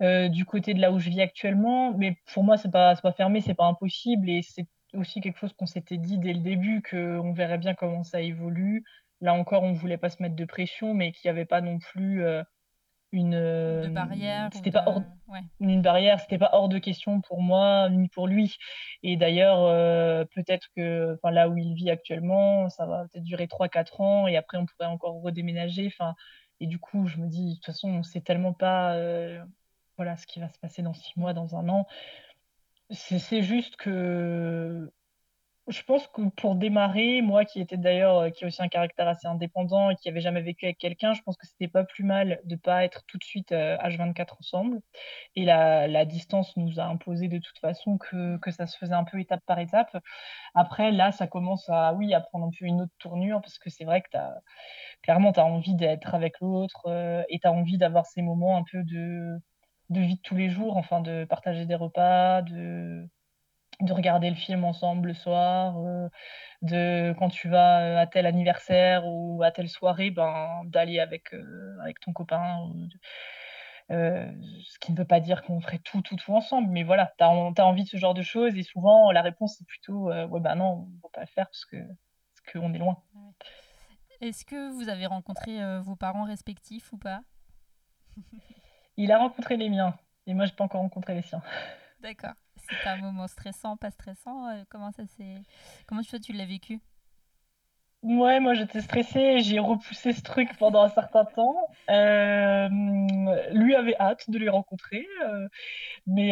euh, 0.02 0.30
du 0.30 0.46
côté 0.46 0.74
de 0.74 0.80
là 0.80 0.92
où 0.92 1.00
je 1.00 1.10
vis 1.10 1.22
actuellement. 1.22 1.94
Mais 1.96 2.18
pour 2.34 2.44
moi, 2.44 2.58
c'est 2.58 2.72
pas, 2.72 2.96
pas 2.96 3.12
fermé, 3.12 3.42
c'est 3.42 3.54
pas 3.54 3.66
impossible. 3.66 4.30
Et 4.30 4.42
c'est 4.42 4.66
aussi 4.94 5.22
quelque 5.22 5.38
chose 5.38 5.54
qu'on 5.54 5.68
s'était 5.68 5.98
dit 5.98 6.18
dès 6.18 6.34
le 6.34 6.40
début, 6.40 6.82
qu'on 6.82 7.34
verrait 7.34 7.60
bien 7.60 7.76
comment 7.76 8.04
ça 8.04 8.22
évolue. 8.22 8.84
Là 9.22 9.34
encore, 9.34 9.62
on 9.62 9.74
voulait 9.74 9.98
pas 9.98 10.10
se 10.10 10.22
mettre 10.22 10.36
de 10.36 10.46
pression, 10.46 10.96
mais 10.96 11.12
qu'il 11.12 11.30
n'y 11.30 11.38
avait 11.38 11.46
pas 11.46 11.62
non 11.62 11.78
plus 11.78 12.24
euh, 12.24 12.42
une, 13.12 13.36
euh, 13.36 13.90
barrière. 13.90 14.50
C'était 14.52 14.72
pas 14.72 14.86
hors, 14.88 15.04
une 15.60 15.84
barrière, 15.84 16.20
c'était 16.20 16.40
pas 16.40 16.50
hors 16.54 16.68
de 16.68 16.80
question 16.80 17.22
pour 17.22 17.40
moi 17.44 17.88
ni 17.92 18.10
pour 18.10 18.28
lui. 18.28 18.58
Et 19.04 19.18
d'ailleurs, 19.18 19.68
peut-être 20.30 20.68
que, 20.76 21.16
là 21.30 21.48
où 21.48 21.58
il 21.58 21.76
vit 21.76 21.92
actuellement, 21.92 22.70
ça 22.70 22.88
va 22.88 23.04
peut-être 23.04 23.24
durer 23.24 23.46
3-4 23.46 24.02
ans, 24.02 24.28
et 24.28 24.36
après 24.36 24.58
on 24.58 24.66
pourrait 24.66 24.90
encore 24.90 25.22
redéménager. 25.22 25.86
Enfin, 25.86 26.16
et 26.60 26.66
du 26.66 26.80
coup, 26.80 27.06
je 27.06 27.18
me 27.18 27.28
dis, 27.28 27.52
de 27.52 27.56
toute 27.56 27.66
façon, 27.66 28.02
c'est 28.02 28.24
tellement 28.24 28.54
pas 28.54 28.96
voilà 30.02 30.18
ce 30.18 30.26
qui 30.26 30.40
va 30.40 30.50
se 30.50 30.58
passer 30.58 30.82
dans 30.82 30.96
six 30.96 31.14
mois, 31.16 31.34
dans 31.34 31.56
un 31.56 31.70
an. 31.70 31.86
C'est 32.90 33.44
juste 33.44 33.76
que 33.76 34.92
je 35.68 35.84
pense 35.84 36.08
que 36.08 36.24
pour 36.30 36.56
démarrer, 36.56 37.22
moi 37.22 37.46
qui 37.46 37.62
était 37.62 37.78
d'ailleurs, 37.78 38.18
euh, 38.18 38.30
qui 38.32 38.44
a 38.44 38.48
aussi 38.48 38.62
un 38.64 38.68
caractère 38.68 39.08
assez 39.08 39.28
indépendant 39.28 39.92
et 39.92 39.96
qui 39.96 40.10
avait 40.10 40.20
jamais 40.20 40.42
vécu 40.42 40.66
avec 40.66 40.80
quelqu'un, 40.80 41.14
je 41.14 41.22
pense 41.22 41.38
que 41.38 41.46
c'était 41.46 41.68
pas 41.68 41.84
plus 41.84 42.04
mal 42.04 42.40
de 42.46 42.56
pas 42.56 42.84
être 42.84 43.04
tout 43.08 43.20
de 43.20 43.24
suite 43.24 43.52
H24 43.52 44.38
ensemble. 44.40 44.80
Et 45.36 45.46
la, 45.46 46.06
distance 46.06 46.58
nous 46.58 46.80
a 46.80 46.86
imposé 46.86 47.28
de 47.28 47.38
toute 47.38 47.60
façon 47.60 47.98
que, 48.00 48.38
que, 48.38 48.50
ça 48.52 48.66
se 48.66 48.76
faisait 48.78 48.94
un 48.94 49.04
peu 49.04 49.20
étape 49.20 49.42
par 49.46 49.60
étape. 49.60 49.96
Après, 50.56 50.92
là, 50.92 51.12
ça 51.12 51.28
commence 51.28 51.70
à, 51.70 51.94
oui, 51.94 52.14
à 52.16 52.22
prendre 52.22 52.48
un 52.48 52.52
peu 52.58 52.66
une 52.66 52.82
autre 52.82 52.94
tournure 52.98 53.40
parce 53.42 53.60
que 53.60 53.70
c'est 53.70 53.86
vrai 53.86 54.02
que 54.02 54.18
as, 54.18 54.42
clairement, 55.04 55.32
tu 55.34 55.40
as 55.40 55.46
envie 55.46 55.76
d'être 55.76 56.14
avec 56.16 56.40
l'autre 56.42 56.88
euh, 56.88 57.24
et 57.30 57.40
tu 57.40 57.48
as 57.48 57.52
envie 57.52 57.78
d'avoir 57.78 58.06
ces 58.06 58.22
moments 58.22 58.58
un 58.58 58.64
peu 58.70 58.84
de, 58.84 59.40
de 59.92 60.02
vie 60.02 60.16
de 60.16 60.22
tous 60.22 60.36
les 60.36 60.50
jours, 60.50 60.78
enfin, 60.78 61.02
de 61.02 61.26
partager 61.26 61.66
des 61.66 61.76
repas, 61.76 62.42
de 62.42 63.08
de 63.82 63.94
regarder 63.94 64.30
le 64.30 64.36
film 64.36 64.64
ensemble 64.64 65.10
le 65.10 65.14
soir, 65.14 65.78
euh, 65.80 66.10
de 66.62 67.14
quand 67.18 67.30
tu 67.30 67.50
vas 67.50 67.82
euh, 67.82 67.98
à 67.98 68.08
tel 68.08 68.26
anniversaire 68.26 69.04
ou 69.06 69.42
à 69.44 69.52
telle 69.52 69.70
soirée, 69.70 70.12
ben, 70.12 70.64
d'aller 70.66 71.00
avec, 71.00 71.34
euh, 71.34 71.78
avec 71.82 72.00
ton 72.00 72.14
copain. 72.14 72.72
ce 73.90 74.80
qui 74.80 74.92
ne 74.94 74.98
veut 74.98 75.06
pas 75.06 75.20
dire 75.20 75.42
qu'on 75.44 75.60
ferait 75.60 75.80
tout, 75.80 76.02
tout, 76.02 76.16
tout 76.16 76.34
ensemble, 76.34 76.70
mais 76.70 76.84
voilà, 76.84 77.14
tu 77.18 77.24
as, 77.24 77.30
envie 77.30 77.84
de 77.84 77.90
ce 77.90 77.98
genre 77.98 78.14
de 78.14 78.22
choses 78.22 78.56
et 78.56 78.64
souvent 78.64 79.12
la 79.12 79.22
réponse 79.22 79.56
c'est 79.58 79.68
plutôt 79.68 80.12
ouais, 80.12 80.40
ben 80.40 80.56
non, 80.56 80.66
on 80.66 80.86
ne 80.86 81.02
peut 81.02 81.10
pas 81.14 81.22
le 81.22 81.28
faire 81.28 81.48
parce 81.48 81.66
qu'on 81.66 81.98
parce 82.36 82.54
qu'on 82.54 82.74
est 82.74 82.78
loin. 82.78 82.98
Est-ce 84.22 84.46
que 84.46 84.72
vous 84.72 84.88
avez 84.88 85.08
rencontré 85.08 85.60
vos 85.82 85.96
parents 85.96 86.24
respectifs 86.24 86.94
ou 86.94 86.98
pas? 86.98 87.22
Il 89.02 89.12
a 89.12 89.18
rencontré 89.18 89.58
les 89.58 89.68
miens 89.68 89.98
et 90.28 90.36
moi 90.36 90.46
je 90.46 90.52
n'ai 90.52 90.56
pas 90.56 90.64
encore 90.64 90.82
rencontré 90.82 91.16
les 91.16 91.24
siens. 91.24 91.42
D'accord. 92.02 92.34
C'était 92.56 92.88
un 92.88 92.98
moment 92.98 93.28
stressant, 93.28 93.76
pas 93.76 93.90
stressant 93.90 94.48
euh, 94.50 94.64
Comment 94.70 94.92
ça 94.92 95.08
s'est... 95.08 95.42
Comment 95.88 96.04
toi 96.04 96.20
tu 96.20 96.34
l'as 96.34 96.46
vécu? 96.46 96.80
Ouais, 98.04 98.40
moi 98.40 98.56
j'étais 98.56 98.82
stressée, 98.82 99.42
j'ai 99.42 99.60
repoussé 99.60 100.12
ce 100.12 100.24
truc 100.24 100.50
pendant 100.58 100.82
un 100.82 100.90
certain 100.90 101.24
temps. 101.24 101.56
Euh, 101.92 102.68
lui 103.52 103.76
avait 103.76 103.96
hâte 104.00 104.28
de 104.28 104.40
les 104.40 104.50
rencontrer, 104.50 105.06
euh, 105.24 105.48
mais 106.08 106.32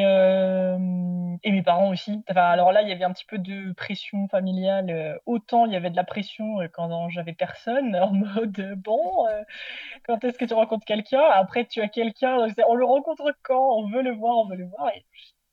et 1.44 1.52
mes 1.52 1.62
parents 1.64 1.90
aussi. 1.92 2.24
Enfin, 2.30 2.44
alors 2.50 2.72
là, 2.72 2.82
il 2.82 2.90
y 2.90 2.92
avait 2.92 3.04
un 3.04 3.12
petit 3.14 3.26
peu 3.26 3.38
de 3.38 3.72
pression 3.74 4.28
familiale. 4.30 5.20
autant 5.28 5.66
il 5.66 5.74
y 5.74 5.76
avait 5.76 5.92
de 5.92 5.96
la 5.96 6.04
pression 6.04 6.58
quand 6.74 7.10
j'avais 7.10 7.34
personne, 7.34 7.96
en 7.96 8.14
mode 8.14 8.74
bon, 8.78 9.26
quand 10.06 10.24
est-ce 10.24 10.38
que 10.38 10.46
tu 10.46 10.54
rencontres 10.54 10.86
quelqu'un? 10.86 11.24
Après, 11.34 11.66
tu 11.66 11.82
as 11.82 11.90
quelqu'un, 11.90 12.48
on 12.68 12.76
le 12.76 12.86
rencontre 12.86 13.34
quand? 13.44 13.78
On 13.78 13.90
veut 13.90 14.02
le 14.02 14.12
voir, 14.14 14.38
on 14.38 14.48
veut 14.48 14.58
le 14.58 14.66
voir. 14.68 14.92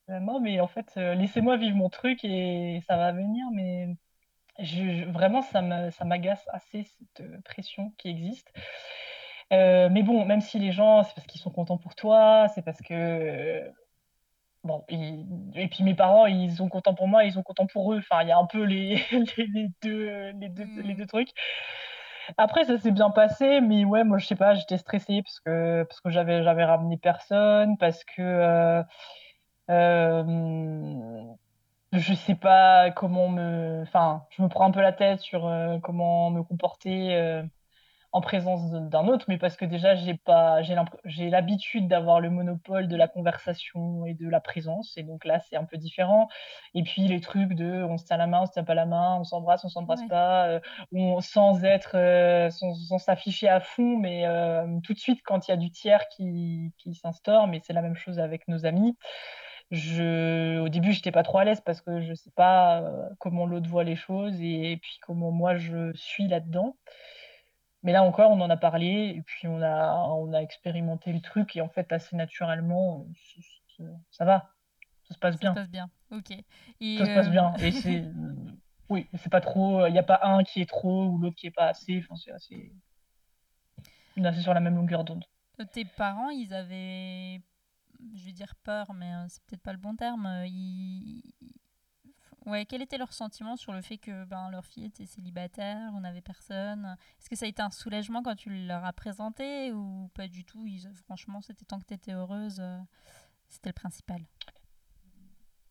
Non, 0.09 0.39
mais 0.39 0.59
en 0.61 0.67
fait, 0.67 0.87
euh, 0.97 1.15
laissez-moi 1.15 1.57
vivre 1.57 1.75
mon 1.77 1.89
truc 1.89 2.23
et 2.23 2.81
ça 2.87 2.97
va 2.97 3.11
venir. 3.11 3.45
Mais 3.53 3.87
je, 4.59 5.09
vraiment, 5.11 5.41
ça 5.41 5.61
m'agace 5.61 6.45
assez 6.51 6.83
cette 6.83 7.21
euh, 7.21 7.41
pression 7.43 7.91
qui 7.97 8.09
existe. 8.09 8.51
Euh, 9.53 9.89
mais 9.91 10.03
bon, 10.03 10.25
même 10.25 10.41
si 10.41 10.59
les 10.59 10.71
gens, 10.71 11.03
c'est 11.03 11.15
parce 11.15 11.27
qu'ils 11.27 11.41
sont 11.41 11.51
contents 11.51 11.77
pour 11.77 11.95
toi, 11.95 12.47
c'est 12.53 12.61
parce 12.63 12.81
que. 12.81 13.71
bon, 14.63 14.83
et, 14.89 15.67
puis 15.69 15.83
mes 15.83 15.95
parents, 15.95 16.25
ils 16.25 16.51
sont 16.55 16.69
contents 16.69 16.95
pour 16.95 17.07
moi, 17.07 17.23
ils 17.23 17.33
sont 17.33 17.43
contents 17.43 17.67
pour 17.67 17.93
eux. 17.93 17.99
Enfin, 17.99 18.23
il 18.23 18.29
y 18.29 18.31
a 18.31 18.37
un 18.37 18.45
peu 18.45 18.63
les, 18.63 19.01
les, 19.37 19.69
deux, 19.81 20.31
les, 20.31 20.49
deux, 20.49 20.81
les 20.83 20.93
deux 20.95 21.07
trucs. 21.07 21.29
Après, 22.37 22.65
ça 22.65 22.77
s'est 22.77 22.91
bien 22.91 23.09
passé, 23.09 23.61
mais 23.61 23.85
ouais, 23.85 24.03
moi, 24.03 24.17
je 24.17 24.27
sais 24.27 24.35
pas, 24.35 24.53
j'étais 24.53 24.77
stressée 24.77 25.21
parce 25.23 25.39
que, 25.39 25.83
parce 25.83 26.01
que 26.01 26.09
j'avais, 26.09 26.43
j'avais 26.43 26.65
ramené 26.65 26.97
personne, 26.97 27.77
parce 27.77 28.03
que. 28.03 28.83
Euh, 29.69 31.23
je 31.93 32.13
sais 32.13 32.35
pas 32.35 32.91
comment 32.91 33.29
me. 33.29 33.81
Enfin, 33.83 34.25
je 34.31 34.41
me 34.41 34.49
prends 34.49 34.65
un 34.65 34.71
peu 34.71 34.81
la 34.81 34.93
tête 34.93 35.19
sur 35.21 35.47
euh, 35.47 35.79
comment 35.79 36.29
me 36.31 36.43
comporter 36.43 37.15
euh, 37.15 37.43
en 38.11 38.21
présence 38.21 38.71
d'un 38.71 39.07
autre, 39.07 39.25
mais 39.27 39.37
parce 39.37 39.57
que 39.57 39.65
déjà, 39.65 39.95
j'ai 39.95 40.15
pas, 40.15 40.61
j'ai 41.05 41.29
l'habitude 41.29 41.87
d'avoir 41.87 42.19
le 42.19 42.29
monopole 42.29 42.87
de 42.87 42.95
la 42.95 43.07
conversation 43.07 44.05
et 44.05 44.13
de 44.15 44.27
la 44.29 44.39
présence, 44.39 44.97
et 44.97 45.03
donc 45.03 45.23
là, 45.25 45.39
c'est 45.39 45.55
un 45.55 45.65
peu 45.65 45.77
différent. 45.77 46.27
Et 46.73 46.83
puis 46.83 47.03
les 47.07 47.21
trucs 47.21 47.53
de, 47.53 47.83
on 47.83 47.97
se 47.97 48.05
tient 48.05 48.17
la 48.17 48.27
main, 48.27 48.41
on 48.41 48.45
se 48.45 48.53
tient 48.53 48.63
pas 48.63 48.75
la 48.75 48.85
main, 48.85 49.17
on 49.19 49.23
s'embrasse, 49.23 49.63
on 49.65 49.69
s'embrasse 49.69 50.05
pas, 50.09 50.59
on, 50.93 51.19
sans 51.21 51.63
être, 51.63 52.49
sans 52.49 52.97
s'afficher 52.97 53.49
à 53.49 53.59
fond, 53.59 53.97
mais 53.97 54.25
tout 54.83 54.93
de 54.93 54.99
suite 54.99 55.21
quand 55.23 55.47
il 55.47 55.51
y 55.51 55.53
a 55.53 55.57
du 55.57 55.69
tiers 55.69 56.07
qui, 56.09 56.73
qui 56.77 56.95
s'instaure, 56.95 57.47
mais 57.47 57.59
c'est 57.63 57.73
la 57.73 57.81
même 57.81 57.95
chose 57.95 58.19
avec 58.19 58.47
nos 58.47 58.65
amis. 58.65 58.97
Je, 59.69 60.59
au 60.59 60.69
début, 60.69 60.93
j'étais 60.93 61.11
pas 61.11 61.23
trop 61.23 61.39
à 61.39 61.43
l'aise 61.43 61.61
parce 61.61 61.81
que 61.81 62.01
je 62.01 62.13
sais 62.13 62.31
pas 62.31 62.81
euh, 62.81 63.09
comment 63.19 63.45
l'autre 63.45 63.69
voit 63.69 63.83
les 63.83 63.97
choses 63.97 64.39
et, 64.39 64.77
puis 64.81 64.97
comment 65.01 65.31
moi 65.31 65.57
je 65.57 65.91
suis 65.93 66.27
là-dedans. 66.27 66.77
Mais 67.83 67.91
là 67.91 68.03
encore, 68.03 68.31
on 68.31 68.39
en 68.39 68.49
a 68.49 68.57
parlé 68.57 69.13
et 69.17 69.21
puis 69.21 69.47
on 69.47 69.61
a, 69.61 69.93
on 70.09 70.33
a 70.33 70.39
expérimenté 70.39 71.11
le 71.11 71.19
truc 71.19 71.55
et 71.55 71.61
en 71.61 71.69
fait, 71.69 71.91
assez 71.91 72.15
naturellement, 72.15 73.05
ça 74.09 74.25
va. 74.25 74.53
Ça 75.03 75.13
se 75.13 75.19
passe 75.19 75.39
bien. 75.39 75.53
Ça 75.53 75.61
se 75.61 75.61
passe 75.61 75.71
bien, 75.71 75.89
ok. 76.11 76.29
ça 76.29 77.05
se 77.05 77.13
passe 77.13 77.29
bien. 77.29 77.53
Et 77.55 77.71
c'est. 77.71 78.03
oui, 78.89 79.07
c'est 79.17 79.29
pas 79.29 79.41
trop. 79.41 79.85
Il 79.85 79.91
n'y 79.91 79.99
a 79.99 80.03
pas 80.03 80.19
un 80.23 80.43
qui 80.43 80.61
est 80.61 80.69
trop 80.69 81.07
ou 81.07 81.17
l'autre 81.17 81.35
qui 81.35 81.47
est 81.47 81.51
pas 81.51 81.67
assez. 81.67 81.99
Enfin, 81.99 82.15
c'est 82.15 82.31
assez. 82.31 82.73
On 84.15 84.23
est 84.23 84.27
assez 84.27 84.41
sur 84.41 84.53
la 84.53 84.59
même 84.59 84.75
longueur 84.75 85.03
d'onde. 85.03 85.23
Tes 85.71 85.85
parents, 85.85 86.29
ils 86.29 86.53
avaient 86.53 87.41
je 88.15 88.25
vais 88.25 88.31
dire 88.31 88.55
peur, 88.63 88.93
mais 88.93 89.13
euh, 89.13 89.25
c'est 89.29 89.43
peut-être 89.43 89.61
pas 89.61 89.71
le 89.71 89.77
bon 89.77 89.95
terme. 89.95 90.25
Euh, 90.25 90.47
ouais, 92.45 92.65
quel 92.65 92.81
était 92.81 92.97
leur 92.97 93.13
sentiment 93.13 93.55
sur 93.55 93.73
le 93.73 93.81
fait 93.81 93.97
que 93.97 94.25
ben, 94.25 94.49
leur 94.49 94.65
fille 94.65 94.85
était 94.85 95.05
célibataire, 95.05 95.91
on 95.93 96.01
n'avait 96.01 96.21
personne? 96.21 96.97
Est-ce 97.19 97.29
que 97.29 97.35
ça 97.35 97.45
a 97.45 97.49
été 97.49 97.61
un 97.61 97.69
soulagement 97.69 98.23
quand 98.23 98.35
tu 98.35 98.49
leur 98.49 98.85
as 98.85 98.93
présenté 98.93 99.71
ou 99.71 100.09
pas 100.13 100.27
du 100.27 100.45
tout? 100.45 100.65
Franchement, 101.05 101.41
c'était 101.41 101.65
tant 101.65 101.79
que 101.79 101.85
tu 101.85 101.93
étais 101.93 102.13
heureuse, 102.13 102.59
euh, 102.59 102.79
c'était 103.49 103.69
le 103.69 103.73
principal. 103.73 104.21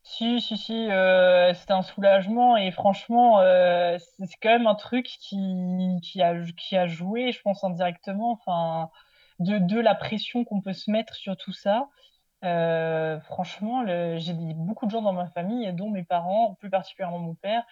Si, 0.03 0.41
si, 0.41 0.57
si, 0.57 0.89
c'était 1.55 1.73
un 1.73 1.83
soulagement 1.83 2.57
et 2.57 2.71
franchement, 2.71 3.41
c'est 3.99 4.37
quand 4.41 4.51
même 4.51 4.69
un 4.69 4.77
truc 4.77 5.05
qui, 5.05 5.99
qui, 6.01 6.23
a, 6.23 6.41
qui 6.57 6.77
a 6.77 6.87
joué, 6.87 7.33
je 7.33 7.43
pense, 7.43 7.65
indirectement, 7.65 8.31
enfin, 8.31 8.89
de, 9.41 9.59
de 9.59 9.81
la 9.81 9.97
pression 9.97 10.45
qu'on 10.45 10.61
peut 10.61 10.73
se 10.73 10.91
mettre 10.93 11.15
sur 11.15 11.37
tout 11.37 11.53
ça. 11.53 11.89
Euh, 12.45 13.21
franchement, 13.21 13.85
j'ai 14.19 14.35
beaucoup 14.35 14.87
de 14.87 14.91
gens 14.91 15.03
dans 15.03 15.13
ma 15.13 15.29
famille, 15.29 15.73
dont 15.73 15.91
mes 15.91 16.05
parents, 16.05 16.55
plus 16.55 16.71
particulièrement 16.71 17.19
mon 17.19 17.35
père, 17.35 17.65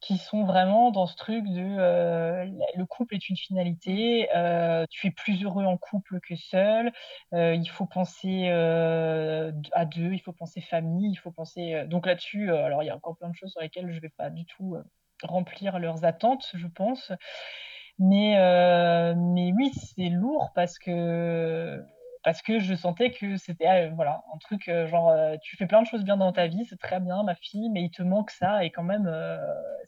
qui 0.00 0.18
sont 0.18 0.44
vraiment 0.44 0.90
dans 0.90 1.06
ce 1.06 1.14
truc 1.14 1.44
de 1.44 1.76
euh, 1.78 2.44
le 2.74 2.86
couple 2.86 3.14
est 3.14 3.28
une 3.28 3.36
finalité, 3.36 4.28
euh, 4.34 4.84
tu 4.90 5.06
es 5.06 5.10
plus 5.12 5.44
heureux 5.44 5.64
en 5.64 5.76
couple 5.76 6.18
que 6.20 6.34
seul, 6.34 6.92
il 7.32 7.68
faut 7.70 7.86
penser 7.86 8.48
à 8.50 9.84
deux, 9.84 10.12
il 10.12 10.20
faut 10.20 10.32
penser 10.32 10.60
famille, 10.60 11.12
il 11.12 11.16
faut 11.16 11.30
penser. 11.30 11.84
donc 11.86 12.06
là-dessus, 12.06 12.50
alors 12.52 12.82
il 12.82 12.86
y 12.86 12.90
a 12.90 12.96
encore 12.96 13.16
plein 13.16 13.28
de 13.30 13.36
choses 13.36 13.52
sur 13.52 13.60
lesquelles 13.60 13.90
je 13.90 13.96
ne 13.96 14.00
vais 14.00 14.08
pas 14.08 14.30
du 14.30 14.44
tout 14.46 14.76
remplir 15.22 15.78
leurs 15.78 16.04
attentes, 16.04 16.50
je 16.54 16.66
pense. 16.66 17.12
Mais, 17.98 18.34
mais 19.16 19.52
oui, 19.52 19.70
c'est 19.74 20.08
lourd 20.08 20.50
parce 20.54 20.78
que 20.80 21.80
parce 22.22 22.42
que 22.42 22.58
je 22.58 22.74
sentais 22.74 23.10
que 23.10 23.36
c'était 23.36 23.68
euh, 23.68 23.90
voilà 23.94 24.22
un 24.34 24.38
truc 24.38 24.68
euh, 24.68 24.86
genre 24.86 25.10
euh, 25.10 25.36
tu 25.42 25.56
fais 25.56 25.66
plein 25.66 25.82
de 25.82 25.86
choses 25.86 26.04
bien 26.04 26.16
dans 26.16 26.32
ta 26.32 26.46
vie 26.46 26.64
c'est 26.68 26.78
très 26.78 27.00
bien 27.00 27.22
ma 27.24 27.34
fille 27.34 27.68
mais 27.70 27.82
il 27.82 27.90
te 27.90 28.02
manque 28.02 28.30
ça 28.30 28.64
et 28.64 28.70
quand 28.70 28.82
même 28.82 29.10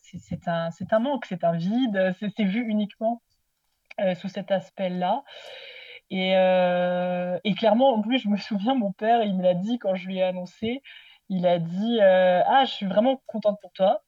c'est 0.02 0.48
un 0.48 0.70
c'est 0.70 0.92
un 0.92 0.98
manque 0.98 1.26
c'est 1.26 1.44
un 1.44 1.52
vide 1.56 2.14
c'est 2.18 2.44
vu 2.44 2.64
uniquement 2.68 3.22
sous 4.16 4.28
cet 4.28 4.50
aspect 4.50 4.90
là 4.90 5.22
et, 6.10 6.30
et, 6.30 7.54
clairement 7.54 7.94
en 7.94 8.02
plus 8.02 8.18
je 8.18 8.28
me 8.28 8.36
souviens 8.38 8.74
mon 8.74 8.92
père 8.92 9.22
il 9.22 9.36
me 9.36 9.42
l'a 9.42 9.54
dit 9.54 9.78
quand 9.78 9.94
je 9.94 10.06
lui 10.06 10.18
ai 10.18 10.22
annoncé. 10.22 10.82
Il 11.30 11.46
a 11.46 11.58
dit 11.58 12.00
ah 12.02 12.64
je 12.66 12.70
suis 12.70 12.86
vraiment 12.86 13.22
contente 13.26 13.58
pour 13.62 13.72
toi 13.72 14.02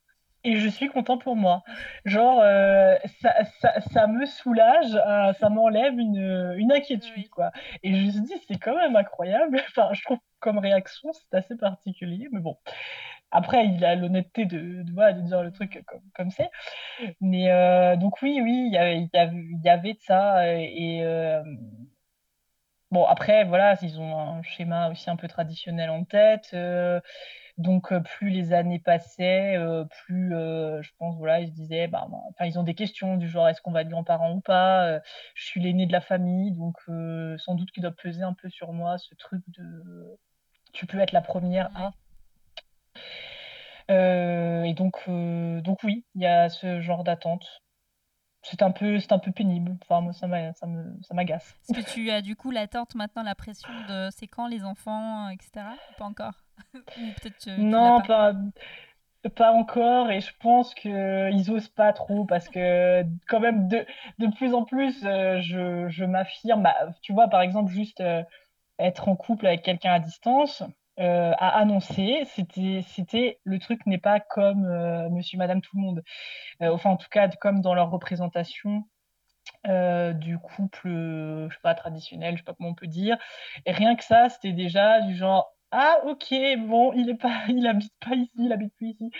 et 0.47 0.57
je 0.61 0.69
suis 0.69 0.89
content 0.89 1.19
pour 1.19 1.35
moi. 1.37 1.65
Genre, 2.05 2.41
euh, 2.41 2.97
ça, 3.21 3.35
ça, 3.61 3.81
ça, 3.81 4.07
me 4.07 4.25
soulage, 4.27 4.95
euh, 4.95 5.33
ça 5.35 5.49
m'enlève 5.51 5.99
une, 5.99 6.55
une, 6.57 6.73
inquiétude, 6.73 7.29
quoi. 7.31 7.51
Et 7.83 7.93
je 7.95 8.07
me 8.07 8.11
suis 8.13 8.21
dit, 8.23 8.35
c'est 8.47 8.59
quand 8.59 8.77
même 8.77 8.97
incroyable. 8.97 9.61
Enfin, 9.71 9.91
je 9.93 10.03
trouve 10.05 10.19
comme 10.39 10.59
réaction, 10.59 11.11
c'est 11.13 11.37
assez 11.37 11.57
particulier, 11.57 12.29
mais 12.33 12.41
bon. 12.41 12.57
Après, 13.33 13.67
il 13.67 13.85
a 13.85 13.97
l'honnêteté 13.97 14.47
de, 14.47 14.83
de, 14.85 14.93
voilà, 14.93 15.13
de, 15.13 15.23
dire 15.23 15.43
le 15.43 15.51
truc 15.53 15.83
comme 15.87 16.01
comme 16.15 16.31
c'est. 16.31 16.51
Mais 17.21 17.51
euh, 17.51 17.97
donc 17.97 18.23
oui, 18.23 18.41
oui, 18.43 18.69
il 18.69 18.73
y 18.73 18.79
avait, 18.79 19.01
il 19.01 19.61
y 19.65 19.69
avait 19.69 19.95
de 19.95 20.01
ça. 20.01 20.55
Et 20.55 21.03
bon, 22.93 23.05
après, 23.05 23.45
voilà, 23.45 23.77
ils 23.83 24.01
ont 24.01 24.19
un 24.19 24.43
schéma 24.43 24.91
aussi 24.91 25.11
un 25.11 25.17
peu 25.17 25.29
traditionnel 25.29 25.91
en 25.91 26.05
tête. 26.05 26.55
Donc, 27.59 27.93
plus 28.01 28.29
les 28.29 28.53
années 28.53 28.79
passaient, 28.79 29.57
plus, 30.05 30.31
je 30.31 30.91
pense, 30.99 31.17
voilà, 31.17 31.41
ils 31.41 31.49
se 31.49 31.53
disaient, 31.53 31.89
bah, 31.89 32.07
ben, 32.11 32.19
enfin, 32.31 32.45
ils 32.45 32.59
ont 32.59 32.63
des 32.63 32.75
questions 32.75 33.17
du 33.17 33.29
genre, 33.29 33.49
est-ce 33.49 33.63
qu'on 33.63 33.73
va 33.73 33.83
être 33.83 33.89
grands-parents 33.89 34.33
ou 34.33 34.41
pas 34.41 35.01
Je 35.35 35.45
suis 35.45 35.61
l'aîné 35.61 35.87
de 35.87 35.93
la 35.93 36.03
famille, 36.03 36.53
donc 36.53 36.77
sans 37.39 37.55
doute 37.55 37.71
qu'il 37.71 37.83
doit 37.83 37.93
peser 37.93 38.23
un 38.23 38.35
peu 38.35 38.51
sur 38.51 38.73
moi 38.73 38.99
ce 38.99 39.15
truc 39.15 39.43
de 39.49 40.19
tu 40.73 40.87
peux 40.87 40.99
être 40.99 41.13
la 41.13 41.23
première 41.23 41.71
à. 41.75 41.93
et 43.89 44.75
donc, 44.75 45.09
donc 45.09 45.83
oui, 45.83 46.05
il 46.15 46.23
y 46.23 46.27
a 46.27 46.49
ce 46.51 46.81
genre 46.81 47.05
d'attente. 47.05 47.63
C'est 48.43 48.63
un 48.63 48.71
peu 48.71 49.01
c'est 49.01 49.13
un 49.13 49.19
peu 49.19 49.33
pénible. 49.33 49.77
Enfin 49.83 50.01
moi 50.01 50.13
ça 50.13 50.29
m'agace. 50.29 51.57
Est-ce 51.69 51.81
que 51.81 51.93
tu 51.93 52.11
as 52.11 52.23
du 52.23 52.37
coup 52.37 52.53
l'attente 52.53 52.95
maintenant 52.95 53.25
la 53.25 53.35
pression 53.35 53.73
de 53.89 54.09
c'est 54.13 54.29
quand 54.29 54.47
les 54.47 54.63
enfants 54.63 55.29
etc 55.31 55.67
pas 55.99 56.05
encore? 56.05 56.46
Peut-être 56.73 57.49
non 57.59 58.01
pas. 58.01 58.35
pas 59.37 59.53
encore 59.53 60.11
et 60.11 60.21
je 60.21 60.33
pense 60.41 60.75
que 60.75 61.31
ils 61.33 61.51
osent 61.51 61.69
pas 61.69 61.93
trop 61.93 62.25
parce 62.25 62.49
que 62.49 63.03
quand 63.29 63.41
même 63.41 63.69
de 63.69 63.85
de 64.19 64.27
plus 64.37 64.55
en 64.55 64.65
plus 64.65 65.05
euh, 65.05 65.41
je, 65.41 65.89
je 65.89 66.05
m'affirme 66.05 66.63
bah, 66.63 66.77
tu 67.03 67.13
vois 67.13 67.29
par 67.29 67.41
exemple 67.41 67.73
juste 67.73 68.01
euh, 68.01 68.23
être 68.79 69.09
en 69.09 69.17
couple 69.17 69.47
avec 69.47 69.63
quelqu'un 69.63 69.93
à 69.93 69.99
distance 70.01 70.63
euh, 70.99 71.33
a 71.39 71.59
annoncé, 71.59 72.23
c'était, 72.25 72.83
c'était 72.89 73.39
le 73.45 73.59
truc 73.59 73.85
n'est 73.85 73.99
pas 73.99 74.19
comme 74.19 74.65
euh, 74.65 75.11
Monsieur, 75.11 75.37
Madame, 75.37 75.61
tout 75.61 75.77
le 75.77 75.83
monde. 75.83 76.03
Euh, 76.63 76.71
enfin, 76.73 76.91
en 76.91 76.97
tout 76.97 77.09
cas, 77.11 77.29
comme 77.29 77.61
dans 77.61 77.75
leur 77.75 77.91
représentation 77.91 78.85
du 79.65 80.39
couple, 80.39 80.89
je 80.89 81.49
sais 81.51 81.61
pas 81.63 81.75
traditionnel, 81.75 82.35
je 82.35 82.39
sais 82.39 82.45
pas 82.45 82.55
comment 82.55 82.71
on 82.71 82.75
peut 82.75 82.87
dire. 82.87 83.17
Et 83.65 83.73
rien 83.73 83.97
que 83.97 84.05
ça, 84.05 84.29
c'était 84.29 84.53
déjà 84.53 85.01
du 85.03 85.17
genre 85.17 85.56
ah 85.79 86.01
ok 86.07 86.35
bon, 86.67 86.93
il 86.95 87.11
est 87.11 87.17
pas, 87.17 87.45
il 87.49 87.67
habite 87.67 87.93
pas 88.01 88.15
ici, 88.15 88.31
il 88.39 88.53
habite 88.53 88.75
plus 88.77 88.89
ici. 88.91 89.11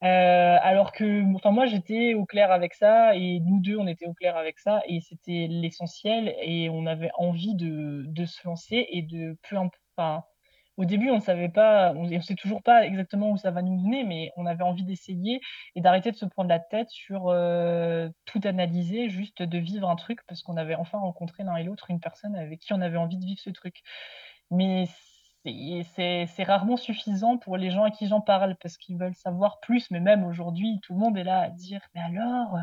alors 0.00 0.92
que, 0.92 1.34
enfin 1.36 1.50
moi 1.52 1.66
j'étais 1.66 2.14
au 2.14 2.24
clair 2.26 2.50
avec 2.52 2.74
ça 2.74 3.14
et 3.16 3.40
nous 3.40 3.60
deux 3.60 3.76
on 3.78 3.86
était 3.86 4.06
au 4.06 4.14
clair 4.14 4.36
avec 4.36 4.58
ça 4.58 4.82
et 4.86 5.00
c'était 5.00 5.46
l'essentiel 5.48 6.34
et 6.42 6.68
on 6.70 6.86
avait 6.86 7.10
envie 7.16 7.54
de, 7.54 8.04
de 8.06 8.24
se 8.26 8.46
lancer 8.46 8.86
et 8.90 9.02
de 9.02 9.36
peu 9.48 9.56
enfin 9.96 10.24
au 10.78 10.84
début, 10.86 11.10
on 11.10 11.16
ne 11.16 11.20
savait 11.20 11.50
pas, 11.50 11.92
on 11.94 12.06
ne 12.06 12.20
sait 12.20 12.34
toujours 12.34 12.62
pas 12.62 12.86
exactement 12.86 13.30
où 13.30 13.36
ça 13.36 13.50
va 13.50 13.60
nous 13.62 13.78
mener, 13.78 14.04
mais 14.04 14.32
on 14.36 14.46
avait 14.46 14.64
envie 14.64 14.84
d'essayer 14.84 15.40
et 15.74 15.80
d'arrêter 15.82 16.10
de 16.10 16.16
se 16.16 16.24
prendre 16.24 16.48
la 16.48 16.60
tête 16.60 16.88
sur 16.90 17.28
euh, 17.28 18.08
tout 18.24 18.40
analyser, 18.44 19.08
juste 19.10 19.42
de 19.42 19.58
vivre 19.58 19.90
un 19.90 19.96
truc 19.96 20.20
parce 20.26 20.42
qu'on 20.42 20.56
avait 20.56 20.74
enfin 20.74 20.98
rencontré 20.98 21.44
l'un 21.44 21.56
et 21.56 21.64
l'autre 21.64 21.90
une 21.90 22.00
personne 22.00 22.34
avec 22.36 22.60
qui 22.60 22.72
on 22.72 22.80
avait 22.80 22.96
envie 22.96 23.18
de 23.18 23.24
vivre 23.24 23.40
ce 23.40 23.50
truc. 23.50 23.82
Mais 24.50 24.86
c'est 25.44 26.44
rarement 26.44 26.76
suffisant 26.76 27.36
pour 27.36 27.56
les 27.56 27.70
gens 27.70 27.82
à 27.84 27.90
qui 27.90 28.06
j'en 28.06 28.20
parle 28.20 28.56
parce 28.62 28.76
qu'ils 28.76 28.96
veulent 28.96 29.14
savoir 29.14 29.58
plus. 29.60 29.90
Mais 29.90 30.00
même 30.00 30.24
aujourd'hui, 30.24 30.78
tout 30.82 30.94
le 30.94 31.00
monde 31.00 31.18
est 31.18 31.24
là 31.24 31.40
à 31.40 31.48
dire 31.50 31.80
Mais 31.94 32.00
alors, 32.00 32.58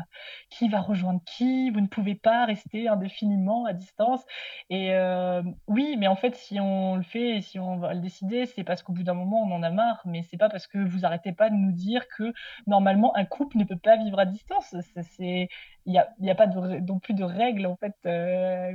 qui 0.48 0.68
va 0.68 0.80
rejoindre 0.80 1.20
qui? 1.26 1.70
Vous 1.70 1.80
ne 1.80 1.86
pouvez 1.86 2.14
pas 2.14 2.46
rester 2.46 2.88
indéfiniment 2.88 3.66
à 3.66 3.74
distance. 3.74 4.24
Et 4.70 4.94
euh, 4.94 5.42
oui, 5.66 5.96
mais 5.98 6.08
en 6.08 6.16
fait, 6.16 6.34
si 6.34 6.58
on 6.58 6.96
le 6.96 7.02
fait 7.02 7.36
et 7.36 7.40
si 7.42 7.58
on 7.58 7.76
va 7.76 7.92
le 7.92 8.00
décider, 8.00 8.46
c'est 8.46 8.64
parce 8.64 8.82
qu'au 8.82 8.92
bout 8.92 9.02
d'un 9.02 9.14
moment, 9.14 9.42
on 9.42 9.52
en 9.52 9.62
a 9.62 9.70
marre. 9.70 10.00
Mais 10.06 10.22
c'est 10.22 10.38
pas 10.38 10.48
parce 10.48 10.66
que 10.66 10.78
vous 10.78 11.04
arrêtez 11.04 11.32
pas 11.32 11.50
de 11.50 11.56
nous 11.56 11.72
dire 11.72 12.06
que 12.16 12.32
normalement, 12.66 13.14
un 13.16 13.26
couple 13.26 13.58
ne 13.58 13.64
peut 13.64 13.78
pas 13.78 13.96
vivre 13.96 14.18
à 14.18 14.24
distance. 14.24 14.74
il 15.18 15.48
n'y 15.86 15.98
a, 16.30 16.34
pas 16.34 16.46
non 16.46 16.98
plus 16.98 17.14
de 17.14 17.24
règles 17.24 17.66
en 17.66 17.76
euh, 18.06 18.72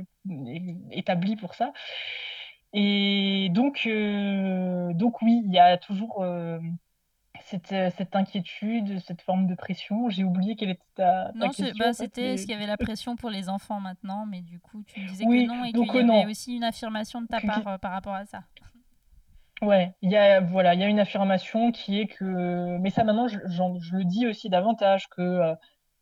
établies 0.92 1.36
pour 1.36 1.54
ça. 1.54 1.72
Et 2.78 3.48
donc, 3.52 3.84
euh, 3.86 4.92
donc 4.92 5.22
oui, 5.22 5.42
il 5.46 5.50
y 5.50 5.58
a 5.58 5.78
toujours 5.78 6.22
euh, 6.22 6.58
cette, 7.40 7.72
euh, 7.72 7.90
cette, 7.96 8.14
inquiétude, 8.14 9.00
cette 9.00 9.22
forme 9.22 9.46
de 9.46 9.54
pression. 9.54 10.10
J'ai 10.10 10.24
oublié 10.24 10.56
quelle 10.56 10.68
était 10.68 10.82
ta, 10.94 11.32
non, 11.34 11.48
question. 11.48 11.74
Bah, 11.78 11.94
c'était 11.94 12.34
est-ce 12.34 12.42
qu'il 12.42 12.50
y 12.50 12.54
avait 12.54 12.66
la 12.66 12.76
pression 12.76 13.16
pour 13.16 13.30
les 13.30 13.48
enfants 13.48 13.80
maintenant, 13.80 14.26
mais 14.26 14.42
du 14.42 14.60
coup, 14.60 14.84
tu 14.86 15.00
me 15.00 15.08
disais 15.08 15.24
que 15.24 15.46
non 15.46 15.64
et 15.64 15.72
qu'il 15.72 15.86
y 15.86 16.10
avait 16.10 16.30
aussi 16.30 16.54
une 16.54 16.64
affirmation 16.64 17.22
de 17.22 17.26
ta 17.28 17.40
part 17.40 17.78
par 17.80 17.92
rapport 17.92 18.14
à 18.14 18.26
ça. 18.26 18.42
Ouais, 19.62 19.94
il 20.02 20.10
y 20.10 20.16
a 20.18 20.40
voilà, 20.40 20.74
il 20.74 20.80
y 20.80 20.84
a 20.84 20.88
une 20.88 21.00
affirmation 21.00 21.72
qui 21.72 21.98
est 21.98 22.08
que, 22.08 22.76
mais 22.76 22.90
ça 22.90 23.04
maintenant, 23.04 23.26
je, 23.26 23.38
je 23.46 23.96
le 23.96 24.04
dis 24.04 24.26
aussi 24.26 24.50
davantage 24.50 25.08
que 25.08 25.54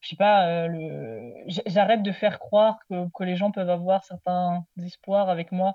je 0.05 0.11
sais 0.11 0.17
pas, 0.17 0.69
le... 0.69 1.33
j'arrête 1.67 2.03
de 2.03 2.13
faire 2.13 2.39
croire 2.39 2.79
que, 2.89 3.25
les 3.25 3.37
gens 3.37 3.51
peuvent 3.51 3.71
avoir 3.71 4.05
certains 4.05 4.65
espoirs 4.79 5.29
avec 5.29 5.51
moi 5.51 5.75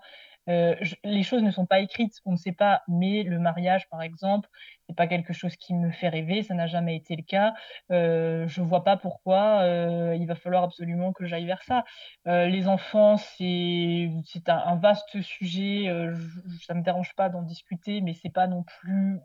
euh, 0.50 0.76
les 1.04 1.22
choses 1.22 1.44
ne 1.44 1.52
sont 1.52 1.68
pas 1.68 1.80
écrites, 1.80 2.20
on 2.26 2.32
ne 2.32 2.38
sait 2.38 2.54
pas, 2.54 2.82
mais 2.88 3.24
le 3.24 3.38
mariage, 3.38 3.88
par 3.90 4.02
exemple, 4.02 4.50
n'est 4.88 4.96
pas 4.96 5.06
quelque 5.06 5.32
chose 5.32 5.56
qui 5.56 5.76
me 5.76 5.92
fait 5.92 6.10
rêver, 6.10 6.42
ça 6.42 6.56
n'a 6.56 6.66
jamais 6.66 6.96
été 6.96 7.16
le 7.16 7.22
cas. 7.22 7.54
Euh, 7.92 8.48
je 8.48 8.62
vois 8.62 8.84
pas 8.84 8.98
pourquoi 8.98 9.62
euh, 9.62 10.16
il 10.20 10.26
va 10.26 10.34
falloir 10.34 10.64
absolument 10.64 11.14
que 11.14 11.26
j'aille 11.26 11.46
vers 11.46 11.62
ça. 11.62 11.84
Euh, 12.28 12.48
les 12.48 12.68
enfants, 12.68 13.18
c'est 13.18 14.10
un, 14.48 14.76
vaste 14.78 15.22
sujet, 15.22 15.86
je, 15.86 16.66
ça 16.66 16.74
me 16.74 16.82
dérange 16.82 17.14
pas 17.16 17.30
d'en 17.30 17.44
discuter, 17.44 18.02
mais 18.02 18.14
c'est 18.14 18.34
pas 18.34 18.48
non 18.48 18.64
plus 18.64 19.20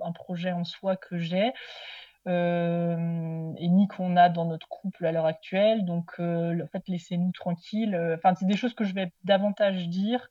un 0.00 0.12
projet 0.12 0.52
en 0.52 0.64
soi 0.64 0.96
que 0.96 1.18
j'ai. 1.18 1.52
Et 2.26 3.68
ni 3.68 3.88
qu'on 3.88 4.16
a 4.16 4.28
dans 4.28 4.44
notre 4.44 4.68
couple 4.68 5.06
à 5.06 5.12
l'heure 5.12 5.26
actuelle. 5.26 5.84
Donc, 5.84 6.18
en 6.18 6.66
fait, 6.70 6.82
laissez-nous 6.88 7.32
tranquilles. 7.32 7.96
Enfin, 8.16 8.34
c'est 8.34 8.46
des 8.46 8.56
choses 8.56 8.74
que 8.74 8.84
je 8.84 8.94
vais 8.94 9.12
davantage 9.24 9.88
dire 9.88 10.28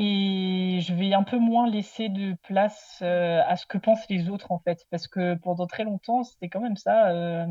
et 0.00 0.78
je 0.80 0.94
vais 0.94 1.12
un 1.12 1.24
peu 1.24 1.38
moins 1.38 1.68
laisser 1.68 2.08
de 2.08 2.34
place 2.44 3.00
euh, 3.02 3.42
à 3.48 3.56
ce 3.56 3.66
que 3.66 3.78
pensent 3.78 4.08
les 4.08 4.30
autres, 4.30 4.52
en 4.52 4.60
fait. 4.60 4.86
Parce 4.90 5.08
que 5.08 5.34
pendant 5.34 5.66
très 5.66 5.82
longtemps, 5.82 6.22
c'était 6.22 6.48
quand 6.48 6.60
même 6.60 6.76
ça. 6.76 7.10
Euh, 7.10 7.46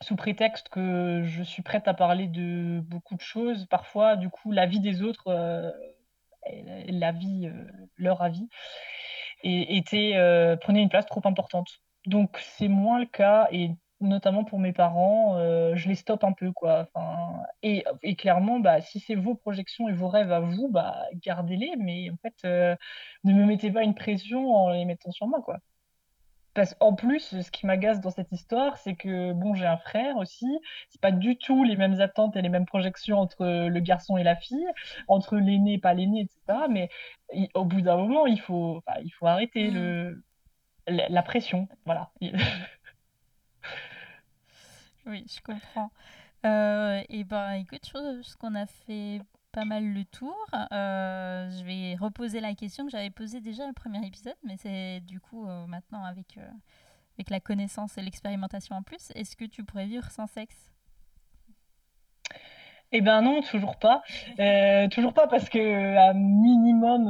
sous 0.00 0.16
prétexte 0.16 0.70
que 0.70 1.22
je 1.24 1.42
suis 1.42 1.62
prête 1.62 1.86
à 1.86 1.92
parler 1.92 2.26
de 2.26 2.80
beaucoup 2.80 3.16
de 3.16 3.20
choses, 3.20 3.66
parfois, 3.66 4.16
du 4.16 4.30
coup, 4.30 4.50
la 4.50 4.64
vie 4.64 4.80
des 4.80 5.02
autres, 5.02 5.28
euh, 5.28 5.70
la 6.88 7.12
vie, 7.12 7.50
leur 7.98 8.22
avis, 8.22 8.48
était, 9.44 10.14
prenait 10.62 10.82
une 10.82 10.88
place 10.88 11.06
trop 11.06 11.22
importante. 11.24 11.68
Donc, 12.06 12.38
c'est 12.56 12.68
moins 12.68 13.00
le 13.00 13.06
cas. 13.06 13.48
Et 13.52 13.70
notamment 14.00 14.44
pour 14.44 14.58
mes 14.58 14.72
parents, 14.72 15.36
euh, 15.38 15.74
je 15.76 15.88
les 15.88 15.94
stoppe 15.94 16.24
un 16.24 16.32
peu, 16.32 16.52
quoi. 16.52 16.88
Enfin, 16.94 17.42
et, 17.62 17.84
et 18.02 18.16
clairement, 18.16 18.60
bah, 18.60 18.80
si 18.80 19.00
c'est 19.00 19.14
vos 19.14 19.34
projections 19.34 19.88
et 19.88 19.92
vos 19.92 20.08
rêves 20.08 20.32
à 20.32 20.40
vous, 20.40 20.68
bah, 20.68 21.04
gardez-les, 21.14 21.74
mais 21.78 22.10
en 22.10 22.16
fait, 22.22 22.34
euh, 22.44 22.76
ne 23.24 23.32
me 23.34 23.44
mettez 23.44 23.70
pas 23.70 23.82
une 23.82 23.94
pression 23.94 24.54
en 24.54 24.70
les 24.70 24.84
mettant 24.84 25.10
sur 25.10 25.26
moi, 25.26 25.40
quoi. 25.42 25.58
Parce 26.54 26.72
qu'en 26.74 26.94
plus, 26.94 27.40
ce 27.42 27.50
qui 27.50 27.66
m'agace 27.66 28.00
dans 28.00 28.10
cette 28.10 28.30
histoire, 28.30 28.76
c'est 28.76 28.94
que 28.94 29.32
bon, 29.32 29.54
j'ai 29.54 29.66
un 29.66 29.76
frère 29.76 30.16
aussi. 30.18 30.46
C'est 30.88 31.00
pas 31.00 31.10
du 31.10 31.36
tout 31.36 31.64
les 31.64 31.76
mêmes 31.76 32.00
attentes 32.00 32.36
et 32.36 32.42
les 32.42 32.48
mêmes 32.48 32.64
projections 32.64 33.18
entre 33.18 33.44
le 33.44 33.80
garçon 33.80 34.16
et 34.18 34.22
la 34.22 34.36
fille, 34.36 34.68
entre 35.08 35.36
l'aîné 35.36 35.74
et 35.74 35.78
pas 35.78 35.94
l'aîné, 35.94 36.20
etc. 36.20 36.68
Mais 36.70 36.90
au 37.54 37.64
bout 37.64 37.80
d'un 37.80 37.96
moment, 37.96 38.26
il 38.26 38.40
faut, 38.40 38.80
il 39.02 39.10
faut 39.10 39.26
arrêter 39.26 39.68
mmh. 39.68 39.74
le, 39.74 40.24
la 40.88 41.22
pression. 41.22 41.68
Voilà. 41.84 42.12
Oui, 45.06 45.24
je 45.28 45.40
comprends. 45.42 45.90
Euh, 46.46 47.02
et 47.08 47.24
ben, 47.24 47.52
écoute, 47.54 47.80
je 47.86 47.92
pense 47.92 48.36
qu'on 48.36 48.54
a 48.54 48.66
fait 48.66 49.20
pas 49.52 49.64
mal 49.64 49.84
le 49.84 50.04
tour. 50.04 50.36
Euh, 50.72 51.50
je 51.50 51.64
vais 51.64 51.96
reposer 51.96 52.40
la 52.40 52.54
question 52.54 52.84
que 52.86 52.90
j'avais 52.90 53.10
posée 53.10 53.40
déjà 53.40 53.66
au 53.68 53.72
premier 53.72 54.06
épisode, 54.06 54.36
mais 54.44 54.56
c'est 54.56 55.00
du 55.00 55.20
coup 55.20 55.46
euh, 55.46 55.66
maintenant 55.66 56.04
avec, 56.04 56.38
avec 57.18 57.30
la 57.30 57.40
connaissance 57.40 57.98
et 57.98 58.02
l'expérimentation 58.02 58.76
en 58.76 58.82
plus. 58.82 59.10
Est-ce 59.14 59.36
que 59.36 59.44
tu 59.44 59.64
pourrais 59.64 59.86
vivre 59.86 60.10
sans 60.10 60.26
sexe? 60.26 60.73
Eh 62.96 63.00
ben 63.00 63.22
non, 63.22 63.42
toujours 63.42 63.76
pas. 63.78 64.02
toujours 64.90 65.12
pas 65.12 65.26
parce 65.26 65.48
que 65.48 65.96
à 65.96 66.14
minimum, 66.14 67.08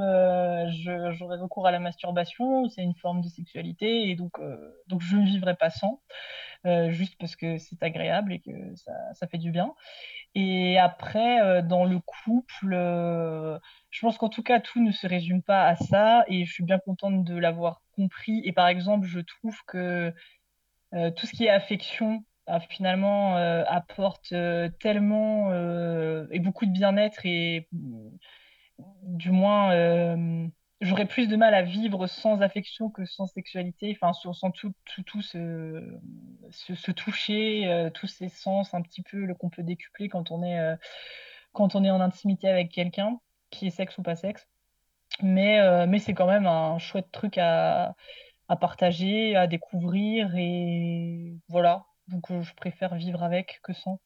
j'aurais 1.12 1.36
recours 1.36 1.66
à 1.66 1.70
la 1.70 1.78
masturbation. 1.78 2.68
C'est 2.68 2.82
une 2.82 2.94
forme 2.94 3.20
de 3.20 3.28
sexualité 3.28 4.10
et 4.10 4.16
donc, 4.16 4.32
donc 4.88 5.02
je 5.02 5.16
ne 5.16 5.26
vivrai 5.26 5.54
pas 5.54 5.70
sans. 5.70 6.00
Euh, 6.66 6.90
juste 6.90 7.16
parce 7.18 7.36
que 7.36 7.58
c'est 7.58 7.82
agréable 7.82 8.32
et 8.32 8.40
que 8.40 8.74
ça, 8.76 8.92
ça, 9.12 9.26
fait 9.26 9.36
du 9.36 9.50
bien. 9.50 9.74
Et 10.34 10.78
après, 10.78 11.42
euh, 11.42 11.60
dans 11.60 11.84
le 11.84 11.98
couple, 12.00 12.72
euh, 12.72 13.58
je 13.90 14.00
pense 14.00 14.16
qu'en 14.16 14.30
tout 14.30 14.42
cas, 14.42 14.60
tout 14.60 14.82
ne 14.82 14.90
se 14.90 15.06
résume 15.06 15.42
pas 15.42 15.66
à 15.66 15.76
ça 15.76 16.24
et 16.26 16.46
je 16.46 16.52
suis 16.52 16.64
bien 16.64 16.78
contente 16.78 17.22
de 17.22 17.36
l'avoir 17.36 17.82
compris. 17.94 18.40
Et 18.44 18.52
par 18.52 18.68
exemple, 18.68 19.06
je 19.06 19.20
trouve 19.20 19.58
que 19.66 20.14
tout 21.16 21.26
ce 21.26 21.32
qui 21.32 21.46
est 21.46 21.50
affection, 21.50 22.24
finalement, 22.68 23.36
apporte 23.36 24.34
tellement 24.80 25.52
et 26.30 26.38
beaucoup 26.40 26.66
de 26.66 26.72
bien-être 26.72 27.24
et 27.24 27.68
du 29.02 29.30
moins 29.30 29.72
j'aurais 30.84 31.06
plus 31.06 31.28
de 31.28 31.36
mal 31.36 31.54
à 31.54 31.62
vivre 31.62 32.06
sans 32.06 32.40
affection 32.42 32.90
que 32.90 33.04
sans 33.04 33.26
sexualité, 33.26 33.96
enfin, 34.00 34.12
sans 34.12 34.50
tout, 34.50 34.72
tout, 34.84 35.02
tout 35.02 35.22
se, 35.22 35.98
se, 36.50 36.92
toucher, 36.92 37.66
euh, 37.66 37.90
tous 37.90 38.06
ces 38.06 38.28
sens 38.28 38.74
un 38.74 38.82
petit 38.82 39.02
peu 39.02 39.32
qu'on 39.34 39.50
peut 39.50 39.62
décupler 39.62 40.08
quand 40.08 40.30
on 40.30 40.42
est, 40.42 40.58
euh, 40.58 40.76
quand 41.52 41.74
on 41.74 41.84
est 41.84 41.90
en 41.90 42.00
intimité 42.00 42.48
avec 42.48 42.70
quelqu'un, 42.70 43.18
qui 43.50 43.66
est 43.66 43.70
sexe 43.70 43.98
ou 43.98 44.02
pas 44.02 44.16
sexe. 44.16 44.46
Mais, 45.22 45.60
euh, 45.60 45.86
mais 45.86 45.98
c'est 45.98 46.14
quand 46.14 46.26
même 46.26 46.46
un 46.46 46.78
chouette 46.78 47.10
truc 47.12 47.38
à, 47.38 47.94
à 48.48 48.56
partager, 48.56 49.36
à 49.36 49.46
découvrir. 49.46 50.34
Et 50.36 51.34
voilà. 51.48 51.86
Donc 52.08 52.30
euh, 52.30 52.40
je 52.42 52.54
préfère 52.54 52.94
vivre 52.94 53.22
avec 53.22 53.60
que 53.62 53.74
sans. 53.74 54.00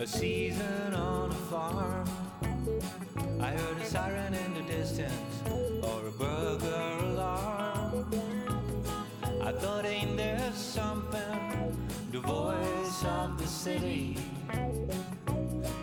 A 0.00 0.06
season 0.06 0.94
on 0.94 1.30
a 1.30 1.34
farm. 1.50 2.08
I 3.38 3.48
heard 3.48 3.76
a 3.76 3.84
siren 3.84 4.32
in 4.32 4.54
the 4.54 4.62
distance, 4.62 5.12
or 5.82 6.06
a 6.06 6.10
burglar 6.10 6.96
alarm. 7.00 8.10
I 9.42 9.52
thought, 9.52 9.84
ain't 9.84 10.16
there 10.16 10.52
something? 10.54 11.76
The 12.12 12.20
voice 12.20 13.04
of 13.04 13.36
the 13.36 13.46
city 13.46 14.16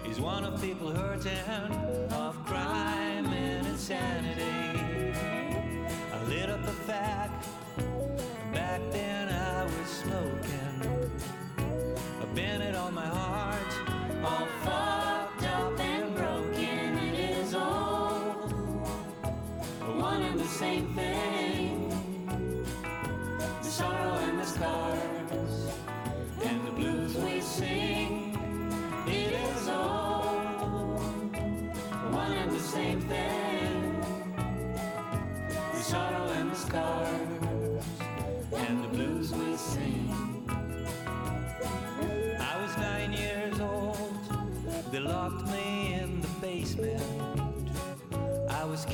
is 0.09 0.19
one 0.19 0.43
of 0.43 0.59
people 0.63 0.89
hurting, 0.89 2.11
of 2.11 2.43
crime 2.43 3.27
and 3.27 3.67
insanity. 3.67 5.13
I 6.11 6.23
lit 6.23 6.49
up 6.49 6.63
a 6.63 6.77
fact. 6.89 7.47
Back 8.51 8.81
then 8.89 9.29
I 9.29 9.63
was 9.65 9.89
smoking. 10.01 11.11
A 12.23 12.25
bennett 12.33 12.73
on 12.73 12.95
my 12.95 13.16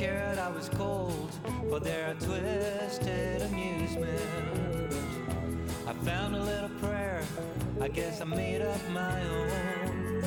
I 0.04 0.06
was 0.06 0.12
scared, 0.12 0.38
I 0.38 0.48
was 0.50 0.68
cold 0.70 1.30
for 1.70 1.80
their 1.80 2.14
twisted 2.20 3.40
amusement. 3.42 4.92
I 5.86 5.92
found 6.04 6.36
a 6.36 6.42
little 6.42 6.68
prayer, 6.80 7.22
I 7.80 7.88
guess 7.88 8.20
I 8.20 8.24
made 8.24 8.60
up 8.60 8.80
my 8.90 9.22
own. 9.22 10.24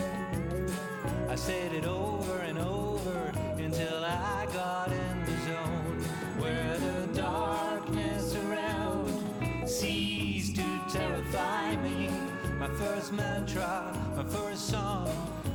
I 1.30 1.36
said 1.36 1.74
it 1.74 1.86
over 1.86 2.40
and 2.40 2.58
over 2.58 3.32
until 3.58 4.04
I 4.04 4.48
got 4.52 4.92
in 4.92 5.26
the 5.26 5.38
zone 5.46 6.02
where 6.40 6.78
the 6.80 7.22
darkness 7.22 8.36
around 8.36 9.68
ceased 9.68 10.56
to 10.56 10.82
terrify 10.92 11.76
me. 11.76 12.10
My 12.58 12.70
first 12.70 13.14
mantra, 13.14 13.94
my 14.16 14.24
first 14.24 14.70
song, 14.70 15.08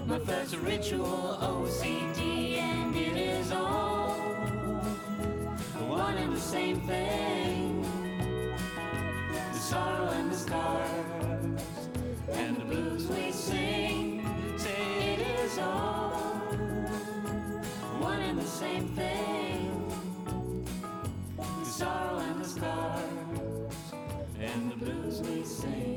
my 0.06 0.20
first 0.20 0.54
ritual 0.58 1.38
OCD, 1.40 2.58
and 2.58 2.94
it 2.94 3.16
is 3.16 3.50
all 3.50 3.81
one 6.12 6.22
and 6.24 6.32
the 6.34 6.40
same 6.40 6.80
thing. 6.82 7.80
The 9.52 9.58
sorrow 9.58 10.10
and 10.10 10.30
the 10.30 10.36
scars 10.36 11.62
and 12.32 12.56
the 12.56 12.64
blues 12.64 13.06
we 13.06 13.32
sing. 13.32 14.22
Say 14.58 15.14
it 15.14 15.20
is 15.40 15.58
all 15.58 16.10
one 17.98 18.20
and 18.20 18.38
the 18.38 18.46
same 18.46 18.88
thing. 18.88 19.90
The 21.36 21.64
sorrow 21.64 22.18
and 22.18 22.40
the 22.42 22.48
scars 22.48 23.72
and 24.38 24.70
the 24.70 24.76
blues 24.76 25.22
we 25.22 25.44
sing. 25.44 25.91